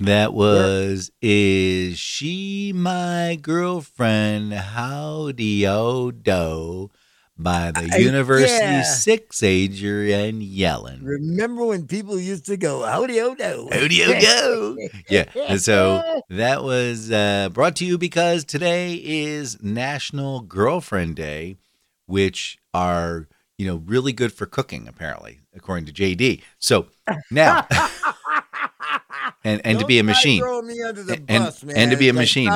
that 0.00 0.30
was. 0.32 1.10
Is 1.22 1.98
She 1.98 2.72
My 2.74 3.38
Girlfriend? 3.40 4.52
Howdy 4.52 5.66
O 5.66 6.10
Do 6.10 6.90
by 7.38 7.70
the 7.70 7.88
I, 7.92 7.98
University 7.98 8.50
yeah. 8.52 8.82
Six 8.82 9.42
Ager 9.42 10.02
and 10.02 10.42
Yellen. 10.42 11.00
Remember 11.02 11.66
when 11.66 11.86
people 11.86 12.18
used 12.18 12.46
to 12.46 12.56
go, 12.56 12.84
Howdy 12.84 13.20
O 13.20 13.34
Do? 13.36 13.68
Howdy 13.70 13.94
you 13.94 14.20
Do. 14.20 14.88
yeah. 15.08 15.26
And 15.48 15.60
so 15.60 16.22
that 16.30 16.64
was 16.64 17.12
uh, 17.12 17.50
brought 17.52 17.76
to 17.76 17.84
you 17.84 17.96
because 17.96 18.44
today 18.44 18.94
is 18.94 19.62
National 19.62 20.40
Girlfriend 20.40 21.14
Day, 21.14 21.58
which 22.06 22.58
our 22.74 23.28
you 23.58 23.66
know, 23.66 23.76
really 23.86 24.12
good 24.12 24.32
for 24.32 24.46
cooking, 24.46 24.86
apparently, 24.88 25.40
according 25.54 25.86
to 25.86 25.92
JD. 25.92 26.42
So 26.58 26.86
now, 27.30 27.66
and, 29.44 29.60
and 29.64 29.78
to 29.78 29.86
be 29.86 29.98
a 29.98 30.02
machine. 30.04 30.40
throwing 30.40 30.66
me 30.66 30.82
under 30.82 31.02
the 31.02 31.14
and, 31.28 31.62
man. 31.64 31.76
and 31.76 31.90
to 31.90 31.96
be 31.96 32.08
a 32.08 32.12
Like, 32.12 32.22
machine. 32.22 32.50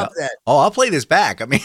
Oh, 0.46 0.58
I'll 0.58 0.70
play 0.70 0.90
this 0.90 1.04
back. 1.04 1.40
I 1.40 1.46
mean, 1.46 1.60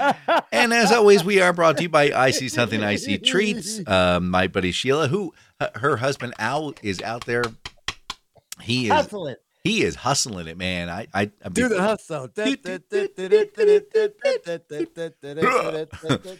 and 0.52 0.72
as 0.72 0.92
always, 0.92 1.24
we 1.24 1.40
are 1.40 1.52
brought 1.52 1.76
to 1.78 1.84
you 1.84 1.88
by 1.88 2.10
Icey 2.10 2.50
Something 2.50 2.80
Icey 2.80 3.22
Treats. 3.22 3.80
Um, 3.86 4.30
my 4.30 4.46
buddy 4.46 4.72
Sheila, 4.72 5.08
who 5.08 5.32
uh, 5.60 5.68
her 5.76 5.96
husband 5.98 6.34
Al 6.38 6.74
is 6.82 7.00
out 7.02 7.24
there. 7.26 7.44
He 8.60 8.90
is 8.90 9.06
it. 9.12 9.42
He 9.64 9.82
is 9.82 9.94
hustling 9.96 10.46
it, 10.46 10.56
man. 10.56 10.88
I 10.88 11.06
I, 11.12 11.30
I 11.44 11.48
Do 11.50 11.68
the 11.68 11.80
hustle. 11.80 12.28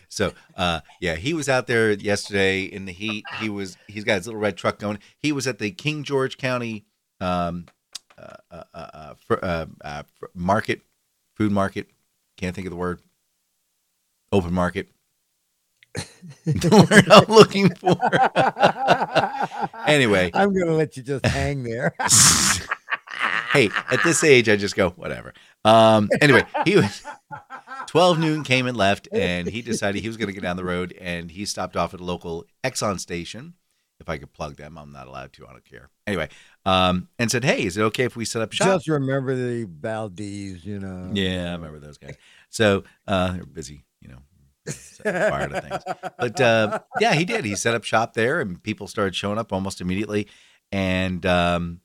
So, 0.08 0.32
uh, 0.56 0.80
yeah, 1.00 1.16
he 1.16 1.34
was 1.34 1.48
out 1.48 1.66
there 1.66 1.92
yesterday 1.92 2.62
in 2.62 2.86
the 2.86 2.92
heat. 2.92 3.24
He 3.40 3.48
was 3.48 3.76
he's 3.88 4.04
got 4.04 4.16
his 4.16 4.26
little 4.26 4.40
red 4.40 4.56
truck 4.56 4.78
going. 4.78 4.98
He 5.18 5.32
was 5.32 5.46
at 5.46 5.58
the 5.58 5.70
King 5.70 6.02
George 6.02 6.38
County 6.38 6.86
um, 7.20 7.66
uh, 8.18 8.34
uh, 8.50 8.62
uh, 8.74 9.14
uh, 9.30 9.36
uh, 9.42 9.66
uh, 9.84 10.02
market, 10.34 10.82
food 11.36 11.52
market. 11.52 11.88
Can't 12.36 12.54
think 12.54 12.66
of 12.66 12.70
the 12.70 12.76
word. 12.76 13.00
Open 14.32 14.52
market. 14.54 14.88
the 15.94 16.86
word 16.90 17.10
I'm 17.10 17.34
looking 17.34 17.74
for. 17.74 17.98
anyway, 19.86 20.30
I'm 20.32 20.56
gonna 20.56 20.76
let 20.76 20.96
you 20.96 21.02
just 21.02 21.26
hang 21.26 21.64
there. 21.64 21.94
Hey, 23.52 23.70
at 23.90 24.02
this 24.02 24.22
age, 24.24 24.48
I 24.48 24.56
just 24.56 24.76
go 24.76 24.90
whatever. 24.90 25.32
Um, 25.64 26.08
anyway, 26.20 26.44
he 26.64 26.76
was 26.76 27.02
12 27.86 28.18
noon 28.18 28.42
came 28.44 28.66
and 28.66 28.76
left, 28.76 29.08
and 29.12 29.46
he 29.46 29.62
decided 29.62 30.02
he 30.02 30.08
was 30.08 30.16
going 30.16 30.28
to 30.28 30.32
get 30.32 30.42
down 30.42 30.56
the 30.56 30.64
road, 30.64 30.94
and 31.00 31.30
he 31.30 31.44
stopped 31.44 31.76
off 31.76 31.94
at 31.94 32.00
a 32.00 32.04
local 32.04 32.44
Exxon 32.64 32.98
station. 33.00 33.54
If 33.98 34.08
I 34.08 34.16
could 34.16 34.32
plug 34.32 34.56
them, 34.56 34.78
I'm 34.78 34.92
not 34.92 35.08
allowed 35.08 35.34
to. 35.34 35.46
I 35.46 35.52
don't 35.52 35.64
care. 35.64 35.90
Anyway, 36.06 36.30
um, 36.64 37.08
and 37.18 37.30
said, 37.30 37.44
"Hey, 37.44 37.64
is 37.64 37.76
it 37.76 37.82
okay 37.82 38.04
if 38.04 38.16
we 38.16 38.24
set 38.24 38.40
up 38.40 38.52
shop?" 38.52 38.66
Just 38.66 38.88
remember 38.88 39.34
the 39.34 39.64
Valdez, 39.64 40.64
you 40.64 40.78
know. 40.78 41.10
yeah, 41.12 41.50
I 41.50 41.52
remember 41.52 41.78
those 41.78 41.98
guys. 41.98 42.16
So 42.48 42.84
uh, 43.06 43.32
they're 43.32 43.44
busy, 43.44 43.84
you 44.00 44.08
know, 44.08 44.72
fire 45.02 45.48
to 45.48 45.60
things. 45.60 45.82
But 46.18 46.40
uh, 46.40 46.80
yeah, 46.98 47.12
he 47.12 47.26
did. 47.26 47.44
He 47.44 47.54
set 47.56 47.74
up 47.74 47.84
shop 47.84 48.14
there, 48.14 48.40
and 48.40 48.62
people 48.62 48.86
started 48.86 49.14
showing 49.14 49.38
up 49.38 49.52
almost 49.52 49.82
immediately. 49.82 50.28
And 50.72 51.26
um, 51.26 51.80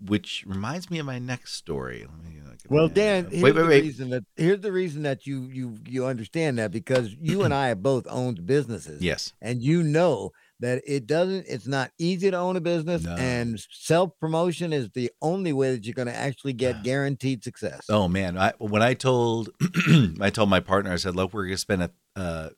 which 0.00 0.44
reminds 0.46 0.90
me 0.90 0.98
of 0.98 1.06
my 1.06 1.18
next 1.18 1.54
story. 1.54 2.06
Let 2.08 2.24
me 2.24 2.40
Well. 2.68 2.88
Dan, 2.88 3.26
here's 3.30 3.42
wait, 3.42 3.54
wait, 3.54 3.60
the 3.62 3.66
wait. 3.68 3.82
reason 3.82 4.10
that 4.10 4.24
here's 4.36 4.60
the 4.60 4.72
reason 4.72 5.02
that 5.02 5.26
you 5.26 5.48
you 5.52 5.76
you 5.86 6.06
understand 6.06 6.58
that 6.58 6.70
because 6.70 7.14
you 7.20 7.42
and 7.42 7.52
I 7.62 7.68
have 7.68 7.82
both 7.82 8.06
owned 8.08 8.46
businesses. 8.46 9.02
Yes. 9.02 9.32
And 9.40 9.62
you 9.62 9.82
know 9.82 10.30
that 10.60 10.82
it 10.86 11.06
doesn't 11.06 11.46
it's 11.48 11.66
not 11.66 11.90
easy 11.98 12.30
to 12.30 12.36
own 12.36 12.56
a 12.56 12.60
business 12.60 13.02
No. 13.02 13.14
and 13.16 13.58
self-promotion 13.70 14.72
is 14.72 14.90
the 14.90 15.10
only 15.20 15.52
way 15.52 15.72
that 15.74 15.84
you're 15.84 15.94
going 15.94 16.08
to 16.08 16.14
actually 16.16 16.52
get 16.54 16.82
guaranteed 16.82 17.42
success. 17.44 17.82
Oh 17.88 18.08
man, 18.08 18.36
I, 18.38 18.52
when 18.58 18.82
I 18.82 18.94
told 18.94 19.50
I 20.20 20.30
told 20.30 20.48
my 20.48 20.60
partner, 20.60 20.92
I 20.92 20.96
said, 20.96 21.14
"Look, 21.16 21.32
we're 21.34 21.44
going 21.44 21.54
to 21.54 21.58
spend 21.58 21.82
a 21.82 21.90
uh, 22.16 22.50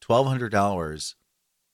twelve 0.00 0.26
hundred 0.26 0.50
dollars 0.50 1.16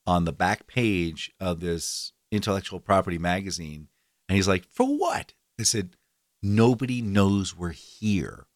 on 0.06 0.24
the 0.24 0.32
back 0.32 0.66
page 0.66 1.30
of 1.40 1.60
this 1.60 2.12
intellectual 2.30 2.78
property 2.80 3.18
magazine," 3.18 3.88
and 4.30 4.36
he's 4.36 4.46
like, 4.48 4.64
"For 4.70 4.86
what?" 4.86 5.34
I 5.58 5.64
said, 5.64 5.96
"Nobody 6.40 7.02
knows 7.02 7.56
we're 7.56 7.70
here. 7.72 8.46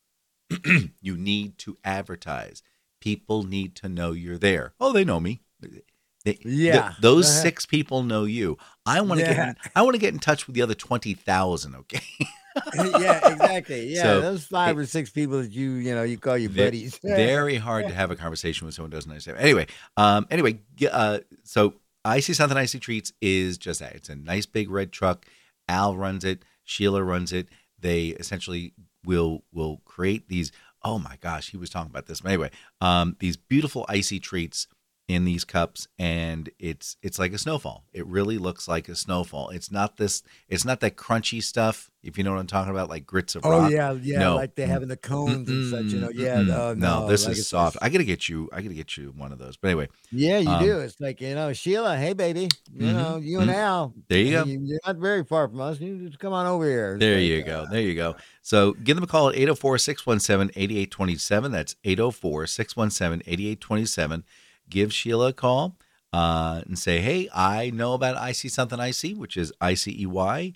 you 1.01 1.17
need 1.17 1.59
to 1.59 1.77
advertise. 1.85 2.63
People 3.01 3.43
need 3.43 3.75
to 3.77 3.89
know 3.89 4.13
you're 4.13 4.39
there. 4.39 4.73
Oh, 4.81 4.93
they 4.93 5.05
know 5.05 5.19
me. 5.21 5.41
They- 5.61 5.83
th- 6.25 6.39
Yeah. 6.45 6.95
those 7.01 7.29
Uh-huh. 7.29 7.43
six 7.43 7.67
people 7.67 8.03
know 8.03 8.25
you. 8.25 8.57
I 8.87 9.01
want 9.01 9.21
to 9.21 9.27
get. 9.27 9.37
In, 9.49 9.57
I 9.75 9.83
want 9.83 9.95
to 9.95 9.99
get 10.01 10.15
in 10.15 10.21
touch 10.21 10.47
with 10.47 10.55
the 10.55 10.63
other 10.63 10.75
twenty 10.75 11.13
thousand. 11.15 11.75
Okay. 11.77 12.01
yeah, 12.75 13.29
exactly. 13.33 13.89
Yeah, 13.95 14.03
So, 14.03 14.21
those 14.21 14.47
five 14.47 14.79
or 14.79 14.87
six 14.87 15.11
people 15.11 15.43
that 15.43 15.51
you 15.51 15.73
you 15.73 15.95
know 15.95 16.03
you 16.05 16.19
call 16.19 16.39
your 16.39 16.51
buddies. 16.51 16.99
Very 17.03 17.57
hard 17.57 17.89
to 17.89 17.95
have 17.95 18.11
a 18.13 18.17
conversation 18.17 18.65
with 18.67 18.75
someone 18.77 18.93
who 18.93 18.97
doesn't 18.97 19.11
understand. 19.11 19.39
Anyway, 19.39 19.67
um, 19.97 20.27
anyway, 20.31 20.61
uh, 20.91 21.19
so 21.43 21.75
Icey 22.05 22.35
Something 22.35 22.57
Icey 22.59 22.81
treats 22.81 23.13
is 23.21 23.59
just 23.59 23.81
that. 23.81 23.95
It's 23.95 24.09
a 24.09 24.15
nice 24.15 24.47
big 24.47 24.71
red 24.71 24.93
truck. 24.93 25.27
Al 25.69 25.97
runs 25.97 26.25
it. 26.25 26.45
Sheila 26.65 27.03
runs 27.03 27.33
it. 27.33 27.49
They 27.79 28.09
essentially 28.09 28.75
will 29.05 29.45
will 29.53 29.83
create 29.85 30.29
these. 30.29 30.53
Oh 30.83 30.99
my 30.99 31.17
gosh, 31.21 31.51
he 31.51 31.57
was 31.57 31.71
talking 31.71 31.91
about 31.91 32.07
this. 32.07 32.21
But 32.21 32.31
anyway, 32.31 32.51
um, 32.81 33.17
these 33.21 33.37
beautiful 33.37 33.87
icy 33.89 34.21
treats 34.21 34.67
in 35.07 35.27
these 35.27 35.45
cups, 35.45 35.87
and 35.99 36.49
it's 36.59 36.97
it's 37.03 37.19
like 37.19 37.33
a 37.35 37.39
snowfall. 37.39 37.85
It 37.93 38.07
really 38.07 38.39
looks 38.39 38.67
like 38.67 38.89
a 38.89 38.95
snowfall. 38.95 39.51
It's 39.51 39.71
not 39.71 39.99
this. 39.99 40.23
It's 40.49 40.65
not 40.65 40.81
that 40.81 40.97
crunchy 40.97 41.43
stuff. 41.43 41.91
If 42.03 42.17
you 42.19 42.25
know 42.25 42.33
what 42.33 42.41
I'm 42.41 42.47
talking 42.47 42.71
about, 42.71 42.89
like 42.91 43.07
grits 43.07 43.35
of 43.35 43.43
Oh 43.45 43.51
rock. 43.51 43.71
yeah, 43.71 43.93
yeah, 43.93 44.19
No. 44.19 44.35
like 44.37 44.55
they 44.55 44.67
have 44.67 44.83
in 44.83 44.89
the 44.89 44.97
cones 44.97 45.49
and 45.49 45.71
such. 45.71 45.85
You 45.93 46.01
know, 46.01 46.11
yeah. 46.11 46.37
Mm-mm, 46.37 46.51
uh, 46.53 46.75
no, 46.75 47.01
no, 47.03 47.07
this 47.09 47.27
like 47.27 47.37
is 47.37 47.49
soft. 47.49 47.75
just- 47.75 47.85
I 47.85 47.89
gotta 47.91 48.05
get 48.05 48.29
you. 48.29 48.49
I 48.53 48.63
gotta 48.63 48.75
get 48.75 48.97
you 48.97 49.13
one 49.17 49.31
of 49.33 49.39
those. 49.39 49.57
But 49.59 49.69
anyway, 49.69 49.89
Yeah, 50.11 50.39
you 50.39 50.49
Um, 50.51 50.63
do. 50.65 50.79
It's 50.81 50.99
like 51.01 51.21
you 51.21 51.35
know, 51.35 51.53
Sheila. 51.53 51.97
Hey, 51.99 52.13
baby. 52.15 52.49
You 52.73 52.87
Mhm, 52.89 52.93
know, 52.95 53.17
you 53.19 53.41
and 53.41 53.51
mhm. 53.51 53.55
Al. 53.55 53.95
there 54.09 54.19
you 54.19 54.31
go 54.33 54.45
you're 54.45 54.81
not 54.87 54.97
very 54.97 55.25
far 55.25 55.49
from 55.49 55.61
us. 55.61 55.81
You 55.81 56.07
just 56.09 56.19
come 56.19 56.33
on 56.33 56.47
over 56.47 56.65
here. 56.67 56.97
There 56.99 57.17
like, 57.17 57.25
you 57.25 57.43
uh, 57.43 57.47
go. 57.47 57.67
There 57.71 57.81
you 57.83 57.95
go. 57.95 58.17
So 58.43 58.73
give 58.73 58.97
them 58.97 59.05
a 59.05 59.07
call 59.07 59.29
at 59.31 59.37
804 59.37 59.79
617 59.79 60.51
8827. 60.57 61.53
That's 61.53 61.77
804 61.85 62.47
617 62.47 63.23
8827. 63.27 64.25
Give 64.69 64.93
Sheila 64.93 65.29
a 65.29 65.33
call 65.33 65.77
uh, 66.13 66.63
and 66.67 66.79
say, 66.79 67.01
hey, 67.01 67.29
I 67.35 67.71
know 67.71 67.95
about 67.95 68.17
Icey 68.17 68.51
Something 68.51 68.79
Icey, 68.79 69.17
which 69.17 69.37
is 69.37 69.53
I 69.61 69.75
C 69.75 69.97
E 70.01 70.07
Y 70.07 70.55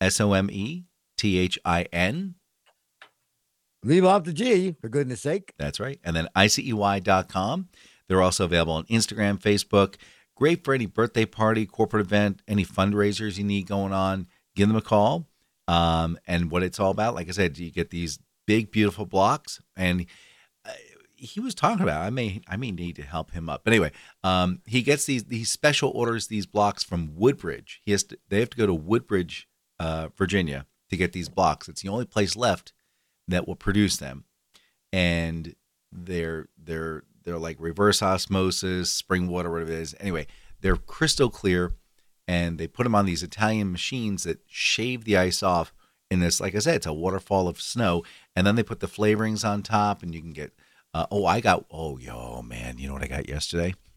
S 0.00 0.20
O 0.20 0.32
M 0.32 0.50
E 0.50 0.84
T 1.16 1.38
H 1.38 1.58
I 1.64 1.82
N. 1.92 2.34
Leave 3.84 4.04
off 4.04 4.24
the 4.24 4.32
G, 4.32 4.76
for 4.80 4.88
goodness 4.88 5.20
sake. 5.20 5.52
That's 5.58 5.80
right. 5.80 5.98
And 6.04 6.14
then 6.14 6.28
ICEY.com. 6.36 7.68
They're 8.08 8.22
also 8.22 8.44
available 8.44 8.74
on 8.74 8.84
Instagram, 8.84 9.40
Facebook. 9.40 9.96
Great 10.36 10.64
for 10.64 10.72
any 10.72 10.86
birthday 10.86 11.26
party, 11.26 11.66
corporate 11.66 12.06
event, 12.06 12.42
any 12.46 12.64
fundraisers 12.64 13.38
you 13.38 13.44
need 13.44 13.66
going 13.66 13.92
on. 13.92 14.26
Give 14.54 14.68
them 14.68 14.76
a 14.76 14.82
call. 14.82 15.26
Um, 15.68 16.18
and 16.26 16.50
what 16.50 16.62
it's 16.62 16.78
all 16.80 16.90
about, 16.90 17.14
like 17.14 17.28
I 17.28 17.32
said, 17.32 17.58
you 17.58 17.70
get 17.70 17.90
these 17.90 18.18
big, 18.46 18.70
beautiful 18.70 19.06
blocks. 19.06 19.60
And 19.76 20.06
he 21.22 21.40
was 21.40 21.54
talking 21.54 21.82
about. 21.82 22.02
I 22.02 22.10
may, 22.10 22.42
I 22.48 22.56
may 22.56 22.72
need 22.72 22.96
to 22.96 23.02
help 23.02 23.30
him 23.30 23.48
up. 23.48 23.62
But 23.64 23.72
anyway, 23.72 23.92
um, 24.24 24.60
he 24.66 24.82
gets 24.82 25.04
these 25.04 25.24
these 25.24 25.50
special 25.50 25.90
orders 25.94 26.26
these 26.26 26.46
blocks 26.46 26.82
from 26.82 27.14
Woodbridge. 27.14 27.80
He 27.84 27.92
has 27.92 28.02
to. 28.04 28.18
They 28.28 28.40
have 28.40 28.50
to 28.50 28.56
go 28.56 28.66
to 28.66 28.74
Woodbridge, 28.74 29.48
uh, 29.78 30.08
Virginia, 30.16 30.66
to 30.90 30.96
get 30.96 31.12
these 31.12 31.28
blocks. 31.28 31.68
It's 31.68 31.82
the 31.82 31.88
only 31.88 32.06
place 32.06 32.34
left 32.34 32.72
that 33.28 33.46
will 33.46 33.56
produce 33.56 33.98
them, 33.98 34.24
and 34.92 35.54
they're 35.92 36.48
they're 36.58 37.04
they're 37.22 37.38
like 37.38 37.56
reverse 37.60 38.02
osmosis, 38.02 38.90
spring 38.90 39.28
water, 39.28 39.50
whatever 39.50 39.70
it 39.70 39.78
is. 39.78 39.94
Anyway, 40.00 40.26
they're 40.60 40.76
crystal 40.76 41.30
clear, 41.30 41.74
and 42.26 42.58
they 42.58 42.66
put 42.66 42.82
them 42.82 42.96
on 42.96 43.06
these 43.06 43.22
Italian 43.22 43.70
machines 43.70 44.24
that 44.24 44.40
shave 44.48 45.04
the 45.04 45.16
ice 45.16 45.42
off. 45.42 45.72
In 46.10 46.20
this, 46.20 46.42
like 46.42 46.54
I 46.54 46.58
said, 46.58 46.74
it's 46.74 46.86
a 46.86 46.92
waterfall 46.92 47.48
of 47.48 47.58
snow, 47.58 48.02
and 48.36 48.46
then 48.46 48.54
they 48.54 48.62
put 48.62 48.80
the 48.80 48.86
flavorings 48.86 49.48
on 49.48 49.62
top, 49.62 50.02
and 50.02 50.14
you 50.14 50.20
can 50.20 50.32
get. 50.32 50.52
Uh, 50.94 51.06
oh, 51.10 51.24
I 51.24 51.40
got. 51.40 51.64
Oh, 51.70 51.96
yo, 51.96 52.42
man, 52.42 52.76
you 52.76 52.86
know 52.86 52.92
what 52.92 53.02
I 53.02 53.06
got 53.06 53.26
yesterday? 53.28 53.74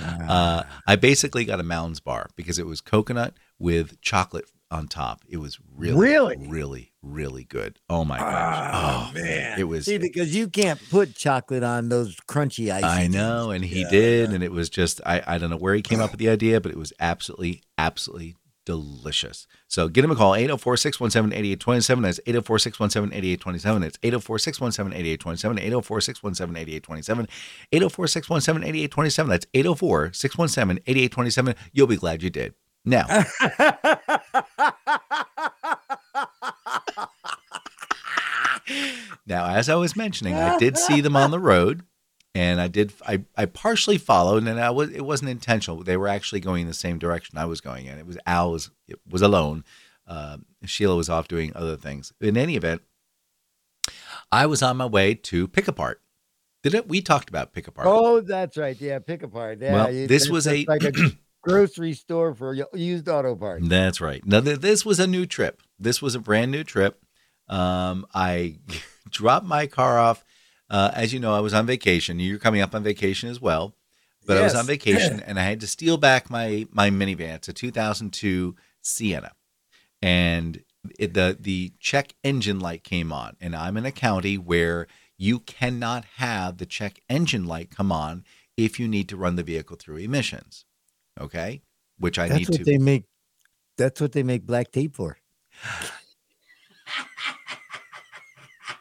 uh, 0.00 0.62
I 0.86 0.96
basically 0.96 1.44
got 1.44 1.60
a 1.60 1.62
Mounds 1.62 2.00
bar 2.00 2.28
because 2.34 2.58
it 2.58 2.66
was 2.66 2.80
coconut 2.80 3.34
with 3.58 4.00
chocolate 4.00 4.46
on 4.70 4.88
top. 4.88 5.20
It 5.28 5.36
was 5.36 5.58
really, 5.76 5.98
Really? 6.00 6.48
really, 6.48 6.92
really 7.02 7.44
good. 7.44 7.78
Oh 7.90 8.06
my 8.06 8.18
gosh! 8.18 9.10
Oh, 9.12 9.12
man. 9.20 9.58
it 9.60 9.64
was. 9.64 9.84
See, 9.84 9.98
because 9.98 10.34
you 10.34 10.48
can't 10.48 10.80
put 10.90 11.14
chocolate 11.14 11.62
on 11.62 11.90
those 11.90 12.16
crunchy 12.26 12.72
ice. 12.72 12.82
I 12.84 13.06
know, 13.06 13.50
and 13.50 13.62
he 13.62 13.84
did, 13.84 14.30
and 14.30 14.42
it 14.42 14.50
was 14.50 14.70
just 14.70 15.02
I, 15.04 15.22
I 15.26 15.36
don't 15.38 15.50
know 15.50 15.58
where 15.58 15.74
he 15.74 15.82
came 15.82 16.00
up 16.00 16.10
with 16.10 16.20
the 16.20 16.30
idea, 16.30 16.58
but 16.60 16.72
it 16.72 16.78
was 16.78 16.92
absolutely, 16.98 17.62
absolutely 17.76 18.36
delicious. 18.64 19.46
So 19.68 19.88
get 19.88 20.04
him 20.04 20.10
a 20.10 20.16
call, 20.16 20.32
804-617-8827. 20.32 22.02
That's 22.02 22.18
804-617-8827. 22.20 23.84
It's 23.84 23.98
804-617-8827, 23.98 25.58
804-617-8827, 25.72 27.28
804-617-8827. 27.72 29.28
That's 29.28 29.46
804-617-8827. 29.54 31.56
You'll 31.72 31.86
be 31.86 31.96
glad 31.96 32.22
you 32.22 32.30
did. 32.30 32.54
Now, 32.84 33.06
Now, 39.26 39.46
as 39.46 39.68
I 39.68 39.74
was 39.76 39.96
mentioning, 39.96 40.34
I 40.34 40.58
did 40.58 40.76
see 40.76 41.00
them 41.00 41.16
on 41.16 41.30
the 41.30 41.38
road, 41.52 41.82
and 42.34 42.60
I 42.60 42.68
did. 42.68 42.92
I, 43.06 43.24
I 43.36 43.46
partially 43.46 43.98
followed, 43.98 44.46
and 44.46 44.60
I 44.60 44.70
was 44.70 44.90
it 44.90 45.02
wasn't 45.04 45.30
intentional. 45.30 45.82
They 45.82 45.96
were 45.96 46.08
actually 46.08 46.40
going 46.40 46.62
in 46.62 46.68
the 46.68 46.74
same 46.74 46.98
direction 46.98 47.38
I 47.38 47.44
was 47.44 47.60
going 47.60 47.86
in. 47.86 47.98
It 47.98 48.06
was 48.06 48.18
Al 48.26 48.52
was 48.52 48.70
it 48.88 48.98
was 49.08 49.22
alone. 49.22 49.64
Uh, 50.06 50.38
Sheila 50.64 50.96
was 50.96 51.08
off 51.08 51.28
doing 51.28 51.52
other 51.54 51.76
things. 51.76 52.12
In 52.20 52.36
any 52.36 52.56
event, 52.56 52.82
I 54.30 54.46
was 54.46 54.62
on 54.62 54.76
my 54.76 54.86
way 54.86 55.14
to 55.14 55.48
Pick-A-Part. 55.48 56.00
Did 56.62 56.74
it? 56.74 56.88
We 56.88 57.00
talked 57.00 57.28
about 57.28 57.52
Pick-A-Part. 57.52 57.86
Oh, 57.88 58.20
that's 58.20 58.56
right. 58.56 58.78
Yeah, 58.80 58.98
Pick-A-Part. 58.98 59.60
Yeah, 59.60 59.72
Well, 59.72 59.92
you- 59.94 60.06
this 60.06 60.28
was 60.28 60.46
a- 60.46 60.64
like 60.66 60.82
a 60.84 60.92
grocery 61.42 61.92
store 61.94 62.34
for 62.34 62.54
used 62.74 63.08
auto 63.08 63.34
parts. 63.36 63.66
That's 63.68 64.00
right. 64.00 64.24
Now, 64.24 64.40
th- 64.40 64.60
this 64.60 64.84
was 64.84 64.98
a 65.00 65.06
new 65.06 65.26
trip. 65.26 65.62
This 65.78 66.00
was 66.02 66.14
a 66.14 66.20
brand 66.20 66.50
new 66.50 66.64
trip. 66.64 67.00
Um, 67.48 68.06
I 68.14 68.58
dropped 69.10 69.46
my 69.46 69.66
car 69.66 69.98
off. 69.98 70.24
Uh, 70.70 70.90
as 70.94 71.12
you 71.12 71.20
know, 71.20 71.34
I 71.34 71.40
was 71.40 71.52
on 71.54 71.66
vacation. 71.66 72.18
You're 72.18 72.38
coming 72.38 72.60
up 72.60 72.74
on 72.74 72.82
vacation 72.82 73.28
as 73.28 73.40
well. 73.40 73.74
But 74.26 74.38
I 74.38 74.42
was 74.42 74.54
on 74.54 74.66
vacation 74.66 75.20
and 75.26 75.38
I 75.38 75.42
had 75.42 75.60
to 75.60 75.66
steal 75.66 75.96
back 75.96 76.30
my 76.30 76.66
my 76.70 76.90
minivan. 76.90 77.34
It's 77.36 77.48
a 77.48 77.52
2002 77.52 78.54
Sienna, 78.80 79.32
and 80.00 80.62
it, 80.98 81.14
the 81.14 81.36
the 81.38 81.72
check 81.80 82.14
engine 82.22 82.60
light 82.60 82.84
came 82.84 83.12
on. 83.12 83.36
And 83.40 83.56
I'm 83.56 83.76
in 83.76 83.84
a 83.84 83.92
county 83.92 84.38
where 84.38 84.86
you 85.18 85.40
cannot 85.40 86.04
have 86.16 86.58
the 86.58 86.66
check 86.66 87.00
engine 87.08 87.46
light 87.46 87.70
come 87.70 87.90
on 87.92 88.24
if 88.56 88.78
you 88.78 88.86
need 88.88 89.08
to 89.08 89.16
run 89.16 89.36
the 89.36 89.42
vehicle 89.42 89.76
through 89.76 89.96
emissions. 89.96 90.64
Okay, 91.20 91.62
which 91.98 92.18
I 92.18 92.28
That's 92.28 92.38
need 92.38 92.48
what 92.48 92.58
to. 92.58 92.64
they 92.64 92.78
make. 92.78 93.04
That's 93.76 94.00
what 94.00 94.12
they 94.12 94.22
make 94.22 94.46
black 94.46 94.70
tape 94.70 94.94
for. 94.94 95.18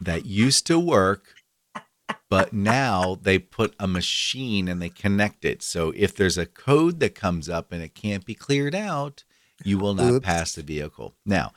that 0.02 0.26
used 0.26 0.66
to 0.68 0.80
work, 0.80 1.36
but 2.32 2.54
now 2.54 3.20
they 3.22 3.38
put 3.38 3.76
a 3.78 3.86
machine 3.86 4.70
and 4.70 4.82
they 4.82 4.88
connect 4.88 5.44
it. 5.44 5.62
So 5.62 5.92
if 5.98 6.16
there's 6.16 6.38
a 6.38 6.46
code 6.46 7.02
that 7.02 7.14
comes 7.14 7.50
up 7.50 7.74
and 7.74 7.84
it 7.84 7.94
can't 7.94 8.26
be 8.26 8.36
cleared 8.36 8.74
out, 8.74 9.26
you 9.66 9.78
will 9.78 9.94
not 9.94 10.14
Oops. 10.14 10.26
pass 10.26 10.54
the 10.54 10.64
vehicle. 10.64 11.14
Now, 11.26 11.52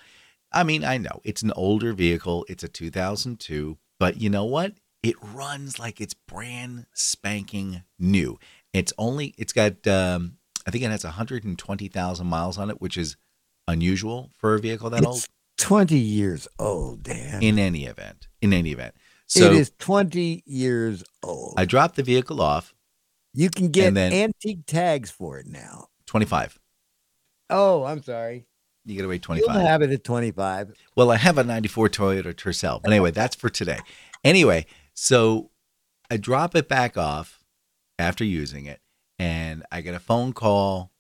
I 0.51 0.65
mean, 0.65 0.83
I 0.83 0.99
know 0.99 1.21
it's 1.23 1.43
an 1.43 1.53
older 1.55 1.93
vehicle, 1.93 2.45
it's 2.49 2.65
a 2.65 2.69
2002, 2.69 3.79
but 4.01 4.21
you 4.21 4.29
know 4.29 4.45
what? 4.45 4.73
It 5.05 5.15
runs 5.23 5.79
like 5.79 6.01
it's 6.01 6.15
brand 6.15 6.87
spanking 6.93 7.85
new. 7.97 8.41
It's 8.73 8.93
only, 8.99 9.33
it's 9.39 9.53
got, 9.53 9.87
um, 9.87 10.39
I 10.67 10.73
think 10.73 10.83
it 10.83 10.91
has 10.91 11.05
120,000 11.05 12.27
miles 12.27 12.59
on 12.59 12.69
it, 12.69 12.81
which 12.81 12.97
is 12.97 13.17
unusual 13.69 14.33
for 14.37 14.57
a 14.57 14.59
vehicle 14.59 14.91
that 14.91 15.07
old. 15.07 15.25
Twenty 15.57 15.99
years 15.99 16.49
old, 16.59 17.05
Dan. 17.05 17.41
In 17.41 17.61
any 17.61 17.87
event, 17.87 18.27
in 18.43 18.53
any 18.53 18.73
event. 18.73 18.97
So 19.39 19.47
it 19.47 19.55
is 19.55 19.73
twenty 19.79 20.43
years 20.47 21.03
old. 21.23 21.55
I 21.57 21.65
dropped 21.65 21.97
the 21.97 22.03
vehicle 22.03 22.41
off, 22.41 22.75
you 23.35 23.51
can 23.51 23.69
get 23.69 23.97
antique 23.97 24.65
tags 24.67 25.11
for 25.11 25.39
it 25.39 25.47
now. 25.47 25.89
25. 26.07 26.61
Oh, 27.51 27.85
I'm 27.85 28.03
sorry. 28.03 28.47
You 28.85 28.97
got 28.97 29.03
to 29.03 29.09
wait 29.09 29.27
You'll 29.29 29.49
have 29.49 29.83
it 29.83 29.91
at 29.91 30.05
twenty 30.05 30.31
five. 30.31 30.73
Well, 30.95 31.11
I 31.11 31.17
have 31.17 31.39
a 31.39 31.45
94 31.45 31.89
Toyota 31.89 32.35
Tercel. 32.35 32.83
But 32.83 32.93
anyway, 32.93 33.11
that's 33.11 33.35
for 33.35 33.49
today. 33.49 33.79
Anyway, 34.23 34.67
so 34.93 35.51
I 36.11 36.19
drop 36.19 36.55
it 36.55 36.69
back 36.69 36.97
off 36.97 37.43
after 37.99 38.25
using 38.25 38.67
it, 38.67 38.81
and 39.19 39.65
I 39.73 39.81
get 39.81 39.95
a 39.95 39.99
phone 39.99 40.33
call 40.35 40.93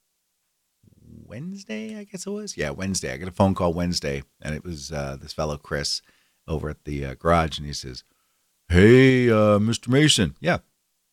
Wednesday, 1.26 1.99
I 1.99 2.05
guess 2.05 2.26
it 2.26 2.30
was. 2.30 2.57
Yeah, 2.57 2.70
Wednesday. 2.70 3.12
I 3.12 3.16
get 3.18 3.28
a 3.28 3.32
phone 3.32 3.55
call 3.55 3.74
Wednesday, 3.74 4.22
and 4.41 4.55
it 4.55 4.64
was 4.64 4.91
uh, 4.91 5.18
this 5.20 5.32
fellow, 5.32 5.59
Chris, 5.59 6.01
over 6.49 6.70
at 6.70 6.85
the 6.85 7.05
uh, 7.05 7.14
garage, 7.14 7.59
and 7.59 7.66
he 7.66 7.72
says, 7.74 8.03
Hey, 8.74 9.30
uh, 9.30 9.60
Mr. 9.60 9.86
Mayson. 9.86 10.34
Yeah. 10.40 10.58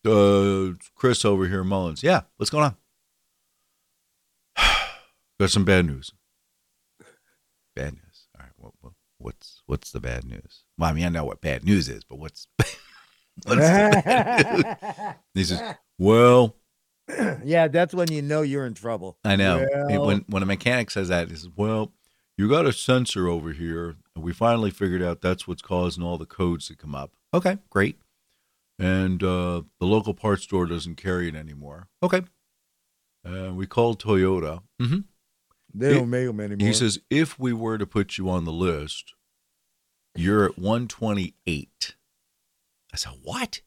Uh, 0.04 0.74
Chris 0.96 1.24
over 1.24 1.48
here 1.48 1.64
Mullins. 1.64 2.02
Yeah. 2.02 2.22
What's 2.38 2.50
going 2.50 2.64
on? 2.64 2.76
Got 5.40 5.52
some 5.52 5.64
bad 5.64 5.86
news. 5.86 6.12
Bad 7.76 7.94
news. 7.94 8.28
All 8.36 8.44
right. 8.44 8.52
What, 8.58 8.74
what, 8.82 8.94
what's 9.20 9.62
what's 9.68 9.92
the 9.92 10.00
bad 10.00 10.26
news? 10.26 10.64
Well, 10.80 10.90
I 10.90 10.94
mean, 10.94 11.06
I 11.06 11.10
know 11.10 11.24
what 11.24 11.40
bad 11.40 11.64
news 11.64 11.88
is, 11.88 12.04
but 12.04 12.18
what's 12.18 12.48
What's 13.46 13.62
that? 13.62 15.20
he 15.36 15.44
says, 15.44 15.76
"Well, 16.00 16.56
yeah, 17.46 17.68
that's 17.68 17.94
when 17.94 18.12
you 18.12 18.24
know 18.24 18.42
you're 18.42 18.66
in 18.66 18.74
trouble. 18.74 19.20
I 19.24 19.36
know. 19.36 19.68
Well- 19.72 20.08
when 20.08 20.26
when 20.28 20.42
a 20.42 20.48
mechanic 20.48 20.90
says 20.90 21.10
that, 21.10 21.30
he 21.30 21.36
says, 21.36 21.50
"Well, 21.56 21.94
you 22.38 22.50
got 22.50 22.66
a 22.66 22.74
sensor 22.74 23.28
over 23.28 23.54
here, 23.54 23.98
and 24.16 24.24
we 24.24 24.34
finally 24.34 24.72
figured 24.72 25.02
out 25.02 25.22
that's 25.22 25.48
what's 25.48 25.62
causing 25.62 26.04
all 26.04 26.18
the 26.18 26.26
codes 26.26 26.68
to 26.68 26.76
come 26.76 26.96
up." 26.96 27.12
Okay, 27.34 27.58
great. 27.70 27.98
And 28.80 29.22
uh, 29.22 29.62
the 29.80 29.86
local 29.86 30.14
parts 30.16 30.44
store 30.44 30.66
doesn't 30.66 30.96
carry 30.96 31.28
it 31.28 31.36
anymore. 31.36 31.88
Okay. 32.02 32.22
And 33.24 33.56
we 33.56 33.68
called 33.68 34.02
Toyota. 34.02 34.64
hmm 34.80 35.02
They 35.72 35.94
don't 35.94 36.10
make 36.10 36.26
them 36.26 36.40
anymore. 36.40 36.68
He 36.68 36.74
says, 36.74 37.00
if 37.12 37.38
we 37.38 37.54
were 37.54 37.78
to 37.78 37.86
put 37.86 38.18
you 38.18 38.28
on 38.28 38.46
the 38.46 38.52
list, 38.52 39.14
you're 40.16 40.46
at 40.46 40.58
128. 40.58 41.96
I 42.92 42.98
said, 42.98 43.14
what? 43.22 43.62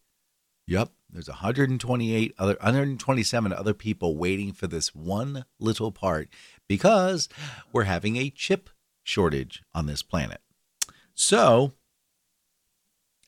Yep. 0.67 0.91
There's 1.11 1.29
128 1.29 2.35
other 2.37 2.57
127 2.61 3.53
other 3.53 3.73
people 3.75 4.17
waiting 4.17 4.53
for 4.53 4.67
this 4.67 4.97
one 4.97 5.45
little 5.61 5.93
part 5.93 6.29
because 6.69 7.29
we're 7.73 7.85
having 7.85 8.17
a 8.17 8.31
chip 8.31 8.69
shortage 9.05 9.63
on 9.75 9.87
this 9.87 10.03
planet. 10.03 10.41
So 11.15 11.73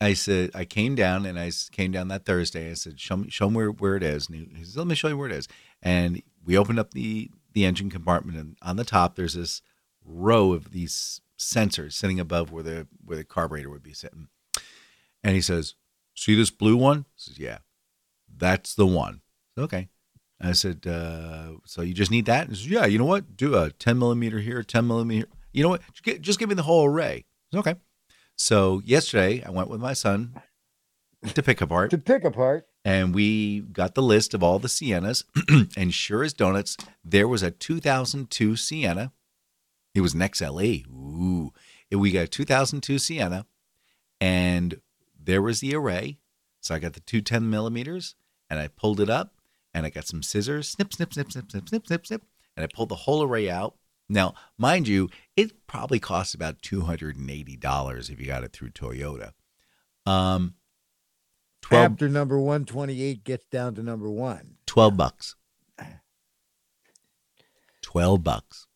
I 0.01 0.14
said 0.14 0.51
I 0.55 0.64
came 0.64 0.95
down 0.95 1.24
and 1.24 1.39
I 1.39 1.53
came 1.70 1.93
down 1.93 2.09
that 2.09 2.24
Thursday. 2.24 2.70
I 2.70 2.74
said, 2.74 3.01
"Show 3.01 3.18
me, 3.18 3.31
show 3.31 3.49
me 3.49 3.57
where, 3.57 3.70
where 3.70 3.97
it 3.97 4.03
is." 4.03 4.29
And 4.29 4.57
he, 4.57 4.64
said, 4.64 4.77
"Let 4.77 4.87
me 4.89 4.95
show 4.95 5.09
you 5.09 5.16
where 5.16 5.29
it 5.29 5.35
is." 5.35 5.49
And 5.83 6.22
we 6.45 6.59
opened 6.59 6.79
up 6.79 6.93
the 6.93 7.31
the 7.53 7.64
engine 7.64 7.91
compartment, 7.91 8.39
and 8.39 8.57
on 8.62 8.77
the 8.77 8.85
top 8.85 9.14
there's 9.14 9.35
this 9.35 9.62
row 10.05 10.53
of 10.53 10.72
these 10.72 11.20
sensors 11.39 11.93
sitting 11.93 12.20
above 12.20 12.51
where 12.51 12.62
the 12.62 12.87
where 13.05 13.16
the 13.16 13.24
carburetor 13.24 13.70
would 13.70 13.83
be 13.83 13.95
sitting. 13.95 14.29
And 15.22 15.35
he 15.35 15.41
says, 15.41 15.74
"See 16.14 16.35
this 16.35 16.51
blue 16.51 16.77
one?" 16.77 17.07
Says, 17.14 17.39
"Yeah, 17.39 17.59
that's 18.35 18.74
the 18.74 18.87
one." 18.87 19.22
Said, 19.55 19.64
okay. 19.64 19.89
I 20.39 20.53
said, 20.53 20.87
uh, 20.87 21.53
"So 21.64 21.81
you 21.81 21.95
just 21.95 22.11
need 22.11 22.27
that?" 22.27 22.49
He 22.49 22.55
says, 22.55 22.70
"Yeah, 22.70 22.85
you 22.85 22.99
know 22.99 23.07
what? 23.07 23.37
Do 23.37 23.55
a 23.55 23.70
10 23.70 23.99
millimeter 23.99 24.41
here, 24.41 24.62
10 24.62 24.87
millimeter. 24.87 25.29
You 25.57 25.62
know 25.62 25.70
what? 25.70 25.82
Just, 26.20 26.38
give 26.38 26.48
me 26.48 26.54
the 26.54 26.62
whole 26.62 26.86
array." 26.86 27.24
Okay. 27.54 27.74
So 28.36 28.82
yesterday 28.84 29.42
I 29.44 29.50
went 29.50 29.70
with 29.70 29.80
my 29.80 29.94
son 29.94 30.34
to 31.34 31.42
Pick-A-Part 31.42 31.90
to 31.90 31.98
Pick-A-Part. 31.98 32.66
and 32.84 33.14
we 33.14 33.61
got 33.61 33.94
the 33.94 34.02
list 34.02 34.34
of 34.34 34.42
all 34.42 34.59
the 34.59 34.68
Siennas. 34.68 35.24
and 35.76 35.94
sure 35.94 36.22
as 36.22 36.34
donuts, 36.34 36.76
there 37.04 37.26
was 37.26 37.42
a 37.42 37.50
2002 37.50 38.57
Sienna. 38.57 39.12
It 39.94 40.02
was 40.02 40.12
an 40.12 40.20
XLE. 40.20 40.86
Ooh. 40.88 41.52
And 41.90 42.00
we 42.00 42.11
got 42.11 42.24
a 42.24 42.28
2002 42.28 42.98
Sienna, 42.98 43.46
and 44.20 44.80
there 45.18 45.40
was 45.40 45.61
the 45.61 45.74
array. 45.74 46.18
So 46.61 46.74
I 46.74 46.78
got 46.78 46.94
the 46.94 47.00
two 47.00 47.20
10 47.20 47.48
millimeters, 47.48 48.16
and 48.50 48.59
I 48.59 48.68
pulled 48.68 49.00
it 49.00 49.09
up, 49.09 49.34
and 49.72 49.86
I 49.86 49.90
got 49.90 50.07
some 50.07 50.22
scissors, 50.22 50.68
snip, 50.68 50.92
snip, 50.92 51.14
snip, 51.14 51.30
snip, 51.32 51.50
snip, 51.50 51.68
snip, 51.68 51.86
snip, 51.86 52.07
snip, 52.07 52.22
and 52.57 52.64
I 52.64 52.66
pulled 52.66 52.88
the 52.88 52.96
whole 52.96 53.22
array 53.22 53.48
out. 53.48 53.76
Now, 54.09 54.34
mind 54.57 54.86
you, 54.88 55.09
it 55.36 55.66
probably 55.66 55.98
costs 55.98 56.32
about 56.34 56.62
$280 56.62 58.11
if 58.11 58.20
you 58.20 58.26
got 58.26 58.44
it 58.44 58.52
through 58.52 58.70
Toyota. 58.70 59.32
Um, 60.04 60.54
12, 61.62 61.92
After 61.92 62.09
number 62.09 62.38
128 62.38 63.24
gets 63.24 63.44
down 63.46 63.74
to 63.74 63.82
number 63.82 64.09
one. 64.09 64.59
12 64.66 64.96
bucks. 64.96 65.34
12 67.82 68.22
bucks. 68.24 68.66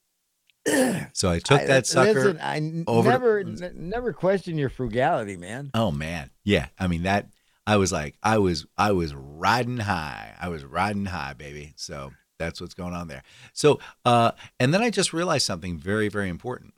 So 1.12 1.30
I 1.30 1.38
took 1.38 1.60
I- 1.62 1.66
that 1.66 1.86
sucker. 1.86 2.12
Listen, 2.14 2.38
I 2.40 2.56
n- 2.58 2.84
over 2.86 3.08
to- 3.08 3.10
never, 3.10 3.38
n- 3.40 3.72
never 3.74 4.12
question 4.12 4.56
your 4.58 4.68
frugality, 4.68 5.36
man. 5.36 5.70
oh 5.74 5.90
man. 5.90 6.30
Yeah. 6.44 6.66
I 6.78 6.86
mean 6.86 7.02
that 7.04 7.28
I 7.66 7.76
was 7.76 7.90
like 7.92 8.16
I 8.22 8.38
was 8.38 8.66
I 8.78 8.92
was 8.92 9.14
riding 9.14 9.78
high. 9.78 10.34
I 10.40 10.48
was 10.48 10.62
riding 10.64 11.06
high, 11.06 11.32
baby. 11.32 11.72
So 11.76 12.12
that's 12.40 12.60
what's 12.60 12.74
going 12.74 12.94
on 12.94 13.06
there. 13.06 13.22
So 13.52 13.78
uh 14.04 14.32
and 14.58 14.72
then 14.74 14.82
I 14.82 14.90
just 14.90 15.12
realized 15.12 15.46
something 15.46 15.78
very 15.78 16.08
very 16.08 16.28
important. 16.28 16.74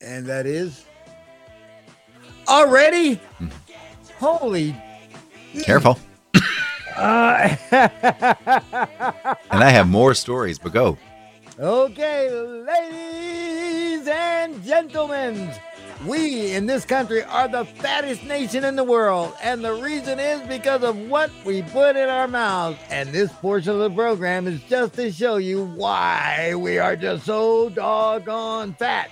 And 0.00 0.24
that 0.26 0.46
is 0.46 0.84
already. 2.46 3.14
Hmm. 3.38 3.48
Holy. 4.18 4.74
Careful. 5.62 5.98
Uh, 6.96 7.56
And 9.50 9.62
I 9.64 9.70
have 9.70 9.88
more 9.88 10.14
stories, 10.14 10.58
but 10.58 10.72
go. 10.72 10.98
okay, 11.58 12.30
ladies 12.30 14.06
and 14.08 14.62
gentlemen, 14.64 15.50
we 16.06 16.52
in 16.52 16.66
this 16.66 16.84
country 16.84 17.22
are 17.24 17.48
the 17.48 17.64
fattest 17.64 18.24
nation 18.24 18.64
in 18.64 18.76
the 18.76 18.84
world, 18.84 19.34
and 19.42 19.64
the 19.64 19.74
reason 19.74 20.20
is 20.20 20.40
because 20.42 20.82
of 20.82 20.96
what 21.08 21.30
we 21.44 21.62
put 21.62 21.96
in 21.96 22.08
our 22.08 22.28
mouths. 22.28 22.78
And 22.90 23.08
this 23.10 23.32
portion 23.32 23.72
of 23.72 23.78
the 23.78 23.90
program 23.90 24.46
is 24.46 24.62
just 24.62 24.94
to 24.94 25.10
show 25.10 25.36
you 25.36 25.64
why 25.64 26.54
we 26.56 26.78
are 26.78 26.94
just 26.94 27.26
so 27.26 27.70
doggone 27.70 28.74
fat. 28.74 29.10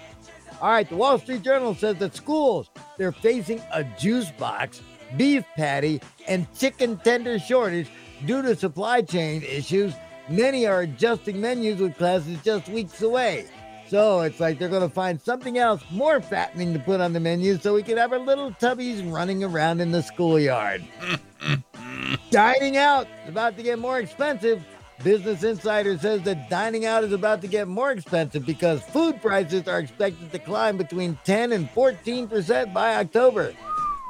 All 0.61 0.71
right, 0.71 0.89
the 0.89 0.97
Wall 0.97 1.19
Street 1.19 1.43
Journal 1.43 1.75
says 1.75 1.97
that 1.97 2.15
schools 2.15 2.71
they're 2.97 3.13
facing 3.13 3.61
a 3.73 3.85
juice 3.99 4.31
box, 4.31 4.81
beef 5.17 5.45
patty, 5.57 6.01
and 6.29 6.47
chicken 6.57 6.99
tender 6.99 7.39
shortage 7.39 7.89
due 8.25 8.43
to 8.43 8.55
supply 8.57 9.03
chain 9.03 9.43
issues. 9.43 9.93
Many 10.29 10.67
are 10.67 10.81
adjusting 10.81 11.41
menus 11.41 11.81
with 11.81 11.97
classes 11.97 12.39
just 12.43 12.69
weeks 12.69 13.03
away. 13.03 13.47
So 13.89 14.23
it's 14.23 14.41
like 14.41 14.59
they're 14.59 14.69
going 14.69 14.83
to 14.83 14.95
find 14.95 15.21
something 15.21 15.59
else 15.59 15.83
more 15.91 16.21
fattening 16.21 16.73
to 16.73 16.79
put 16.79 17.01
on 17.01 17.13
the 17.13 17.21
menu 17.21 17.59
so 17.59 17.75
we 17.75 17.83
can 17.83 17.97
have 17.97 18.13
our 18.13 18.19
little 18.19 18.51
tubbies 18.53 19.13
running 19.13 19.45
around 19.45 19.81
in 19.81 19.93
the 19.93 20.03
schoolyard. 20.03 20.85
dining 22.31 22.77
out 22.77 23.07
is 23.25 23.31
about 23.31 23.57
to 23.57 23.63
get 23.63 23.79
more 23.79 23.99
expensive. 23.99 24.65
Business 25.05 25.45
Insider 25.45 25.99
says 25.99 26.23
that 26.23 26.49
dining 26.49 26.87
out 26.87 27.05
is 27.05 27.13
about 27.13 27.41
to 27.43 27.47
get 27.47 27.69
more 27.69 27.93
expensive 27.93 28.47
because 28.47 28.83
food 28.83 29.21
prices 29.21 29.69
are 29.69 29.79
expected 29.79 30.33
to 30.33 30.39
climb 30.39 30.77
between 30.77 31.19
10 31.25 31.53
and 31.53 31.69
14% 31.71 32.73
by 32.73 32.97
October. 32.97 33.55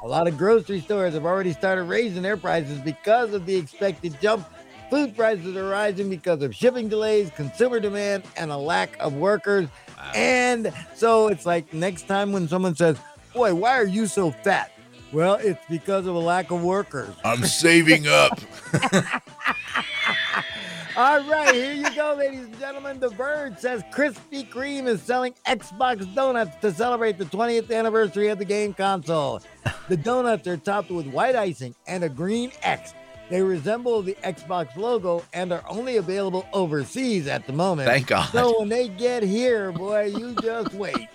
A 0.05 0.07
lot 0.07 0.29
of 0.29 0.39
grocery 0.39 0.81
stores 0.81 1.15
have 1.15 1.25
already 1.25 1.53
started 1.53 1.85
raising 1.85 2.23
their 2.23 2.37
prices 2.37 2.79
because 2.81 3.35
of 3.35 3.47
the 3.47 3.57
expected 3.57 4.17
jump. 4.21 4.47
Food 4.91 5.17
prices 5.17 5.57
are 5.57 5.69
rising 5.69 6.09
because 6.09 6.43
of 6.43 6.55
shipping 6.55 6.89
delays, 6.89 7.31
consumer 7.31 7.81
demand, 7.81 8.23
and 8.37 8.53
a 8.53 8.57
lack 8.57 8.97
of 9.01 9.15
workers. 9.15 9.69
And 10.15 10.73
so 10.95 11.29
it's 11.29 11.45
like 11.45 11.75
next 11.75 12.07
time 12.07 12.33
when 12.33 12.47
someone 12.47 12.77
says, 12.77 12.97
Boy, 13.35 13.55
why 13.55 13.73
are 13.73 13.85
you 13.85 14.07
so 14.07 14.31
fat? 14.31 14.73
Well, 15.13 15.35
it's 15.35 15.65
because 15.69 16.07
of 16.07 16.15
a 16.15 16.19
lack 16.19 16.51
of 16.51 16.63
workers. 16.63 17.15
I'm 17.25 17.45
saving 17.45 18.07
up. 18.07 18.41
All 20.97 21.23
right, 21.29 21.55
here 21.55 21.75
you 21.75 21.95
go, 21.95 22.15
ladies 22.17 22.47
and 22.47 22.59
gentlemen. 22.59 22.99
The 22.99 23.11
Verge 23.11 23.59
says 23.59 23.83
Krispy 23.93 24.49
Kreme 24.49 24.87
is 24.87 25.03
selling 25.03 25.35
Xbox 25.47 26.15
donuts 26.15 26.57
to 26.63 26.73
celebrate 26.73 27.19
the 27.19 27.27
20th 27.27 27.71
anniversary 27.71 28.29
of 28.29 28.39
the 28.39 28.47
game 28.47 28.73
console. 28.73 29.43
The 29.89 29.99
donuts 29.99 30.49
are 30.49 30.57
topped 30.57 30.91
with 30.91 31.07
white 31.09 31.37
icing 31.37 31.75
and 31.87 32.03
a 32.03 32.09
green 32.09 32.51
X. 32.63 32.95
They 33.29 33.43
resemble 33.43 34.03
the 34.03 34.17
Xbox 34.23 34.77
logo 34.77 35.25
and 35.33 35.53
are 35.53 35.65
only 35.69 35.97
available 35.97 36.47
overseas 36.53 37.27
at 37.27 37.47
the 37.47 37.53
moment. 37.53 37.89
Thank 37.89 38.07
God. 38.07 38.31
So 38.31 38.61
when 38.61 38.69
they 38.69 38.89
get 38.89 39.23
here, 39.23 39.73
boy, 39.73 40.13
you 40.17 40.35
just 40.35 40.73
wait. 40.75 41.09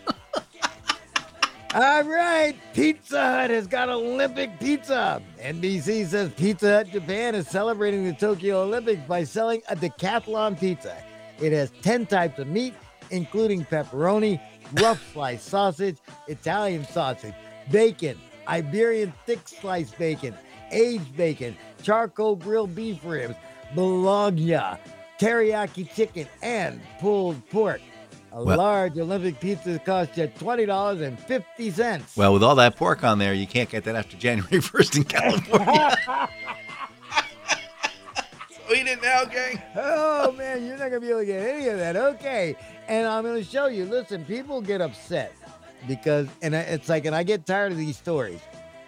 All 1.74 2.04
right, 2.04 2.54
Pizza 2.74 3.22
Hut 3.22 3.50
has 3.50 3.66
got 3.66 3.88
Olympic 3.88 4.60
pizza. 4.60 5.22
NBC 5.40 6.06
says 6.06 6.30
Pizza 6.34 6.70
Hut 6.70 6.90
Japan 6.92 7.34
is 7.34 7.48
celebrating 7.48 8.04
the 8.04 8.12
Tokyo 8.12 8.64
Olympics 8.64 9.02
by 9.08 9.24
selling 9.24 9.62
a 9.70 9.76
decathlon 9.78 10.60
pizza. 10.60 10.98
It 11.40 11.54
has 11.54 11.72
10 11.82 12.08
types 12.08 12.40
of 12.40 12.48
meat, 12.48 12.74
including 13.10 13.64
pepperoni, 13.64 14.42
rough 14.82 15.02
sliced 15.14 15.48
sausage, 15.48 15.96
Italian 16.28 16.86
sausage, 16.86 17.34
bacon, 17.72 18.20
Iberian 18.50 19.14
thick 19.26 19.48
sliced 19.48 19.98
bacon, 19.98 20.36
aged 20.72 21.16
bacon, 21.16 21.56
charcoal 21.84 22.36
grilled 22.36 22.74
beef 22.76 23.00
ribs, 23.04 23.36
bologna, 23.76 24.60
teriyaki 25.20 25.94
chicken, 25.94 26.28
and 26.42 26.82
pulled 27.00 27.48
pork. 27.50 27.82
A 28.34 28.44
Well- 28.44 28.58
large 28.58 28.98
Olympic 28.98 29.40
pizza 29.42 29.78
costs 29.80 30.18
you 30.18 30.28
$20.50. 30.28 32.16
Well, 32.16 32.32
with 32.34 32.44
all 32.44 32.56
that 32.56 32.78
pork 32.78 33.04
on 33.04 33.20
there, 33.20 33.34
you 33.34 33.46
can't 33.46 33.70
get 33.70 33.84
that 33.84 33.96
after 33.96 34.16
January 34.18 34.58
1st 34.62 34.98
in 34.98 35.04
California. 35.04 35.98
so 38.50 38.74
eat 38.74 38.88
it 38.88 39.02
now, 39.02 39.26
gang. 39.26 39.62
oh 39.76 40.32
man, 40.34 40.66
you're 40.66 40.78
not 40.78 40.90
gonna 40.90 41.02
be 41.02 41.10
able 41.10 41.20
to 41.20 41.26
get 41.26 41.42
any 41.42 41.68
of 41.68 41.78
that. 41.78 41.96
Okay, 41.98 42.56
and 42.88 43.06
I'm 43.08 43.24
gonna 43.26 43.44
show 43.44 43.68
you. 43.68 43.86
Listen, 43.86 44.24
people 44.26 44.62
get 44.62 44.80
upset 44.82 45.34
because, 45.88 46.28
and 46.42 46.56
it's 46.56 46.88
like, 46.90 47.06
and 47.06 47.16
I 47.16 47.24
get 47.24 47.46
tired 47.46 47.72
of 47.74 47.78
these 47.78 47.98
stories. 47.98 48.40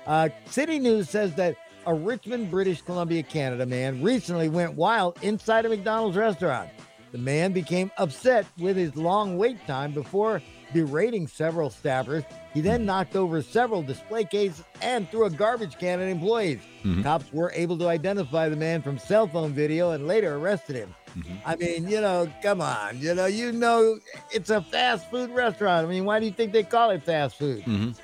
Uh, 0.05 0.29
City 0.45 0.79
News 0.79 1.09
says 1.09 1.33
that 1.35 1.55
a 1.85 1.93
Richmond, 1.93 2.49
British 2.49 2.81
Columbia, 2.81 3.23
Canada 3.23 3.65
man 3.65 4.01
recently 4.01 4.49
went 4.49 4.75
wild 4.75 5.17
inside 5.21 5.65
a 5.65 5.69
McDonald's 5.69 6.17
restaurant. 6.17 6.69
The 7.11 7.17
man 7.19 7.51
became 7.51 7.91
upset 7.97 8.45
with 8.57 8.75
his 8.75 8.95
long 8.95 9.37
wait 9.37 9.65
time 9.67 9.91
before 9.93 10.41
berating 10.73 11.27
several 11.27 11.69
staffers. 11.69 12.25
He 12.53 12.61
then 12.61 12.85
knocked 12.85 13.15
over 13.15 13.43
several 13.43 13.83
display 13.83 14.23
cases 14.23 14.63
and 14.81 15.07
threw 15.09 15.25
a 15.25 15.29
garbage 15.29 15.77
can 15.77 15.99
at 15.99 16.07
employees. 16.07 16.59
Mhm. 16.83 17.03
Cops 17.03 17.31
were 17.31 17.51
able 17.53 17.77
to 17.77 17.87
identify 17.87 18.49
the 18.49 18.55
man 18.55 18.81
from 18.81 18.97
cell 18.97 19.27
phone 19.27 19.53
video 19.53 19.91
and 19.91 20.07
later 20.07 20.35
arrested 20.35 20.75
him. 20.75 20.95
Mhm. 21.15 21.37
I 21.45 21.55
mean, 21.55 21.87
you 21.87 22.01
know, 22.01 22.27
come 22.41 22.61
on, 22.61 22.99
you 22.99 23.13
know, 23.13 23.27
you 23.27 23.51
know, 23.51 23.99
it's 24.31 24.49
a 24.49 24.61
fast 24.61 25.11
food 25.11 25.29
restaurant. 25.29 25.85
I 25.85 25.89
mean, 25.89 26.05
why 26.05 26.19
do 26.19 26.25
you 26.25 26.31
think 26.31 26.51
they 26.51 26.63
call 26.63 26.89
it 26.89 27.03
fast 27.03 27.37
food? 27.37 27.63
Mhm. 27.65 27.95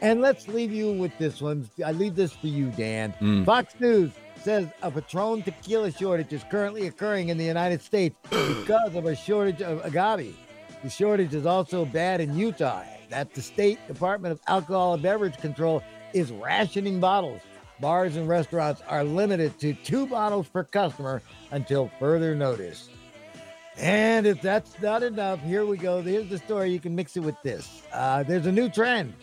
And 0.00 0.20
let's 0.20 0.46
leave 0.48 0.72
you 0.72 0.92
with 0.92 1.16
this 1.18 1.40
one. 1.40 1.68
I 1.84 1.92
leave 1.92 2.14
this 2.14 2.32
for 2.32 2.46
you, 2.46 2.70
Dan. 2.70 3.14
Mm. 3.20 3.44
Fox 3.44 3.74
News 3.80 4.12
says 4.42 4.68
a 4.82 4.90
Patron 4.90 5.42
tequila 5.42 5.90
shortage 5.90 6.32
is 6.32 6.44
currently 6.50 6.86
occurring 6.86 7.30
in 7.30 7.38
the 7.38 7.44
United 7.44 7.82
States 7.82 8.16
because 8.30 8.94
of 8.94 9.06
a 9.06 9.16
shortage 9.16 9.62
of 9.62 9.84
agave. 9.84 10.36
The 10.82 10.90
shortage 10.90 11.34
is 11.34 11.46
also 11.46 11.84
bad 11.84 12.20
in 12.20 12.36
Utah. 12.36 12.84
That 13.10 13.34
the 13.34 13.42
state 13.42 13.78
Department 13.88 14.32
of 14.32 14.40
Alcohol 14.46 14.94
and 14.94 15.02
Beverage 15.02 15.36
Control 15.38 15.82
is 16.12 16.30
rationing 16.30 17.00
bottles. 17.00 17.40
Bars 17.80 18.16
and 18.16 18.28
restaurants 18.28 18.82
are 18.88 19.02
limited 19.02 19.58
to 19.60 19.72
two 19.72 20.06
bottles 20.06 20.48
per 20.48 20.64
customer 20.64 21.22
until 21.50 21.90
further 21.98 22.34
notice. 22.34 22.88
And 23.76 24.26
if 24.26 24.42
that's 24.42 24.80
not 24.80 25.02
enough, 25.02 25.40
here 25.42 25.64
we 25.64 25.76
go. 25.76 26.02
Here's 26.02 26.28
the 26.28 26.38
story. 26.38 26.72
You 26.72 26.80
can 26.80 26.94
mix 26.94 27.16
it 27.16 27.20
with 27.20 27.40
this. 27.42 27.82
Uh, 27.92 28.24
there's 28.24 28.46
a 28.46 28.52
new 28.52 28.68
trend. 28.68 29.14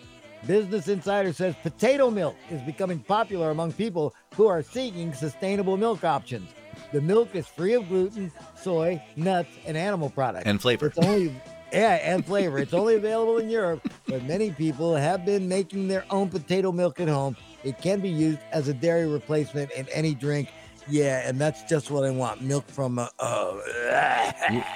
Business 0.48 0.88
Insider 0.88 1.34
says 1.34 1.56
potato 1.64 2.12
milk 2.12 2.36
is 2.52 2.62
becoming 2.62 3.00
popular 3.00 3.50
among 3.50 3.74
people 3.74 4.14
who 4.36 4.48
are 4.48 4.62
seeking 4.62 5.14
sustainable 5.14 5.76
milk 5.76 6.04
options. 6.04 6.50
The 6.92 7.02
milk 7.02 7.34
is 7.34 7.48
free 7.48 7.74
of 7.74 7.88
gluten, 7.88 8.32
soy, 8.56 9.02
nuts, 9.16 9.50
and 9.66 9.76
animal 9.76 10.10
products. 10.10 10.46
And 10.46 10.62
flavor. 10.62 10.88
It's 10.88 10.98
only 11.00 11.36
yeah, 11.72 11.96
and 11.96 12.24
flavor. 12.26 12.60
It's 12.60 12.74
only 12.74 12.96
available 12.96 13.40
in 13.40 13.50
Europe, 13.50 13.90
but 14.08 14.24
many 14.24 14.52
people 14.52 14.96
have 14.96 15.26
been 15.26 15.48
making 15.50 15.88
their 15.88 16.06
own 16.12 16.30
potato 16.30 16.72
milk 16.72 17.00
at 17.00 17.08
home. 17.08 17.36
It 17.64 17.80
can 17.80 18.00
be 18.00 18.10
used 18.10 18.40
as 18.52 18.68
a 18.68 18.74
dairy 18.74 19.08
replacement 19.08 19.72
in 19.72 19.90
any 19.90 20.14
drink. 20.14 20.50
Yeah, 20.88 21.28
and 21.28 21.40
that's 21.40 21.64
just 21.64 21.90
what 21.90 22.06
I 22.06 22.12
want. 22.12 22.42
Milk 22.42 22.68
from 22.68 23.00
a. 23.00 23.10
Uh, 23.20 23.54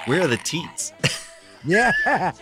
Where 0.06 0.22
are 0.22 0.26
the 0.26 0.40
teats? 0.42 0.92
yeah. 1.64 1.92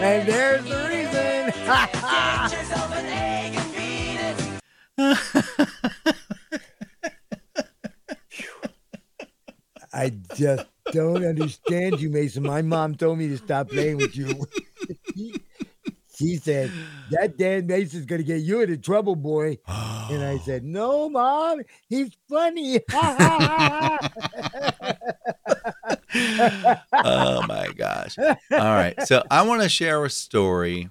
and 0.00 0.28
there's 0.28 0.64
the 0.64 0.88
reason. 0.88 1.30
I 9.92 10.12
just 10.34 10.66
don't 10.92 11.24
understand 11.24 12.00
you, 12.00 12.10
Mayson. 12.10 12.42
My 12.42 12.62
mom 12.62 12.94
told 12.94 13.18
me 13.18 13.28
to 13.28 13.36
stop 13.38 13.68
playing 13.70 13.96
with 13.96 14.16
you. 14.16 14.46
she 16.20 16.36
said, 16.36 16.70
That 17.10 17.38
Dan 17.38 17.66
Mayson's 17.66 18.04
going 18.04 18.20
to 18.20 18.26
get 18.26 18.42
you 18.42 18.60
into 18.60 18.76
trouble, 18.76 19.16
boy. 19.16 19.58
And 19.66 20.22
I 20.22 20.38
said, 20.38 20.64
No, 20.64 21.08
mom, 21.08 21.62
he's 21.88 22.10
funny. 22.28 22.80
oh 26.12 27.42
my 27.46 27.68
gosh. 27.74 28.18
All 28.18 28.36
right. 28.50 28.94
So 29.06 29.22
I 29.30 29.42
want 29.42 29.62
to 29.62 29.68
share 29.68 30.04
a 30.04 30.10
story. 30.10 30.90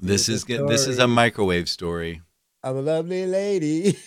This 0.00 0.26
Here's 0.26 0.44
is 0.44 0.50
a. 0.50 0.66
This 0.66 0.86
is 0.88 0.98
a 0.98 1.06
microwave 1.06 1.68
story. 1.68 2.22
I'm 2.64 2.76
a 2.76 2.82
lovely 2.82 3.26
lady. 3.26 3.98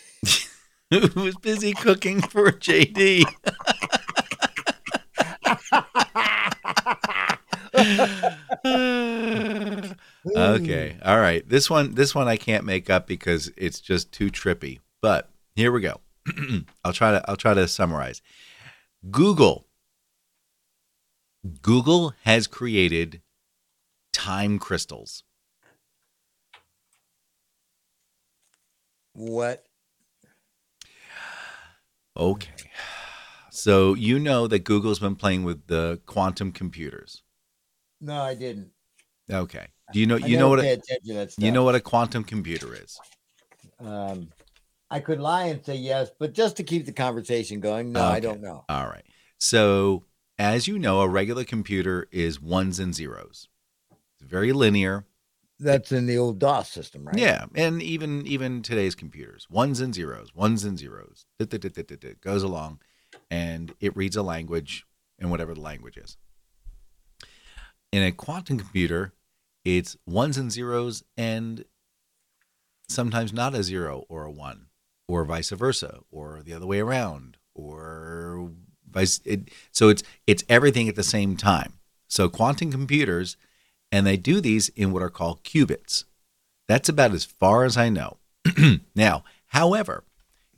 Who 0.91 1.21
was 1.21 1.35
busy 1.37 1.73
cooking 1.73 2.21
for 2.21 2.51
JD? 2.51 3.23
Okay. 10.35 10.97
All 11.03 11.19
right. 11.19 11.47
This 11.47 11.69
one 11.69 11.95
this 11.95 12.15
one 12.15 12.27
I 12.27 12.37
can't 12.37 12.65
make 12.65 12.89
up 12.89 13.07
because 13.07 13.51
it's 13.57 13.79
just 13.79 14.11
too 14.11 14.29
trippy. 14.29 14.79
But 15.01 15.29
here 15.55 15.71
we 15.71 15.81
go. 15.81 16.01
I'll 16.83 16.93
try 16.93 17.11
to 17.11 17.23
I'll 17.29 17.35
try 17.35 17.53
to 17.53 17.67
summarize. 17.67 18.21
Google 19.11 19.67
Google 21.61 22.13
has 22.23 22.47
created 22.47 23.21
time 24.13 24.57
crystals. 24.57 25.23
What? 29.13 29.63
Okay. 32.17 32.51
So 33.49 33.93
you 33.93 34.19
know 34.19 34.47
that 34.47 34.59
Google's 34.59 34.99
been 34.99 35.15
playing 35.15 35.43
with 35.43 35.67
the 35.67 36.01
quantum 36.05 36.51
computers. 36.51 37.23
No, 38.05 38.21
I 38.21 38.35
didn't. 38.35 38.69
Okay. 39.31 39.65
Do 39.91 39.99
you 39.99 40.05
know 40.05 40.17
I 40.21 40.27
you 40.27 40.37
know 40.37 40.49
what 40.49 40.59
a, 40.59 40.73
attention 40.73 41.07
to 41.07 41.13
that 41.15 41.31
stuff. 41.31 41.43
you 41.43 41.51
know 41.51 41.63
what 41.63 41.73
a 41.73 41.79
quantum 41.79 42.23
computer 42.23 42.75
is? 42.75 42.99
Um, 43.79 44.29
I 44.91 44.99
could 44.99 45.19
lie 45.19 45.45
and 45.45 45.65
say 45.65 45.75
yes, 45.75 46.11
but 46.19 46.33
just 46.33 46.57
to 46.57 46.63
keep 46.63 46.85
the 46.85 46.91
conversation 46.91 47.59
going, 47.59 47.91
no, 47.91 48.03
I 48.03 48.19
don't 48.19 48.41
know. 48.41 48.63
All 48.69 48.85
right. 48.85 49.03
So, 49.39 50.03
as 50.37 50.67
you 50.67 50.77
know, 50.77 51.01
a 51.01 51.07
regular 51.07 51.43
computer 51.43 52.07
is 52.11 52.39
ones 52.39 52.79
and 52.79 52.93
zeros. 52.93 53.49
It's 53.91 54.29
very 54.29 54.53
linear. 54.53 55.05
That's 55.59 55.91
in 55.91 56.05
the 56.05 56.19
old 56.19 56.37
DOS 56.37 56.69
system, 56.69 57.05
right? 57.05 57.17
Yeah, 57.17 57.45
and 57.55 57.81
even 57.81 58.27
even 58.27 58.61
today's 58.61 58.93
computers, 58.93 59.47
ones 59.49 59.79
and 59.79 59.95
zeros, 59.95 60.35
ones 60.35 60.63
and 60.63 60.77
zeros. 60.77 61.25
Goes 62.21 62.43
along, 62.43 62.81
and 63.31 63.73
it 63.79 63.95
reads 63.95 64.15
a 64.15 64.21
language 64.21 64.85
and 65.17 65.31
whatever 65.31 65.55
the 65.55 65.61
language 65.61 65.97
is. 65.97 66.17
In 67.91 68.03
a 68.03 68.11
quantum 68.11 68.57
computer, 68.57 69.13
it's 69.63 69.95
ones 70.05 70.37
and 70.37 70.51
zeros, 70.51 71.03
and 71.17 71.65
sometimes 72.89 73.33
not 73.33 73.55
a 73.55 73.63
zero 73.63 74.05
or 74.09 74.25
a 74.25 74.31
one, 74.31 74.67
or 75.07 75.23
vice 75.25 75.49
versa, 75.51 75.99
or 76.11 76.41
the 76.43 76.53
other 76.53 76.65
way 76.65 76.79
around, 76.79 77.37
or 77.53 78.51
vice. 78.89 79.21
It, 79.25 79.49
so 79.71 79.89
it's 79.89 80.03
it's 80.27 80.43
everything 80.49 80.89
at 80.89 80.95
the 80.95 81.03
same 81.03 81.37
time. 81.37 81.79
So 82.07 82.29
quantum 82.29 82.71
computers, 82.71 83.37
and 83.91 84.05
they 84.05 84.17
do 84.17 84.41
these 84.41 84.69
in 84.69 84.91
what 84.91 85.01
are 85.01 85.09
called 85.09 85.43
qubits. 85.43 86.03
That's 86.67 86.89
about 86.89 87.13
as 87.13 87.25
far 87.25 87.63
as 87.63 87.77
I 87.77 87.89
know. 87.89 88.17
now, 88.95 89.23
however, 89.47 90.03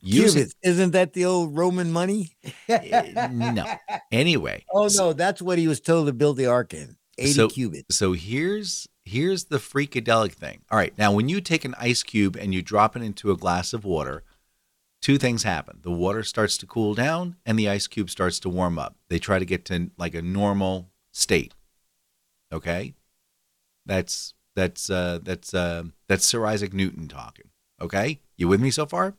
using 0.01 0.43
Qubits. 0.43 0.55
Isn't 0.63 0.91
that 0.91 1.13
the 1.13 1.25
old 1.25 1.55
Roman 1.57 1.91
money? 1.91 2.31
Eh, 2.67 3.29
no. 3.31 3.65
Anyway, 4.11 4.65
Oh 4.73 4.87
no, 4.95 5.11
that's 5.11 5.41
what 5.41 5.57
he 5.57 5.67
was 5.67 5.81
told 5.81 6.07
to 6.07 6.13
build 6.13 6.37
the 6.37 6.45
ark 6.45 6.73
in. 6.73 6.95
80 7.17 7.31
So- 7.33 7.47
cubits. 7.49 7.95
so 7.95 8.13
here's 8.13 8.87
here's 9.05 9.45
the 9.45 9.57
freakadelic 9.57 10.33
thing. 10.33 10.61
All 10.69 10.77
right, 10.77 10.95
now 10.97 11.11
when 11.13 11.29
you 11.29 11.39
take 11.41 11.63
an 11.65 11.75
ice 11.79 12.03
cube 12.03 12.35
and 12.35 12.53
you 12.53 12.61
drop 12.61 12.95
it 12.95 13.01
into 13.01 13.31
a 13.31 13.37
glass 13.37 13.71
of 13.73 13.85
water, 13.85 14.23
two 15.01 15.17
things 15.17 15.43
happen. 15.43 15.79
The 15.81 15.91
water 15.91 16.23
starts 16.23 16.57
to 16.57 16.65
cool 16.65 16.93
down 16.93 17.37
and 17.45 17.57
the 17.57 17.69
ice 17.69 17.87
cube 17.87 18.09
starts 18.09 18.39
to 18.41 18.49
warm 18.49 18.77
up. 18.77 18.97
They 19.09 19.17
try 19.19 19.39
to 19.39 19.45
get 19.45 19.63
to 19.65 19.91
like 19.97 20.13
a 20.13 20.21
normal 20.21 20.89
state. 21.13 21.53
Okay? 22.51 22.95
That's 23.85 24.33
that's 24.55 24.89
uh 24.89 25.19
that's 25.23 25.53
uh 25.53 25.83
that's 26.09 26.25
Sir 26.25 26.45
Isaac 26.45 26.73
Newton 26.73 27.07
talking. 27.07 27.49
Okay? 27.79 28.19
You 28.35 28.47
with 28.49 28.59
me 28.59 28.71
so 28.71 28.85
far? 28.85 29.15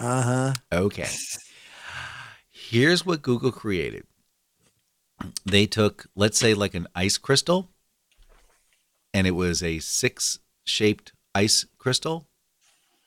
Uh-huh. 0.00 0.54
Okay. 0.72 1.08
Here's 2.50 3.06
what 3.06 3.22
Google 3.22 3.52
created. 3.52 4.04
They 5.44 5.66
took, 5.66 6.06
let's 6.14 6.38
say, 6.38 6.54
like 6.54 6.74
an 6.74 6.86
ice 6.94 7.18
crystal, 7.18 7.68
and 9.12 9.26
it 9.26 9.32
was 9.32 9.62
a 9.62 9.78
six 9.78 10.38
shaped 10.64 11.12
ice 11.34 11.66
crystal, 11.78 12.28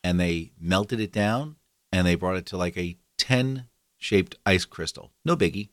and 0.03 0.19
they 0.19 0.51
melted 0.59 0.99
it 0.99 1.11
down 1.11 1.55
and 1.91 2.05
they 2.05 2.15
brought 2.15 2.35
it 2.35 2.45
to 2.45 2.57
like 2.57 2.77
a 2.77 2.97
10 3.17 3.65
shaped 3.97 4.35
ice 4.45 4.65
crystal. 4.65 5.11
No 5.23 5.35
biggie. 5.35 5.69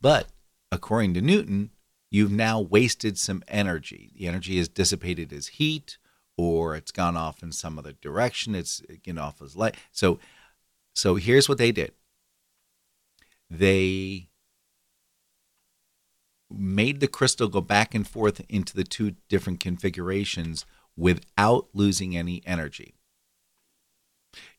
But 0.00 0.28
according 0.70 1.14
to 1.14 1.20
Newton, 1.20 1.70
you've 2.10 2.30
now 2.30 2.60
wasted 2.60 3.18
some 3.18 3.42
energy. 3.48 4.12
The 4.16 4.28
energy 4.28 4.58
is 4.58 4.68
dissipated 4.68 5.32
as 5.32 5.48
heat 5.48 5.98
or 6.36 6.76
it's 6.76 6.92
gone 6.92 7.16
off 7.16 7.42
in 7.42 7.50
some 7.50 7.78
other 7.78 7.92
direction. 7.92 8.54
It's 8.54 8.82
getting 9.02 9.18
off 9.18 9.42
as 9.42 9.56
light. 9.56 9.76
So 9.90 10.20
so 10.94 11.14
here's 11.14 11.48
what 11.48 11.58
they 11.58 11.72
did. 11.72 11.92
They 13.50 14.27
made 16.50 17.00
the 17.00 17.08
crystal 17.08 17.48
go 17.48 17.60
back 17.60 17.94
and 17.94 18.06
forth 18.06 18.40
into 18.48 18.74
the 18.74 18.84
two 18.84 19.14
different 19.28 19.60
configurations 19.60 20.64
without 20.96 21.68
losing 21.74 22.16
any 22.16 22.42
energy. 22.46 22.94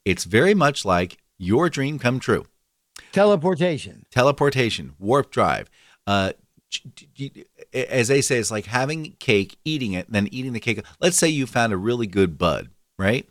It's 0.06 0.24
very 0.24 0.54
much 0.54 0.86
like 0.86 1.18
your 1.38 1.70
dream 1.70 2.00
come 2.00 2.20
true. 2.20 2.46
Teleportation. 3.12 4.06
Teleportation, 4.12 4.94
warp 5.00 5.32
drive. 5.32 5.70
Uh, 6.06 6.34
as 7.74 8.08
they 8.08 8.22
say, 8.22 8.38
it's 8.38 8.52
like 8.52 8.66
having 8.66 9.14
cake, 9.20 9.58
eating 9.66 9.94
it, 9.94 10.12
then 10.12 10.28
eating 10.32 10.54
the 10.54 10.60
cake. 10.60 10.84
Let's 11.00 11.18
say 11.18 11.28
you 11.28 11.48
found 11.48 11.74
a 11.74 11.78
really 11.78 12.08
good 12.08 12.38
bud, 12.38 12.70
right? 12.98 13.28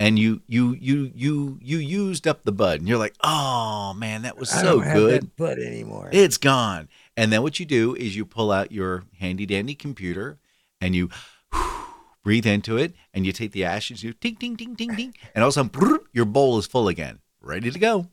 and 0.00 0.18
you 0.18 0.42
you 0.46 0.76
you 0.80 1.10
you 1.14 1.58
you 1.60 1.78
used 1.78 2.26
up 2.28 2.44
the 2.44 2.52
bud, 2.52 2.78
and 2.78 2.88
you're 2.88 2.98
like, 2.98 3.16
oh 3.22 3.94
man, 3.94 4.22
that 4.22 4.38
was 4.38 4.48
so 4.48 4.80
good. 4.80 5.34
butt 5.36 5.58
anymore. 5.58 6.08
It's 6.12 6.38
gone. 6.38 6.88
And 7.18 7.32
then 7.32 7.42
what 7.42 7.58
you 7.58 7.66
do 7.66 7.96
is 7.96 8.14
you 8.14 8.24
pull 8.24 8.52
out 8.52 8.70
your 8.70 9.02
handy 9.18 9.44
dandy 9.44 9.74
computer 9.74 10.38
and 10.80 10.94
you 10.94 11.10
breathe 12.22 12.46
into 12.46 12.76
it 12.76 12.94
and 13.12 13.26
you 13.26 13.32
take 13.32 13.50
the 13.50 13.64
ashes, 13.64 14.04
you 14.04 14.12
ting, 14.12 14.36
ting, 14.36 14.56
ting, 14.56 14.76
ting, 14.76 14.94
ting, 14.94 15.14
and 15.34 15.42
all 15.42 15.48
of 15.48 15.56
a 15.56 15.68
sudden 15.68 15.98
your 16.12 16.24
bowl 16.24 16.58
is 16.58 16.66
full 16.68 16.86
again, 16.86 17.18
ready 17.40 17.72
to 17.72 17.78
go. 17.78 18.06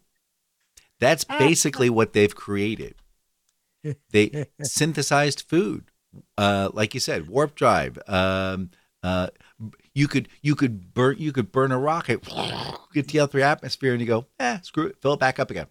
That's 0.99 1.24
basically 1.24 1.88
what 1.88 2.14
they've 2.14 2.36
created. 2.36 2.95
They 4.10 4.47
synthesized 4.64 5.43
food, 5.43 5.91
uh, 6.39 6.70
like 6.74 6.95
you 6.95 6.99
said, 6.99 7.30
warp 7.30 7.53
drive. 7.53 7.99
Um, 8.08 8.72
uh, 9.03 9.28
you 9.93 10.08
could 10.08 10.28
you 10.41 10.56
could 10.56 10.95
burn 10.95 11.18
you 11.20 11.32
could 11.32 11.51
burn 11.51 11.72
a 11.72 11.78
rocket, 11.78 12.28
get 12.95 13.10
the 13.10 13.20
other 13.20 13.41
atmosphere, 13.41 13.91
and 13.91 14.01
you 14.01 14.08
go, 14.08 14.26
eh, 14.39 14.58
screw 14.64 14.88
it, 14.88 14.99
fill 15.03 15.14
it 15.14 15.20
back 15.20 15.39
up 15.39 15.51
again. 15.51 15.68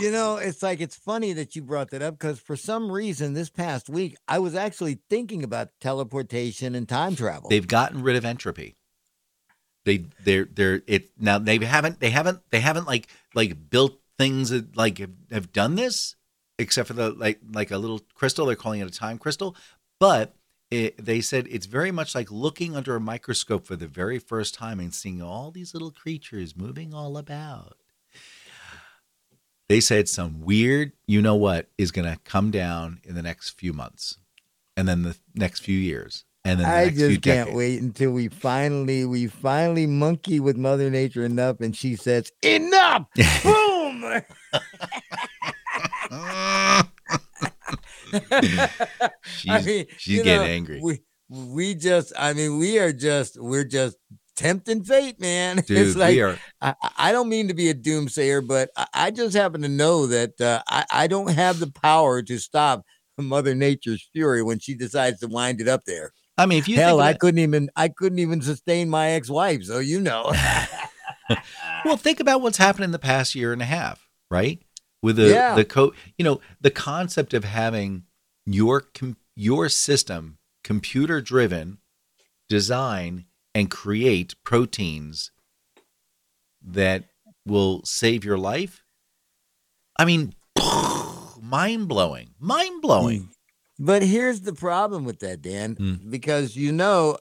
You 0.00 0.10
know, 0.10 0.36
it's 0.36 0.62
like 0.62 0.80
it's 0.80 0.96
funny 0.96 1.32
that 1.34 1.54
you 1.54 1.62
brought 1.62 1.90
that 1.90 2.02
up 2.02 2.18
because 2.18 2.40
for 2.40 2.56
some 2.56 2.90
reason 2.90 3.34
this 3.34 3.50
past 3.50 3.88
week 3.88 4.16
I 4.26 4.38
was 4.38 4.54
actually 4.54 4.98
thinking 5.08 5.44
about 5.44 5.68
teleportation 5.80 6.74
and 6.74 6.88
time 6.88 7.16
travel. 7.16 7.50
They've 7.50 7.66
gotten 7.66 8.02
rid 8.02 8.16
of 8.16 8.24
entropy. 8.24 8.76
They 9.84 10.06
they're 10.22 10.44
they're 10.44 10.82
it 10.86 11.10
now 11.18 11.38
they 11.38 11.58
haven't 11.58 12.00
they 12.00 12.10
haven't 12.10 12.40
they 12.50 12.60
haven't 12.60 12.86
like 12.86 13.08
like 13.34 13.70
built 13.70 13.98
things 14.18 14.50
that 14.50 14.76
like 14.76 14.98
have, 14.98 15.12
have 15.30 15.52
done 15.52 15.74
this 15.74 16.16
except 16.58 16.88
for 16.88 16.94
the 16.94 17.10
like 17.10 17.40
like 17.52 17.70
a 17.70 17.78
little 17.78 18.00
crystal 18.14 18.46
they're 18.46 18.56
calling 18.56 18.80
it 18.80 18.86
a 18.86 18.90
time 18.90 19.16
crystal 19.16 19.56
but 19.98 20.36
it, 20.70 21.02
they 21.04 21.20
said 21.20 21.48
it's 21.50 21.66
very 21.66 21.90
much 21.90 22.14
like 22.14 22.30
looking 22.30 22.76
under 22.76 22.94
a 22.94 23.00
microscope 23.00 23.66
for 23.66 23.76
the 23.76 23.88
very 23.88 24.18
first 24.18 24.54
time 24.54 24.78
and 24.78 24.94
seeing 24.94 25.22
all 25.22 25.50
these 25.50 25.72
little 25.72 25.90
creatures 25.90 26.54
moving 26.54 26.92
all 26.92 27.16
about 27.16 27.76
they 29.70 29.80
said 29.80 30.08
some 30.08 30.40
weird 30.40 30.90
you 31.06 31.22
know 31.22 31.36
what 31.36 31.68
is 31.78 31.92
going 31.92 32.12
to 32.12 32.18
come 32.24 32.50
down 32.50 33.00
in 33.04 33.14
the 33.14 33.22
next 33.22 33.50
few 33.50 33.72
months 33.72 34.18
and 34.76 34.88
then 34.88 35.02
the 35.02 35.16
next 35.34 35.60
few 35.60 35.78
years 35.78 36.24
and 36.44 36.58
then 36.58 36.66
the 36.66 36.74
I 36.74 36.84
next 36.86 36.96
few 36.96 37.08
just 37.10 37.22
can't 37.22 37.54
wait 37.54 37.80
until 37.80 38.10
we 38.10 38.26
finally 38.26 39.04
we 39.04 39.28
finally 39.28 39.86
monkey 39.86 40.40
with 40.40 40.56
Mother 40.56 40.90
Nature 40.90 41.24
enough 41.24 41.60
and 41.60 41.76
she 41.76 41.94
says, 41.96 42.32
Enough! 42.42 43.06
Boom! 43.44 44.02
She's, 49.22 49.86
she's 49.98 50.22
getting 50.22 50.24
know, 50.24 50.42
angry. 50.42 50.80
We 50.82 51.02
we 51.28 51.76
just 51.76 52.12
I 52.18 52.32
mean, 52.32 52.58
we 52.58 52.80
are 52.80 52.92
just 52.92 53.40
we're 53.40 53.64
just 53.64 53.96
tempting 54.40 54.84
fate, 54.84 55.20
man. 55.20 55.56
Dude, 55.66 55.78
it's 55.78 55.96
like 55.96 56.18
are 56.18 56.38
I, 56.60 56.74
I- 56.82 56.90
I 56.96 57.12
don't 57.12 57.28
mean 57.28 57.48
to 57.48 57.54
be 57.54 57.68
a 57.70 57.74
doomsayer, 57.74 58.46
but 58.46 58.70
I, 58.76 58.86
I 58.94 59.10
just 59.10 59.36
happen 59.36 59.62
to 59.62 59.68
know 59.68 60.06
that 60.06 60.40
uh, 60.40 60.62
I, 60.68 60.84
I 60.90 61.06
don't 61.06 61.30
have 61.30 61.58
the 61.60 61.70
power 61.70 62.22
to 62.22 62.38
stop 62.38 62.84
Mother 63.18 63.54
Nature's 63.54 64.08
fury 64.12 64.42
when 64.42 64.58
she 64.58 64.74
decides 64.74 65.20
to 65.20 65.26
wind 65.26 65.60
it 65.60 65.68
up 65.68 65.84
there. 65.84 66.12
I 66.38 66.46
mean, 66.46 66.58
if 66.58 66.68
you 66.68 66.76
Hell, 66.76 66.96
think 66.96 67.04
I 67.06 67.10
about- 67.10 67.20
couldn't 67.20 67.38
even 67.40 67.70
I 67.76 67.88
couldn't 67.88 68.18
even 68.18 68.40
sustain 68.40 68.88
my 68.88 69.10
ex-wife, 69.10 69.64
so 69.64 69.78
you 69.78 70.00
know. 70.00 70.32
well, 71.84 71.96
think 71.96 72.20
about 72.20 72.40
what's 72.40 72.56
happened 72.58 72.84
in 72.84 72.90
the 72.92 72.98
past 72.98 73.34
year 73.34 73.52
and 73.52 73.62
a 73.62 73.66
half, 73.66 74.08
right? 74.30 74.60
With 75.02 75.16
the 75.16 75.28
Yeah. 75.28 75.54
the 75.54 75.64
co, 75.64 75.92
you 76.18 76.24
know, 76.24 76.40
the 76.60 76.70
concept 76.70 77.34
of 77.34 77.44
having 77.44 78.04
your 78.46 78.80
com- 78.80 79.16
your 79.36 79.68
system 79.68 80.38
computer 80.64 81.20
driven 81.20 81.78
design 82.48 83.26
and 83.54 83.70
create 83.70 84.34
proteins 84.44 85.30
that 86.62 87.04
will 87.46 87.82
save 87.84 88.24
your 88.24 88.38
life. 88.38 88.82
I 89.98 90.04
mean, 90.04 90.34
mind 91.42 91.88
blowing, 91.88 92.30
mind 92.38 92.82
blowing. 92.82 93.30
But 93.78 94.02
here's 94.02 94.42
the 94.42 94.52
problem 94.52 95.04
with 95.04 95.20
that, 95.20 95.40
Dan, 95.40 95.74
Mm. 95.76 96.10
because 96.10 96.54
you 96.54 96.70
know, 96.70 97.16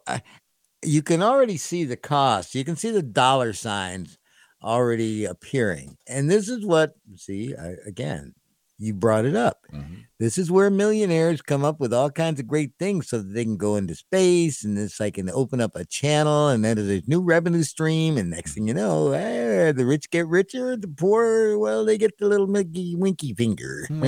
you 0.84 1.01
can 1.01 1.21
already 1.23 1.57
see 1.57 1.84
the 1.86 1.95
cost. 1.97 2.53
You 2.53 2.65
can 2.65 2.75
see 2.75 2.91
the 2.91 3.01
dollar 3.01 3.53
signs 3.53 4.17
already 4.61 5.23
appearing. 5.25 5.97
And 6.05 6.30
this 6.30 6.49
is 6.49 6.65
what, 6.65 6.95
see, 7.15 7.55
I, 7.55 7.75
again, 7.86 8.34
you 8.80 8.93
brought 8.93 9.25
it 9.25 9.36
up. 9.36 9.59
Mhm. 9.73 10.05
This 10.19 10.38
is 10.38 10.51
where 10.51 10.69
millionaires 10.69 11.41
come 11.41 11.63
up 11.63 11.80
with 11.80 11.93
all 11.93 12.09
kinds 12.09 12.39
of 12.39 12.47
great 12.47 12.71
things 12.80 13.09
so 13.09 13.19
that 13.19 13.34
they 13.34 13.43
can 13.43 13.57
go 13.57 13.75
into 13.75 13.95
space 13.95 14.63
and 14.63 14.77
it's 14.77 14.99
like 14.99 15.17
and 15.17 15.30
open 15.32 15.61
up 15.61 15.75
a 15.75 15.86
channel 15.86 16.49
and 16.49 16.63
then 16.65 16.75
there's 16.75 16.89
a 16.89 17.03
new 17.07 17.21
revenue 17.21 17.63
stream. 17.63 18.17
And 18.17 18.30
next 18.30 18.53
thing 18.53 18.67
you 18.67 18.73
know, 18.73 19.11
eh, 19.11 19.71
the 19.71 19.86
rich 19.86 20.09
get 20.09 20.27
richer, 20.27 20.75
the 20.75 20.88
poor, 20.88 21.57
well, 21.57 21.86
they 21.86 21.97
get 21.97 22.17
the 22.17 22.27
little 22.27 22.47
Mickey 22.47 22.95
Winky 22.95 23.34
finger. 23.34 23.88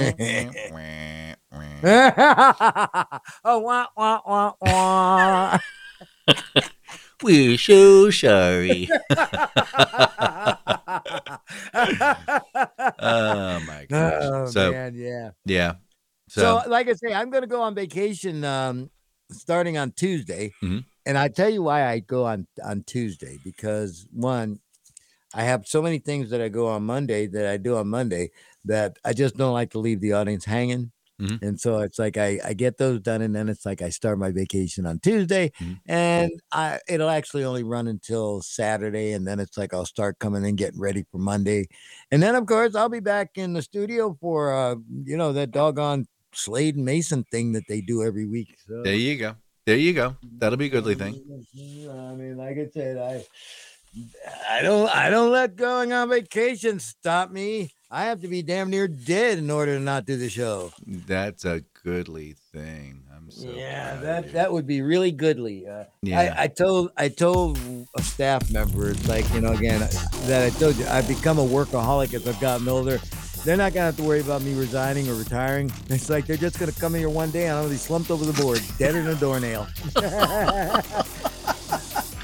oh, 3.44 3.60
wah, 3.60 3.88
wah, 3.98 4.22
wah, 4.26 4.54
wah. 4.62 5.58
We're 7.24 7.58
so 7.58 8.10
sorry. 8.12 8.90
Oh 13.04 13.60
my 13.68 13.86
gosh. 13.90 14.24
oh, 14.24 14.46
so 14.48 14.72
man, 14.72 14.96
yeah. 14.96 15.32
yeah. 15.46 15.74
So, 16.30 16.62
So, 16.64 16.70
like 16.70 16.88
I 16.88 16.94
say, 16.94 17.14
I'm 17.14 17.30
going 17.30 17.42
to 17.44 17.48
go 17.48 17.62
on 17.62 17.76
vacation 17.76 18.44
um, 18.44 18.90
starting 19.32 19.78
on 19.78 19.92
Tuesday, 19.92 20.54
Mhm. 20.62 20.86
and 21.06 21.18
I 21.18 21.28
tell 21.28 21.50
you 21.50 21.64
why 21.64 21.86
I 21.88 22.00
go 22.00 22.26
on 22.26 22.48
on 22.64 22.84
Tuesday 22.84 23.38
because 23.44 24.08
one, 24.12 24.60
I 25.34 25.44
have 25.44 25.68
so 25.68 25.82
many 25.82 26.00
things 26.00 26.30
that 26.30 26.42
I 26.42 26.50
go 26.50 26.68
on 26.68 26.84
Monday 26.84 27.28
that 27.28 27.48
I 27.48 27.58
do 27.58 27.76
on 27.78 27.88
Monday 27.88 28.32
that 28.66 28.98
I 29.04 29.14
just 29.14 29.36
don't 29.38 29.54
like 29.54 29.72
to 29.72 29.80
leave 29.80 30.00
the 30.02 30.14
audience 30.14 30.46
hanging. 30.46 30.92
Mhm. 31.22 31.40
And 31.42 31.60
so 31.60 31.80
it's 31.80 32.00
like 32.00 32.18
I, 32.18 32.40
I 32.44 32.54
get 32.54 32.78
those 32.78 33.00
done, 33.02 33.22
and 33.22 33.36
then 33.36 33.48
it's 33.50 33.66
like 33.66 33.82
I 33.82 33.90
start 33.90 34.18
my 34.20 34.32
vacation 34.32 34.86
on 34.86 35.00
Tuesday, 35.00 35.52
Mhm. 35.62 35.80
and 35.88 36.32
I 36.52 36.80
it'll 36.88 37.10
actually 37.10 37.44
only 37.44 37.64
run 37.64 37.88
until 37.88 38.42
Saturday, 38.42 39.12
and 39.14 39.28
then 39.28 39.40
it's 39.40 39.58
like 39.58 39.74
I'll 39.74 39.86
start 39.86 40.20
coming 40.20 40.44
in 40.46 40.56
getting 40.56 40.80
ready 40.80 41.06
for 41.12 41.20
Monday, 41.20 41.68
and 42.12 42.24
then 42.24 42.36
of 42.36 42.46
course 42.48 42.76
I'll 42.76 42.90
be 42.90 43.00
back 43.02 43.38
in 43.38 43.54
the 43.54 43.62
studio 43.62 44.18
for 44.20 44.54
uh 44.54 44.76
you 45.06 45.16
know 45.18 45.32
that 45.34 45.52
doggone 45.52 46.08
Slade 46.34 46.76
and 46.76 46.86
Mayson 46.86 47.24
thing 47.32 47.52
that 47.54 47.64
they 47.68 47.82
do 47.82 48.04
every 48.04 48.26
week. 48.26 48.56
So 48.68 48.82
there 48.84 48.96
you 48.96 49.18
go. 49.18 49.36
There 49.66 49.78
you 49.78 49.94
go. 49.94 50.16
That'll 50.40 50.58
be 50.58 50.66
a 50.66 50.70
goodly 50.70 50.96
thing. 50.96 51.14
I 51.54 52.16
mean, 52.16 52.36
like 52.38 52.58
I 52.58 52.68
said, 52.74 52.98
I 52.98 53.24
I 54.50 54.62
don't 54.62 54.90
I 54.90 55.10
don't 55.10 55.32
let 55.32 55.56
going 55.56 55.92
on 55.92 56.10
vacation 56.10 56.80
stop 56.80 57.32
me. 57.32 57.72
I 57.90 58.06
have 58.06 58.22
to 58.22 58.30
be 58.30 58.42
damn 58.42 58.70
near 58.70 58.88
dead 58.88 59.38
in 59.38 59.52
order 59.52 59.78
to 59.78 59.84
not 59.84 60.06
do 60.06 60.16
the 60.16 60.30
show. 60.30 60.72
That's 60.88 61.44
a 61.44 61.64
goodly 61.84 62.36
thing. 62.54 63.04
I'm 63.14 63.30
so 63.30 63.50
yeah, 63.50 63.98
that 63.98 64.32
that 64.32 64.54
would 64.54 64.66
be 64.66 64.82
really 64.82 65.12
goodly. 65.12 65.68
Uh, 65.68 65.86
yeah. 66.02 66.36
I, 66.38 66.44
I 66.44 66.48
told 66.48 66.92
I 66.96 67.10
told 67.10 67.60
a 67.98 68.02
staff 68.02 68.50
member, 68.50 68.92
it's 68.92 69.08
like 69.10 69.30
you 69.34 69.42
know, 69.42 69.52
again 69.52 69.82
that 70.26 70.46
I 70.46 70.58
told 70.58 70.78
you 70.78 70.86
I've 70.88 71.08
become 71.08 71.38
a 71.38 71.46
workaholic 71.46 72.14
as 72.14 72.26
I've 72.28 72.40
gotten 72.40 72.68
older. 72.70 73.00
They're 73.44 73.58
not 73.58 73.74
gonna 73.74 73.88
have 73.88 73.98
to 73.98 74.04
worry 74.04 74.22
about 74.22 74.44
me 74.44 74.54
resigning 74.54 75.10
or 75.10 75.16
retiring. 75.16 75.72
It's 75.90 76.10
like 76.10 76.28
they're 76.28 76.38
just 76.38 76.60
gonna 76.60 76.72
come 76.72 76.96
in 76.96 77.02
here 77.02 77.10
one 77.10 77.32
day 77.32 77.48
and 77.48 77.58
I'm 77.58 77.64
gonna 77.64 77.74
be 77.74 77.78
slumped 77.78 78.10
over 78.10 78.24
the 78.24 78.42
board, 78.42 78.62
dead 78.78 78.96
in 78.96 79.08
a 79.08 79.16
doornail. 79.16 79.68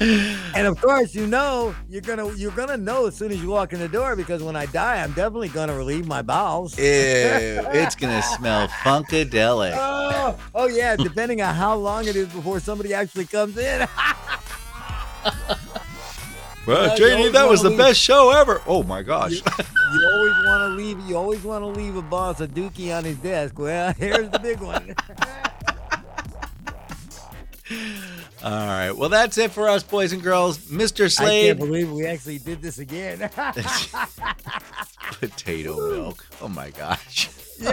and 0.00 0.66
of 0.66 0.80
course, 0.80 1.14
you 1.14 1.26
know 1.26 1.74
you're 1.88 2.02
gonna 2.02 2.32
you're 2.34 2.52
gonna 2.52 2.76
know 2.76 3.06
as 3.06 3.16
soon 3.16 3.32
as 3.32 3.42
you 3.42 3.48
walk 3.48 3.72
in 3.72 3.80
the 3.80 3.88
door 3.88 4.14
because 4.16 4.42
when 4.42 4.56
I 4.56 4.66
die, 4.66 5.02
I'm 5.02 5.12
definitely 5.12 5.48
gonna 5.48 5.76
relieve 5.76 6.06
my 6.06 6.22
bowels. 6.22 6.78
Ew, 6.78 6.84
it's 6.84 7.94
gonna 7.94 8.22
smell 8.22 8.68
funkadelic. 8.68 9.74
Oh, 10.20 10.38
oh 10.54 10.66
yeah, 10.66 10.96
depending 10.96 11.40
on 11.40 11.54
how 11.54 11.74
long 11.76 12.06
it 12.06 12.16
is 12.16 12.26
before 12.28 12.60
somebody 12.60 12.92
actually 12.92 13.24
comes 13.26 13.56
in. 13.56 13.86
Well, 16.66 16.98
you 16.98 17.06
JD, 17.06 17.32
that 17.32 17.48
was 17.48 17.62
the 17.62 17.70
leave- 17.70 17.78
best 17.78 17.98
show 17.98 18.30
ever. 18.30 18.60
Oh 18.66 18.82
my 18.82 19.02
gosh. 19.02 19.32
you 19.32 20.10
always 20.12 20.32
want 20.44 20.60
to 20.62 20.68
leave. 20.76 21.00
You 21.08 21.16
always 21.16 21.42
want 21.42 21.62
to 21.64 21.68
leave 21.68 21.96
a 21.96 22.02
boss 22.02 22.40
a 22.42 22.46
dookie 22.46 22.94
on 22.94 23.04
his 23.04 23.16
desk. 23.16 23.58
Well, 23.58 23.94
here's 23.98 24.28
the 24.28 24.38
big 24.38 24.60
one. 24.60 24.94
All 28.42 28.50
right. 28.50 28.92
Well, 28.92 29.08
that's 29.08 29.36
it 29.38 29.50
for 29.50 29.68
us, 29.68 29.82
boys 29.82 30.12
and 30.12 30.22
girls. 30.22 30.58
Mr. 30.58 31.10
Slade. 31.10 31.44
I 31.44 31.46
can't 31.48 31.58
believe 31.58 31.90
we 31.90 32.06
actually 32.06 32.38
did 32.38 32.62
this 32.62 32.78
again. 32.78 33.18
potato 35.20 35.76
milk. 35.90 36.24
Oh 36.40 36.48
my 36.48 36.70
gosh. 36.70 37.28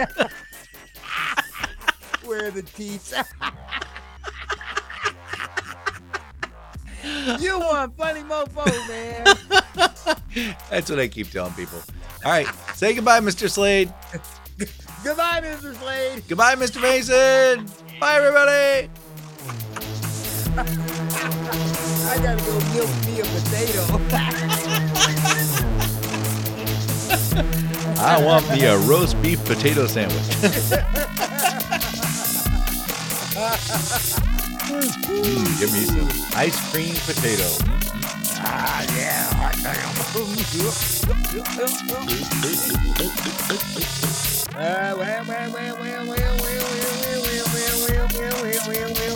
Where 2.24 2.46
are 2.46 2.50
the 2.50 2.62
teeth? 2.62 3.14
you 7.40 7.58
want 7.60 7.96
funny 7.96 8.22
mofo, 8.22 8.66
man. 8.88 9.24
That's 10.68 10.90
what 10.90 10.98
I 10.98 11.06
keep 11.06 11.30
telling 11.30 11.52
people. 11.54 11.80
All 12.24 12.32
right. 12.32 12.48
Say 12.74 12.94
goodbye, 12.94 13.20
Mr. 13.20 13.48
Slade. 13.48 13.92
Goodbye, 15.04 15.40
Mr. 15.40 15.76
Slade. 15.76 16.24
Goodbye, 16.26 16.56
Mr. 16.56 16.82
Mayson. 16.82 17.70
Bye, 18.00 18.16
everybody. 18.16 18.90
I 20.58 22.18
gotta 22.22 22.42
go 22.42 22.58
milk 22.72 22.88
me 23.04 23.20
a 23.20 23.24
potato. 23.24 23.82
I 27.98 28.22
want 28.24 28.48
me 28.50 28.64
a 28.64 28.78
roast 28.78 29.20
beef 29.20 29.44
potato 29.44 29.86
sandwich. 29.86 30.16
Mm, 34.66 35.60
give 35.60 35.72
me 35.74 35.84
some 35.84 36.08
ice 36.34 36.58
cream 36.72 36.94
potato. 37.04 37.48
ah, 38.40 38.82
yeah. 38.96 39.26
Uh, 44.56 44.94
well, 44.96 45.24
well, 45.26 45.52
well, 45.52 45.52
well, 45.52 45.76
well, 45.76 46.06
well, 46.06 46.36
well, 46.40 46.66
well, 46.72 47.44
well, 47.52 47.76
well, 47.84 48.08
well, 48.14 48.68
well, 48.68 48.94
well, 48.94 49.15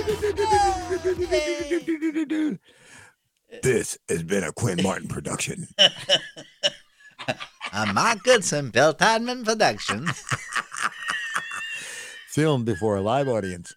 This 3.62 3.98
has 4.08 4.22
been 4.22 4.44
a 4.44 4.52
Quinn 4.52 4.80
Martin 4.80 5.08
production. 5.08 5.66
A 7.72 7.92
Mark 7.92 8.22
Goodson, 8.24 8.70
Bill 8.70 8.94
Todman 8.94 9.44
production. 9.44 10.06
Filmed 12.28 12.64
before 12.64 12.96
a 12.96 13.00
live 13.00 13.28
audience. 13.28 13.74